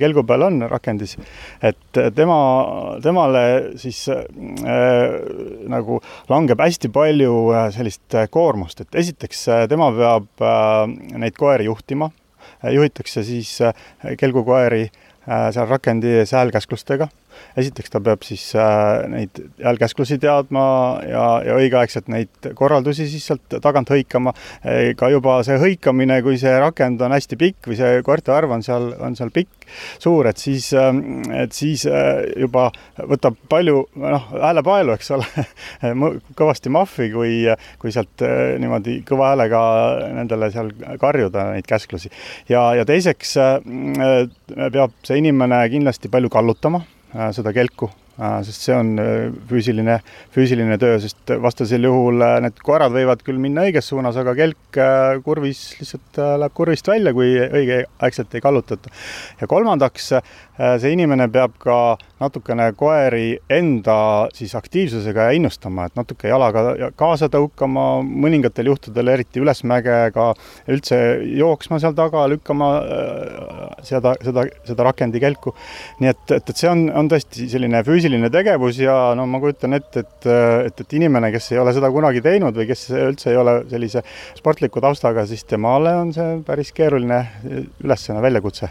kelgu 0.00 0.24
peal 0.26 0.46
on, 0.48 0.62
rakendis, 0.70 1.16
et 1.64 2.00
tema, 2.16 2.38
temale 3.04 3.44
siis 3.80 4.04
äh, 4.12 4.24
nagu 5.70 6.00
langeb 6.32 6.60
hästi 6.64 6.92
palju 6.94 7.34
sellist 7.74 8.18
koormust, 8.32 8.84
et 8.84 9.00
esiteks 9.04 9.46
tema 9.72 9.90
peab 9.94 10.44
äh, 10.44 10.84
neid 11.20 11.36
koeri 11.38 11.68
juhtima, 11.68 12.10
juhitakse 12.72 13.24
siis 13.24 13.58
kelgukoeri 14.20 14.86
äh, 14.88 15.50
seal 15.52 15.68
rakendi 15.68 16.20
ees 16.20 16.32
häälkäsklustega 16.36 17.08
esiteks 17.60 17.92
ta 17.92 18.00
peab 18.04 18.24
siis 18.26 18.44
äh, 18.58 19.04
neid 19.10 19.40
jälgkäsklusi 19.60 20.18
teadma 20.22 20.64
ja, 21.08 21.24
ja 21.46 21.58
õigeaegselt 21.60 22.08
neid 22.12 22.50
korraldusi 22.58 23.06
siis 23.10 23.26
sealt 23.30 23.58
tagant 23.62 23.90
hõikama. 23.90 24.34
ka 24.98 25.08
juba 25.12 25.36
see 25.46 25.56
hõikamine, 25.60 26.20
kui 26.24 26.38
see 26.40 26.52
rakend 26.60 27.02
on 27.04 27.14
hästi 27.14 27.38
pikk 27.40 27.68
või 27.70 27.78
see 27.78 28.02
koerte 28.06 28.32
arv 28.34 28.54
on 28.54 28.62
seal, 28.64 28.90
on 29.02 29.16
seal 29.16 29.30
pikk, 29.34 29.66
suur, 30.02 30.28
et 30.30 30.40
siis, 30.40 30.70
et 30.74 31.54
siis 31.54 31.84
juba 32.40 32.68
võtab 32.98 33.38
palju 33.50 33.84
noh, 34.00 34.28
häälepaelu, 34.32 34.94
eks 34.96 35.12
ole 35.16 35.28
kõvasti 36.38 36.72
mahvi, 36.74 37.10
kui, 37.14 37.34
kui 37.82 37.94
sealt 37.94 38.24
niimoodi 38.60 39.00
kõva 39.08 39.32
häälega 39.32 39.62
nendele 40.20 40.50
seal 40.54 40.72
karjuda 41.00 41.50
neid 41.52 41.68
käsklusi. 41.68 42.12
ja, 42.48 42.66
ja 42.78 42.86
teiseks 42.88 43.36
peab 44.74 44.98
see 45.04 45.20
inimene 45.22 45.62
kindlasti 45.72 46.10
palju 46.12 46.32
kallutama 46.32 46.84
seda 47.14 47.52
kelku 47.52 47.90
sest 48.16 48.68
see 48.68 48.74
on 48.76 48.94
füüsiline, 49.50 49.98
füüsiline 50.34 50.78
töö, 50.78 50.98
sest 51.02 51.34
vastasel 51.42 51.88
juhul 51.88 52.22
need 52.44 52.60
koerad 52.64 52.94
võivad 52.94 53.24
küll 53.26 53.40
minna 53.42 53.66
õiges 53.66 53.90
suunas, 53.90 54.18
aga 54.20 54.36
kelk 54.38 54.78
kurvis 55.26 55.64
lihtsalt 55.80 56.20
läheb 56.40 56.54
kurvist 56.54 56.88
välja, 56.88 57.14
kui 57.16 57.34
õigeaegselt 57.34 58.34
ei 58.34 58.44
kallutata. 58.44 58.92
ja 59.40 59.48
kolmandaks, 59.50 60.12
see 60.54 60.92
inimene 60.94 61.26
peab 61.32 61.56
ka 61.58 61.78
natukene 62.22 62.68
koeri 62.78 63.38
enda 63.50 63.96
siis 64.34 64.54
aktiivsusega 64.54 65.28
innustama, 65.36 65.88
et 65.88 65.98
natuke 65.98 66.30
jalaga 66.30 66.90
kaasa 66.98 67.28
tõukama, 67.32 68.04
mõningatel 68.04 68.70
juhtudel 68.70 69.10
eriti 69.16 69.42
ülesmäge 69.42 69.96
ka 70.14 70.30
üldse 70.70 70.98
jooksma 71.34 71.80
seal 71.82 71.96
taga, 71.98 72.26
lükkama 72.30 72.70
seda, 73.82 74.14
seda, 74.22 74.46
seda 74.66 74.88
rakendikelku. 74.88 75.54
nii 76.00 76.12
et, 76.12 76.24
et, 76.38 76.50
et 76.54 76.56
see 76.56 76.70
on, 76.70 76.86
on 76.94 77.10
tõesti 77.10 77.48
selline 77.50 77.82
füüsiline 77.86 78.03
tegevus 78.32 78.78
ja 78.78 79.14
no 79.16 79.26
ma 79.26 79.40
kujutan 79.40 79.76
ette, 79.78 80.00
et, 80.00 80.26
et, 80.66 80.80
et 80.80 80.92
inimene, 80.98 81.30
kes 81.32 81.52
ei 81.52 81.58
ole 81.58 81.72
seda 81.76 81.90
kunagi 81.90 82.20
teinud 82.24 82.56
või 82.56 82.66
kes 82.68 82.90
üldse 82.90 83.30
ei 83.30 83.36
ole 83.40 83.62
sellise 83.70 84.02
sportliku 84.36 84.80
taustaga, 84.80 85.26
siis 85.26 85.44
temale 85.44 85.94
on 85.96 86.12
see 86.16 86.38
päris 86.46 86.72
keeruline 86.72 87.20
ülesanne, 87.84 88.22
väljakutse. 88.22 88.70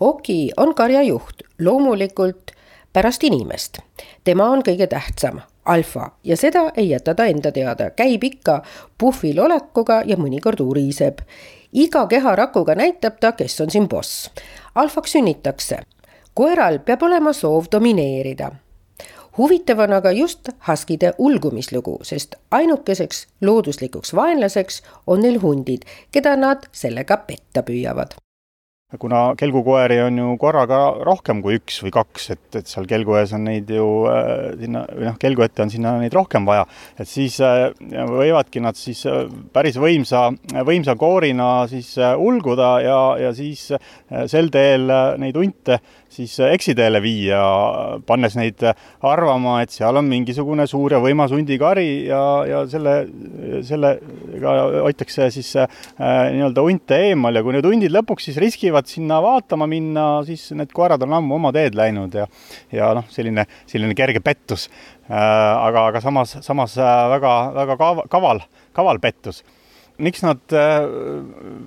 Oki 0.00 0.50
on 0.56 0.74
karjajuht, 0.74 1.42
loomulikult 1.60 2.52
pärast 2.92 3.24
inimest. 3.24 3.78
tema 4.24 4.50
on 4.50 4.62
kõige 4.62 4.86
tähtsam, 4.86 5.40
alfa 5.64 6.10
ja 6.24 6.36
seda 6.36 6.70
ei 6.76 6.90
jäta 6.90 7.14
ta 7.14 7.26
enda 7.26 7.52
teada, 7.52 7.90
käib 7.90 8.24
ikka 8.24 8.62
puhvil 8.98 9.40
olekuga 9.40 10.02
ja 10.06 10.16
mõnikord 10.16 10.60
uriseb. 10.60 11.18
iga 11.72 12.06
keharakuga 12.06 12.74
näitab 12.74 13.20
ta, 13.20 13.32
kes 13.32 13.60
on 13.60 13.70
siin 13.70 13.88
boss. 13.88 14.30
alfaks 14.74 15.12
sünnitakse. 15.12 15.82
Koeral 16.34 16.78
peab 16.78 17.02
olema 17.02 17.32
soov 17.32 17.70
domineerida. 17.72 18.50
Huvitav 19.38 19.78
on 19.78 19.92
aga 19.92 20.12
just 20.12 20.48
haskide 20.58 21.12
ulgumislugu, 21.18 21.98
sest 22.04 22.34
ainukeseks 22.50 23.26
looduslikuks 23.40 24.14
vaenlaseks 24.14 24.82
on 25.06 25.24
neil 25.24 25.40
hundid, 25.40 25.88
keda 26.12 26.36
nad 26.36 26.68
sellega 26.72 27.16
petta 27.16 27.64
püüavad 27.64 28.18
kuna 29.00 29.20
kelgukoeri 29.38 29.98
on 30.04 30.18
ju 30.18 30.34
korraga 30.40 30.78
rohkem 31.06 31.40
kui 31.44 31.56
üks 31.56 31.78
või 31.84 31.92
kaks, 31.94 32.28
et, 32.34 32.44
et 32.60 32.68
seal 32.68 32.86
kelgu 32.90 33.16
ees 33.16 33.32
on 33.36 33.46
neid 33.48 33.70
ju 33.72 33.86
äh, 34.10 34.52
sinna 34.60 34.84
või 34.90 35.08
noh, 35.08 35.16
kelgu 35.20 35.46
ette 35.46 35.64
on 35.64 35.72
sinna 35.72 35.94
neid 36.00 36.12
rohkem 36.16 36.46
vaja, 36.48 36.66
et 37.00 37.08
siis 37.08 37.38
äh, 37.44 37.70
võivadki 38.10 38.62
nad 38.64 38.76
siis 38.78 39.04
äh, 39.08 39.24
päris 39.54 39.78
võimsa, 39.80 40.26
võimsa 40.68 40.96
koorina 41.00 41.50
siis 41.70 41.94
ulguda 42.00 42.72
ja, 42.84 43.00
ja 43.20 43.32
siis 43.36 43.70
sel 44.28 44.50
teel 44.52 44.90
neid 45.20 45.36
hunte 45.38 45.78
siis 46.12 46.34
eksiteele 46.44 47.00
viia, 47.00 47.40
pannes 48.06 48.36
neid 48.36 48.60
arvama, 49.08 49.60
et 49.64 49.72
seal 49.72 49.96
on 49.96 50.08
mingisugune 50.10 50.66
suur 50.68 50.92
ja 50.92 51.00
võimas 51.00 51.32
hundikari 51.32 52.04
ja, 52.10 52.22
ja 52.48 52.62
selle, 52.68 52.96
sellega 54.32 54.82
hoitakse 54.86 55.28
siis 55.34 55.52
äh, 55.60 55.68
nii-öelda 56.32 56.64
hunte 56.64 56.98
eemal 57.08 57.36
ja 57.36 57.44
kui 57.44 57.54
need 57.56 57.66
hundid 57.68 57.92
lõpuks 57.92 58.28
siis 58.28 58.38
riskivad 58.40 58.88
sinna 58.90 59.20
vaatama 59.24 59.68
minna, 59.70 60.06
siis 60.26 60.50
need 60.56 60.72
koerad 60.74 61.02
on 61.04 61.18
ammu 61.18 61.38
oma 61.38 61.52
teed 61.54 61.76
läinud 61.78 62.14
ja, 62.16 62.26
ja 62.72 62.92
noh, 62.96 63.08
selline, 63.12 63.46
selline 63.70 63.96
kerge 63.98 64.22
pettus 64.24 64.68
äh,. 65.08 65.16
aga, 65.16 65.88
aga 65.90 66.04
samas, 66.04 66.38
samas 66.44 66.76
äh, 66.80 66.92
väga, 67.16 67.34
väga 67.56 67.76
kaval, 67.80 68.06
kaval, 68.12 68.46
kaval 68.72 69.02
pettus. 69.02 69.42
miks 70.02 70.22
nad 70.24 70.56
äh, 70.56 70.88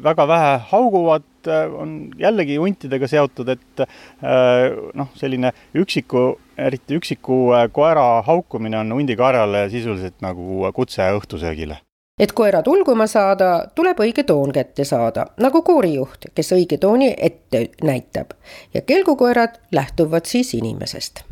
väga 0.04 0.26
vähe 0.28 0.54
hauguvad, 0.72 1.28
äh, 1.48 1.70
on 1.72 2.12
jällegi 2.20 2.58
huntidega 2.58 3.08
seotud, 3.08 3.54
et 3.54 3.86
äh, 3.86 4.74
noh, 4.98 5.12
selline 5.16 5.54
üksiku, 5.78 6.34
eriti 6.58 6.98
üksiku 6.98 7.40
koera 7.72 8.24
haukumine 8.26 8.82
on 8.82 8.96
hundikarjale 8.98 9.68
sisuliselt 9.70 10.24
nagu 10.26 10.66
kutse 10.76 11.14
õhtusöögile 11.20 11.80
et 12.20 12.32
koerad 12.32 12.68
ulguma 12.68 13.08
saada, 13.12 13.68
tuleb 13.76 14.00
õige 14.00 14.24
toon 14.24 14.54
kätte 14.56 14.86
saada, 14.88 15.28
nagu 15.44 15.62
koorijuht, 15.68 16.30
kes 16.36 16.54
õige 16.56 16.78
tooni 16.80 17.12
ette 17.18 17.70
näitab. 17.84 18.32
Ja 18.74 18.82
kelgukoerad 18.82 19.60
lähtuvad 19.72 20.26
siis 20.26 20.54
inimesest 20.54 21.26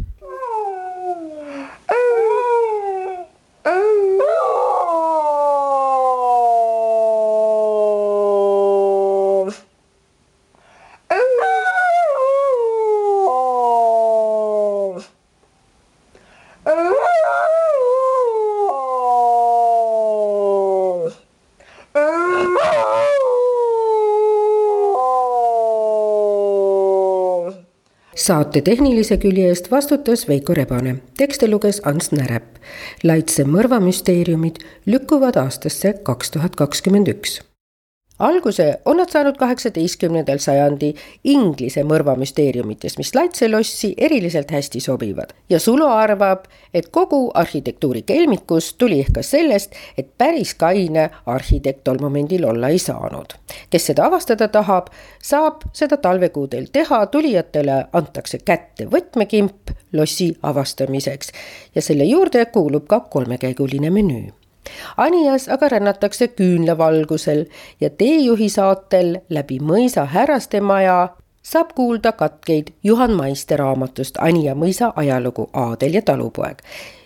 saate 28.23 28.61
tehnilise 28.63 29.17
külje 29.19 29.49
eest 29.51 29.69
vastutas 29.71 30.27
Veiko 30.29 30.55
Rebane, 30.55 30.95
tekste 31.19 31.49
luges 31.51 31.81
Ants 31.89 32.13
Närepp. 32.15 32.59
Laitse 33.03 33.43
mõrvamüsteeriumid 33.43 34.61
lükkuvad 34.87 35.39
aastasse 35.43 35.97
kaks 36.07 36.31
tuhat 36.37 36.55
kakskümmend 36.59 37.11
üks 37.11 37.41
alguse 38.25 38.79
on 38.85 38.97
nad 38.97 39.09
saanud 39.11 39.37
kaheksateistkümnendal 39.37 40.39
sajandi 40.43 40.93
Inglise 41.23 41.83
mõrvamüsteeriumitest, 41.87 42.97
mis 42.97 43.13
Laitse 43.15 43.49
lossi 43.51 43.93
eriliselt 43.97 44.51
hästi 44.51 44.79
sobivad. 44.79 45.33
ja 45.49 45.59
Sulo 45.59 45.87
arvab, 45.87 46.45
et 46.73 46.89
kogu 46.89 47.31
arhitektuuri 47.33 48.01
kelmikus 48.01 48.73
tuli 48.73 48.99
ehk 48.99 49.13
ka 49.13 49.23
sellest, 49.23 49.73
et 49.97 50.07
päris 50.17 50.53
kaine 50.53 51.09
arhitekt 51.25 51.83
tol 51.83 51.97
momendil 52.01 52.45
olla 52.45 52.69
ei 52.69 52.79
saanud. 52.79 53.33
kes 53.69 53.85
seda 53.85 54.05
avastada 54.05 54.47
tahab, 54.47 54.87
saab 55.21 55.61
seda 55.73 55.97
talvekuudel 55.97 56.67
teha, 56.71 57.05
tulijatele 57.05 57.85
antakse 57.93 58.37
kätte 58.45 58.85
võtmekimp 58.85 59.75
lossi 59.93 60.33
avastamiseks 60.43 61.31
ja 61.75 61.81
selle 61.81 62.03
juurde 62.03 62.45
kuulub 62.45 62.87
ka 62.87 62.99
kolmekäiguline 62.99 63.89
menüü 63.89 64.42
Anias 64.97 65.49
aga 65.49 65.69
rännatakse 65.69 66.27
küünlavalgusel 66.27 67.45
ja 67.81 67.89
teejuhi 67.89 68.49
saatel 68.49 69.17
läbi 69.29 69.59
mõisa 69.59 70.05
härrastemaja 70.05 71.15
saab 71.43 71.73
kuulda 71.75 72.11
katkeid 72.11 72.71
Juhan 72.83 73.11
Maiste 73.13 73.57
raamatust 73.57 74.17
Anija 74.17 74.55
mõisa 74.55 74.93
ajalugu 74.95 75.49
Aadel 75.53 75.93
ja 75.93 76.01
talupoeg. 76.01 76.61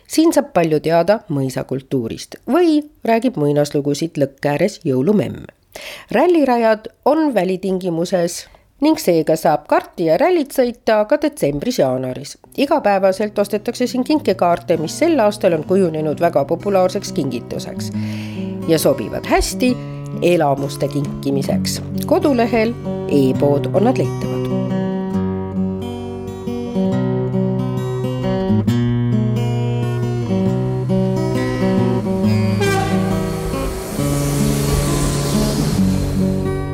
siin 0.08 0.34
saab 0.34 0.54
palju 0.54 0.80
teada 0.80 1.20
mõisakultuurist 1.30 2.36
või 2.48 2.84
räägib 3.04 3.38
muinaslugusid 3.38 4.18
lõkke 4.18 4.50
ääres 4.50 4.80
jõulumemm. 4.84 5.46
rallirajad 6.12 6.88
on 7.06 7.34
välitingimuses 7.34 8.48
ning 8.82 9.00
seega 9.02 9.36
saab 9.40 9.66
karti 9.70 10.06
ja 10.06 10.18
rallit 10.22 10.54
sõita 10.54 11.00
ka 11.10 11.18
detsembris-jaanuaris. 11.22 12.38
igapäevaselt 12.58 13.40
ostetakse 13.40 13.88
siin 13.88 14.04
kinkekaarte, 14.04 14.78
mis 14.78 15.00
sel 15.00 15.20
aastal 15.20 15.54
on 15.54 15.64
kujunenud 15.64 16.22
väga 16.22 16.46
populaarseks 16.46 17.12
kingituseks 17.12 17.92
ja 18.68 18.80
sobivad 18.80 19.26
hästi 19.26 19.76
elamuste 20.22 20.88
kinkimiseks. 20.88 21.82
kodulehel 22.06 22.74
e-pood 23.10 23.74
on 23.74 23.84
nad 23.84 23.98
leitavad. 23.98 24.57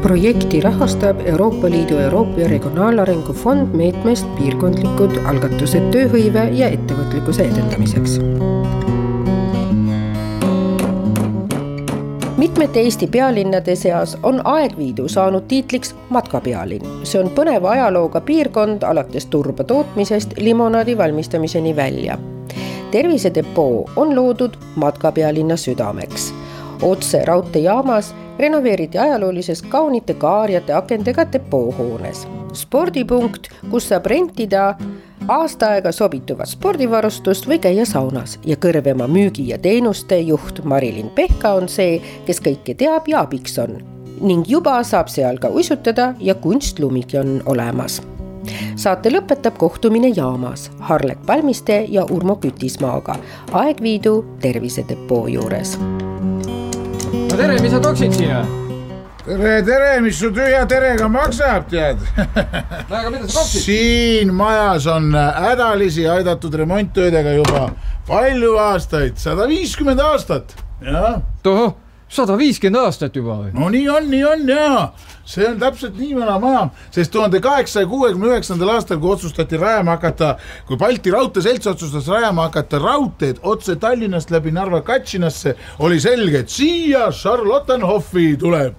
Projekti 0.03 0.59
rahastab 0.61 1.21
Euroopa 1.25 1.69
Liidu 1.69 1.97
Euroopa 1.97 2.47
Regionaalarengu 2.49 3.33
Fond 3.33 3.71
meetmest 3.79 4.27
piirkondlikud 4.35 5.15
algatused 5.31 5.85
tööhõive 5.95 6.49
ja 6.59 6.67
ettevõtlikkuse 6.75 7.45
edendamiseks 7.47 8.17
mitmete 12.43 12.83
Eesti 12.83 13.07
pealinnade 13.07 13.75
seas 13.79 14.17
on 14.23 14.41
Aegviidu 14.43 15.07
saanud 15.07 15.47
tiitliks 15.47 15.95
matkapealinn. 16.09 16.83
see 17.03 17.23
on 17.23 17.31
põneva 17.31 17.71
ajalooga 17.77 18.21
piirkond 18.21 18.83
alates 18.83 19.25
turba 19.25 19.63
tootmisest 19.63 20.35
limonaadi 20.37 20.97
valmistamiseni 20.97 21.75
välja. 21.75 22.17
tervisedepoo 22.91 23.89
on 23.95 24.15
loodud 24.15 24.59
matkapealinna 24.75 25.57
südameks. 25.57 26.33
Otse 26.83 27.25
raudteejaamas 27.25 28.13
renoveeriti 28.39 28.97
ajaloolises 28.97 29.61
kaunite 29.61 30.13
kaarjate 30.13 30.73
akendega 30.73 31.25
depoohoones. 31.33 32.27
spordipunkt, 32.53 33.47
kus 33.71 33.89
saab 33.89 34.05
rentida 34.05 34.75
aasta 35.27 35.67
aega 35.75 35.91
sobituvat 35.91 36.49
spordivarustust 36.49 37.47
või 37.47 37.59
käia 37.63 37.85
saunas 37.85 38.37
ja 38.45 38.55
kõrvema 38.55 39.07
müügi 39.07 39.47
ja 39.49 39.57
teenuste 39.57 40.19
juht 40.19 40.63
Marilyn 40.63 41.09
Pehka 41.09 41.53
on 41.59 41.69
see, 41.69 42.01
kes 42.25 42.41
kõike 42.43 42.75
teab 42.77 43.07
ja 43.07 43.23
abiks 43.23 43.57
on. 43.59 43.77
ning 44.21 44.45
juba 44.47 44.83
saab 44.83 45.07
seal 45.09 45.37
ka 45.37 45.47
uisutada 45.47 46.13
ja 46.19 46.35
kunstlumigi 46.35 47.17
on 47.17 47.41
olemas. 47.45 48.01
saate 48.75 49.09
lõpetab 49.09 49.57
kohtumine 49.57 50.11
jaamas 50.15 50.71
Harlek 50.79 51.25
Palmiste 51.25 51.85
ja 51.89 52.05
Urmo 52.11 52.35
Kütismaaga 52.35 53.15
Aegviidu 53.51 54.25
tervisedepoo 54.41 55.27
juures. 55.27 55.77
No 57.33 57.39
tere, 57.39 57.55
mis 57.63 57.71
sa 57.73 57.79
toksid 57.81 58.13
või? 58.13 58.27
tere, 59.25 59.53
tere, 59.65 59.93
mis 60.05 60.19
su 60.21 60.29
tühja 60.35 60.67
terega 60.69 61.07
maksab, 61.09 61.65
tead 61.71 62.01
no 62.89 62.99
aga 62.99 63.09
mida 63.09 63.25
sa 63.25 63.39
toksid? 63.39 63.63
siin 63.63 64.33
majas 64.37 64.85
on 64.91 65.07
hädalisi 65.17 66.05
aidatud 66.13 66.53
remonttöödega 66.61 67.33
juba 67.39 67.63
palju 68.05 68.53
aastaid, 68.61 69.17
sada 69.17 69.47
viiskümmend 69.49 70.03
aastat, 70.05 70.53
jah. 70.85 71.23
tohoh, 71.45 71.73
sada 72.13 72.37
viiskümmend 72.39 72.85
aastat 72.85 73.15
juba 73.15 73.39
või? 73.41 73.51
no 73.57 73.69
nii 73.73 73.89
on, 73.89 74.07
nii 74.11 74.23
on 74.29 74.47
ja 74.53 74.69
see 75.25 75.47
on 75.47 75.59
täpselt 75.59 75.97
nii 75.97 76.15
vana 76.17 76.37
maja, 76.41 76.63
sest 76.91 77.11
tuhande 77.13 77.39
kaheksasaja 77.43 77.87
kuuekümne 77.87 78.31
üheksandal 78.33 78.73
aastal, 78.75 78.99
kui 78.99 79.13
otsustati 79.13 79.59
rajama 79.59 79.97
hakata, 79.97 80.33
kui 80.67 80.77
Balti 80.79 81.13
Raudteeselts 81.13 81.69
otsustas 81.71 82.07
rajama 82.11 82.49
hakata 82.49 82.79
raudteed 82.83 83.39
otse 83.41 83.75
Tallinnast 83.79 84.31
läbi 84.31 84.51
Narva 84.51 84.81
Katšinasse, 84.83 85.55
oli 85.79 85.99
selge, 86.03 86.43
et 86.43 86.51
siia 86.51 87.07
Charlottenhoffi 87.11 88.33
tuleb. 88.39 88.75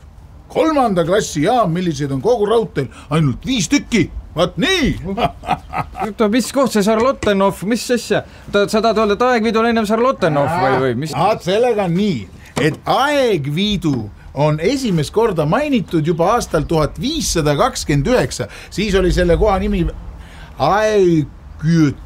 Kolmanda 0.55 1.03
klassi 1.07 1.47
jaam, 1.49 1.73
milliseid 1.75 2.13
on 2.15 2.21
kogu 2.23 2.47
raudteel? 2.47 2.93
Ainult 3.11 3.47
viis 3.47 3.67
tükki. 3.73 4.11
Vot 4.35 4.57
nii. 4.59 4.95
Oota, 6.05 6.29
mis 6.31 6.51
koht 6.55 6.75
see 6.75 6.83
Charlottenhof, 6.83 7.63
mis 7.71 7.85
asja, 7.95 8.25
sa 8.53 8.81
tahad 8.81 8.99
öelda, 8.99 9.15
et 9.15 9.27
Aegviidul 9.29 9.69
ennem 9.71 9.87
Charlottenhof 9.87 10.51
või, 10.59 10.79
või 10.83 10.97
mis? 11.05 11.15
sellega 11.47 11.87
on 11.87 11.95
nii, 11.95 12.17
et 12.63 12.77
Aegviidu 12.87 14.11
on 14.35 14.59
esimest 14.61 15.13
korda 15.15 15.47
mainitud 15.47 16.07
juba 16.07 16.33
aastal 16.35 16.67
tuhat 16.69 17.01
viissada 17.01 17.57
kakskümmend 17.57 18.11
üheksa, 18.15 18.49
siis 18.71 18.95
oli 18.95 19.13
selle 19.13 19.37
koha 19.39 19.59
nimi 19.63 19.87
Aeg 20.59 21.27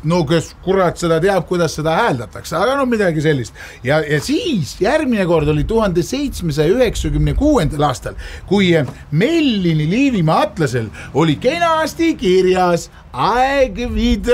no 0.06 0.20
kes 0.28 0.52
kurat 0.62 1.00
seda 1.00 1.18
teab, 1.22 1.46
kuidas 1.48 1.74
seda 1.78 1.96
hääldatakse, 1.98 2.54
aga 2.56 2.76
no 2.78 2.84
midagi 2.86 3.22
sellist. 3.24 3.54
ja, 3.82 4.00
ja 4.06 4.20
siis 4.22 4.76
järgmine 4.80 5.26
kord 5.26 5.48
oli 5.48 5.64
tuhande 5.64 6.02
seitsmesaja 6.02 6.76
üheksakümne 6.76 7.34
kuuendal 7.34 7.88
aastal, 7.88 8.14
kui 8.46 8.70
Mellini 9.10 9.88
Liivimaa 9.90 10.40
atlasel 10.46 10.88
oli 11.14 11.36
kenasti 11.36 12.14
kirjas 12.14 12.90
Aegvid, 13.12 14.30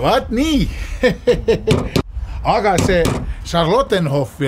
vaat 0.00 0.30
nii 0.30 0.68
aga 2.46 2.76
see 2.78 3.02
Charlottenhof, 3.46 4.38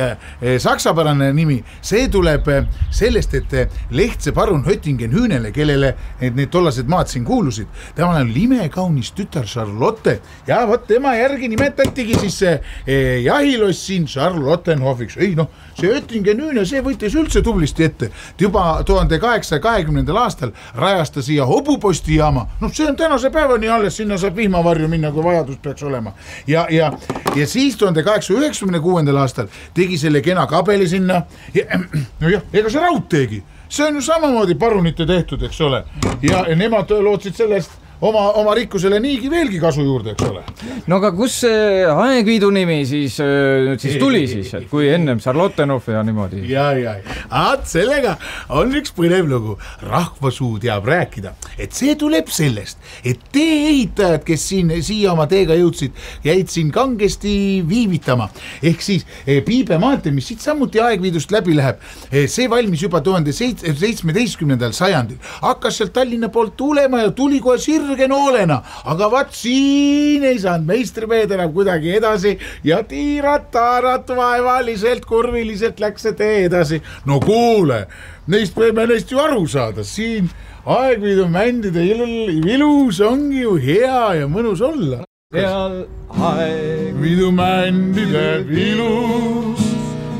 saksapärane 0.58 1.32
nimi, 1.34 1.58
see 1.82 2.08
tuleb 2.10 2.46
sellest, 2.94 3.34
et 3.34 3.76
Lehtse 3.90 4.32
parun 4.34 4.64
Höttingen 4.66 5.12
Hüünele, 5.14 5.52
kellele 5.54 5.92
need, 6.20 6.34
need 6.38 6.50
tollased 6.50 6.88
maad 6.90 7.10
siin 7.10 7.24
kuulusid, 7.26 7.68
temal 7.94 8.18
on 8.20 8.32
imekaunis 8.34 9.12
tütar 9.16 9.46
Charlotte 9.46 10.18
ja 10.46 10.64
vot 10.68 10.86
tema 10.86 11.14
järgi 11.18 11.48
nimetatigi 11.48 12.18
siis 12.18 12.38
see 12.42 12.54
eh, 12.86 13.22
jahiloss 13.24 13.86
siin 13.86 14.06
Charlottenhofiks, 14.06 15.18
ei 15.22 15.34
noh, 15.38 15.50
see 15.78 15.92
Höttingen 15.92 16.42
Hüüne, 16.42 16.66
see 16.66 16.82
võttis 16.84 17.14
üldse 17.18 17.42
tublisti 17.42 17.86
ette. 17.86 18.10
juba 18.40 18.82
tuhande 18.86 19.18
kaheksasaja 19.18 19.62
kahekümnendal 19.62 20.16
aastal 20.24 20.52
rajas 20.74 21.10
ta 21.10 21.22
siia 21.22 21.46
hobupostijaama, 21.46 22.46
noh, 22.60 22.72
see 22.74 22.86
on 22.88 22.96
tänase 22.96 23.30
päevani 23.30 23.68
alles, 23.68 23.96
sinna 23.96 24.18
saab 24.18 24.36
vihmavarju 24.36 24.88
minna, 24.88 25.12
kui 25.12 25.24
vajadus 25.24 25.58
peaks 25.62 25.82
olema. 25.82 26.12
Ja, 26.46 26.66
ja, 26.70 26.92
ja 27.36 27.46
siis 27.46 27.76
tuhande 27.76 27.87
kaheksasaja 27.94 28.40
üheksakümne 28.40 28.80
kuuendal 28.80 29.16
aastal 29.22 29.48
tegi 29.74 29.98
selle 29.98 30.22
kena 30.22 30.46
kabeli 30.46 30.88
sinna 30.88 31.22
ja 31.54 31.64
nojah, 32.22 32.42
ega 32.52 32.70
see 32.70 32.82
raudteegi, 32.82 33.42
see 33.68 33.86
on 33.86 34.00
ju 34.00 34.02
samamoodi 34.02 34.54
parunite 34.54 35.06
tehtud, 35.06 35.42
eks 35.42 35.60
ole, 35.60 35.84
ja 36.22 36.44
nemad 36.56 36.90
lootsid 36.90 37.36
sellest 37.36 37.87
oma, 38.00 38.24
oma 38.38 38.54
rikkusele 38.54 39.00
niigi 39.02 39.30
veelgi 39.32 39.58
kasu 39.62 39.82
juurde, 39.82 40.14
eks 40.14 40.26
ole. 40.28 40.42
no 40.86 40.98
aga 41.00 41.10
kus 41.16 41.40
see 41.42 41.84
Aegviidu 41.88 42.50
nimi 42.54 42.80
siis 42.86 43.18
nüüd 43.18 43.82
siis 43.82 43.98
tuli 44.00 44.22
siis, 44.30 44.52
et 44.54 44.68
kui 44.70 44.86
ennem 44.92 45.18
Charlottenhof 45.22 45.88
ja 45.90 46.02
niimoodi? 46.06 46.44
ja, 46.50 46.70
ja, 46.78 46.94
vaat 47.30 47.66
sellega 47.70 48.14
on 48.54 48.70
üks 48.78 48.94
põnev 48.96 49.26
lugu, 49.30 49.56
rahvasuu 49.82 50.58
teab 50.62 50.86
rääkida, 50.88 51.34
et 51.58 51.74
see 51.76 51.96
tuleb 51.98 52.30
sellest, 52.32 52.78
et 53.06 53.20
tee-ehitajad, 53.34 54.22
kes 54.26 54.46
siin 54.52 54.70
siia 54.84 55.12
oma 55.14 55.26
teega 55.30 55.56
jõudsid, 55.58 55.96
jäid 56.26 56.52
siin 56.52 56.70
kangesti 56.74 57.34
viivitama. 57.68 58.28
ehk 58.62 58.84
siis 58.84 59.06
eh, 59.26 59.42
Piibe 59.44 59.78
maantee, 59.82 60.12
mis 60.14 60.28
siit 60.30 60.44
samuti 60.44 60.80
Aegviidust 60.82 61.32
läbi 61.34 61.56
läheb, 61.58 61.82
see 62.10 62.48
valmis 62.50 62.82
juba 62.84 63.00
tuhande 63.04 63.34
seitsme, 63.34 63.74
seitsmeteistkümnendal 63.78 64.74
sajandil, 64.76 65.18
hakkas 65.42 65.80
sealt 65.80 65.94
Tallinna 65.96 66.30
poolt 66.32 66.56
tulema 66.56 67.02
ja 67.02 67.10
tuli 67.10 67.40
kohe 67.42 67.58
sirge 67.58 67.87
sirge 67.88 68.08
noolena, 68.08 68.60
aga 68.84 69.08
vaat 69.12 69.32
siin 69.36 70.24
ei 70.28 70.38
saanud 70.42 70.68
meistrimehed 70.68 71.32
enam 71.36 71.52
kuidagi 71.54 71.94
edasi 71.98 72.34
ja 72.64 72.82
tiirat-taarat 72.86 74.12
vaevaliselt, 74.16 75.06
kurviliselt 75.08 75.80
läks 75.80 76.06
see 76.06 76.16
tee 76.18 76.44
edasi. 76.48 76.82
no 77.06 77.20
kuule, 77.20 77.86
neist 78.26 78.56
võime 78.58 78.86
neist 78.88 79.12
ju 79.12 79.22
aru 79.22 79.46
saada, 79.46 79.84
siin 79.84 80.30
Aegviidu 80.68 81.24
mändide 81.32 81.80
ilus 81.80 83.00
ongi 83.00 83.40
ju 83.40 83.54
hea 83.56 84.20
ja 84.20 84.26
mõnus 84.28 84.60
olla. 84.60 85.00
seal 85.32 85.86
Aegviidu 86.32 87.32
mändide 87.32 88.44
ilus, 88.52 89.64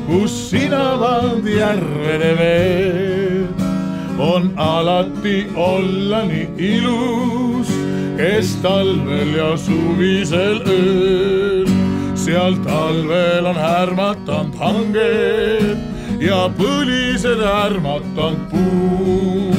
kus 0.09 0.41
sinavad 0.49 1.45
järvede 1.45 2.33
veed 2.41 3.18
on 4.19 4.53
alati 4.57 5.47
olla 5.55 6.23
nii 6.27 6.47
ilus, 6.57 7.69
kes 8.17 8.55
talvel 8.63 9.35
ja 9.35 9.57
suvisel 9.57 10.59
ööl. 10.67 11.69
seal 12.19 12.55
talvel 12.65 13.45
on 13.47 13.55
härmatanud 13.55 14.55
hanged 14.59 15.77
ja 16.19 16.49
põlised 16.57 17.39
ärmatanud 17.39 18.43
puu 18.51 19.55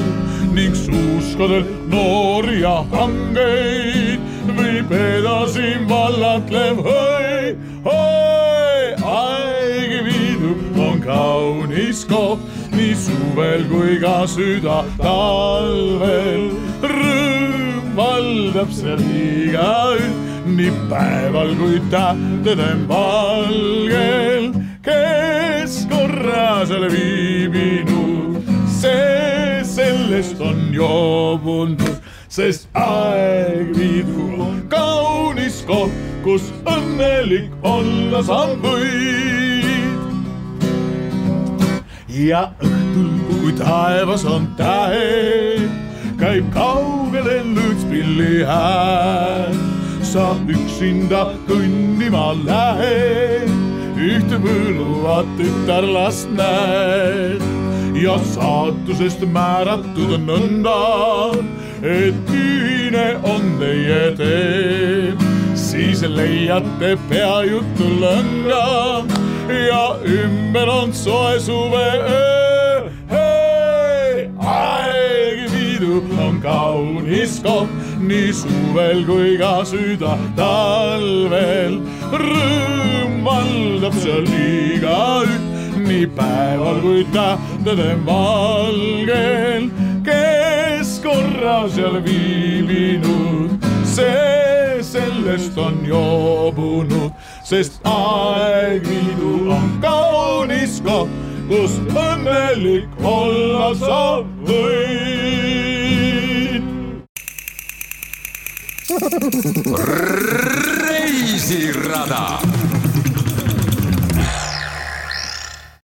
ning 0.53 0.77
suuskadel 0.77 1.65
noori 1.89 2.61
ja 2.61 2.83
hangeid 2.93 4.21
viib 4.59 4.93
edasi 4.93 5.73
vallatlev 5.89 6.83
hõi, 6.85 7.57
hõi, 7.87 8.85
Aegviidu 9.17 10.55
on 10.85 11.01
kaunis 11.05 12.05
koht 12.11 12.60
nii 12.81 12.97
suvel 12.97 13.65
kui 13.69 13.97
ka 14.01 14.25
süda 14.35 14.81
talvel. 15.01 16.45
rõõm 16.93 17.91
valdab 17.97 18.71
seal 18.73 19.03
igaüht, 19.05 20.15
nii 20.57 20.73
päeval 20.89 21.53
kui 21.59 21.81
tähtede 21.93 22.71
valgel, 22.89 24.49
kes 24.87 25.77
korra 25.93 26.65
seal 26.71 26.89
viibinud, 26.95 28.41
see 28.81 29.61
sellest 29.75 30.41
on 30.41 30.65
joobunud, 30.73 32.01
sest 32.33 32.69
Aegviidu 32.87 34.31
on 34.41 34.65
kaunis 34.73 35.61
koht, 35.69 36.03
kus 36.25 36.49
õnnelik 36.65 37.53
olla 37.77 38.25
saab 38.25 38.57
võid 38.65 39.50
ja 42.11 42.49
õhtul, 42.63 43.11
kui 43.29 43.53
taevas 43.59 44.25
on 44.27 44.49
tähed, 44.59 45.71
käib 46.21 46.49
kaugele 46.55 47.41
lõõtspilli 47.55 48.45
hääl. 48.49 49.59
sa 50.11 50.33
üksinda 50.49 51.37
kõnnima 51.47 52.33
lähed, 52.43 53.51
ühte 53.95 54.41
võluvat 54.43 55.29
tütarlast 55.39 56.33
näed 56.35 57.45
ja 57.95 58.17
saatusest 58.33 59.23
määratud 59.23 60.17
on 60.17 60.27
nõnda, 60.27 60.75
et 61.85 62.35
ühine 62.35 63.21
on 63.23 63.55
teie 63.61 64.03
tee, 64.19 65.15
siis 65.55 66.03
leiate 66.03 66.97
peajutu 67.09 67.95
lõnga 68.03 69.30
ja 69.51 69.97
ümber 70.05 70.69
on 70.69 70.93
soe 70.95 71.41
suveöö. 71.41 72.91
Aegviidu 74.39 76.03
on 76.27 76.41
kaunis 76.43 77.41
koht 77.45 77.71
nii 78.01 78.33
suvel 78.33 79.05
kui 79.07 79.37
ka 79.39 79.61
süda 79.65 80.17
talvel. 80.37 81.81
rõõm 82.13 83.21
valdab 83.25 83.95
seal 84.01 84.27
igaüht 84.27 85.51
nii 85.91 86.07
päeval 86.17 86.81
kui 86.85 87.05
tähtede 87.15 87.95
valgel, 88.07 89.69
kes 90.07 91.01
korra 91.05 91.65
seal 91.75 91.99
viibinud, 92.05 93.59
see 93.85 94.79
sellest 94.87 95.59
on 95.59 95.81
joobunud, 95.87 97.11
sest 97.51 97.81
aegviidu 97.85 99.51
on 99.51 99.71
kaunis 99.83 100.77
koht, 100.87 101.11
kus 101.49 101.73
õnnelik 101.99 102.93
olla 103.03 103.75
sa 103.81 104.23
võid. 104.47 105.51
reisirada 110.87 112.25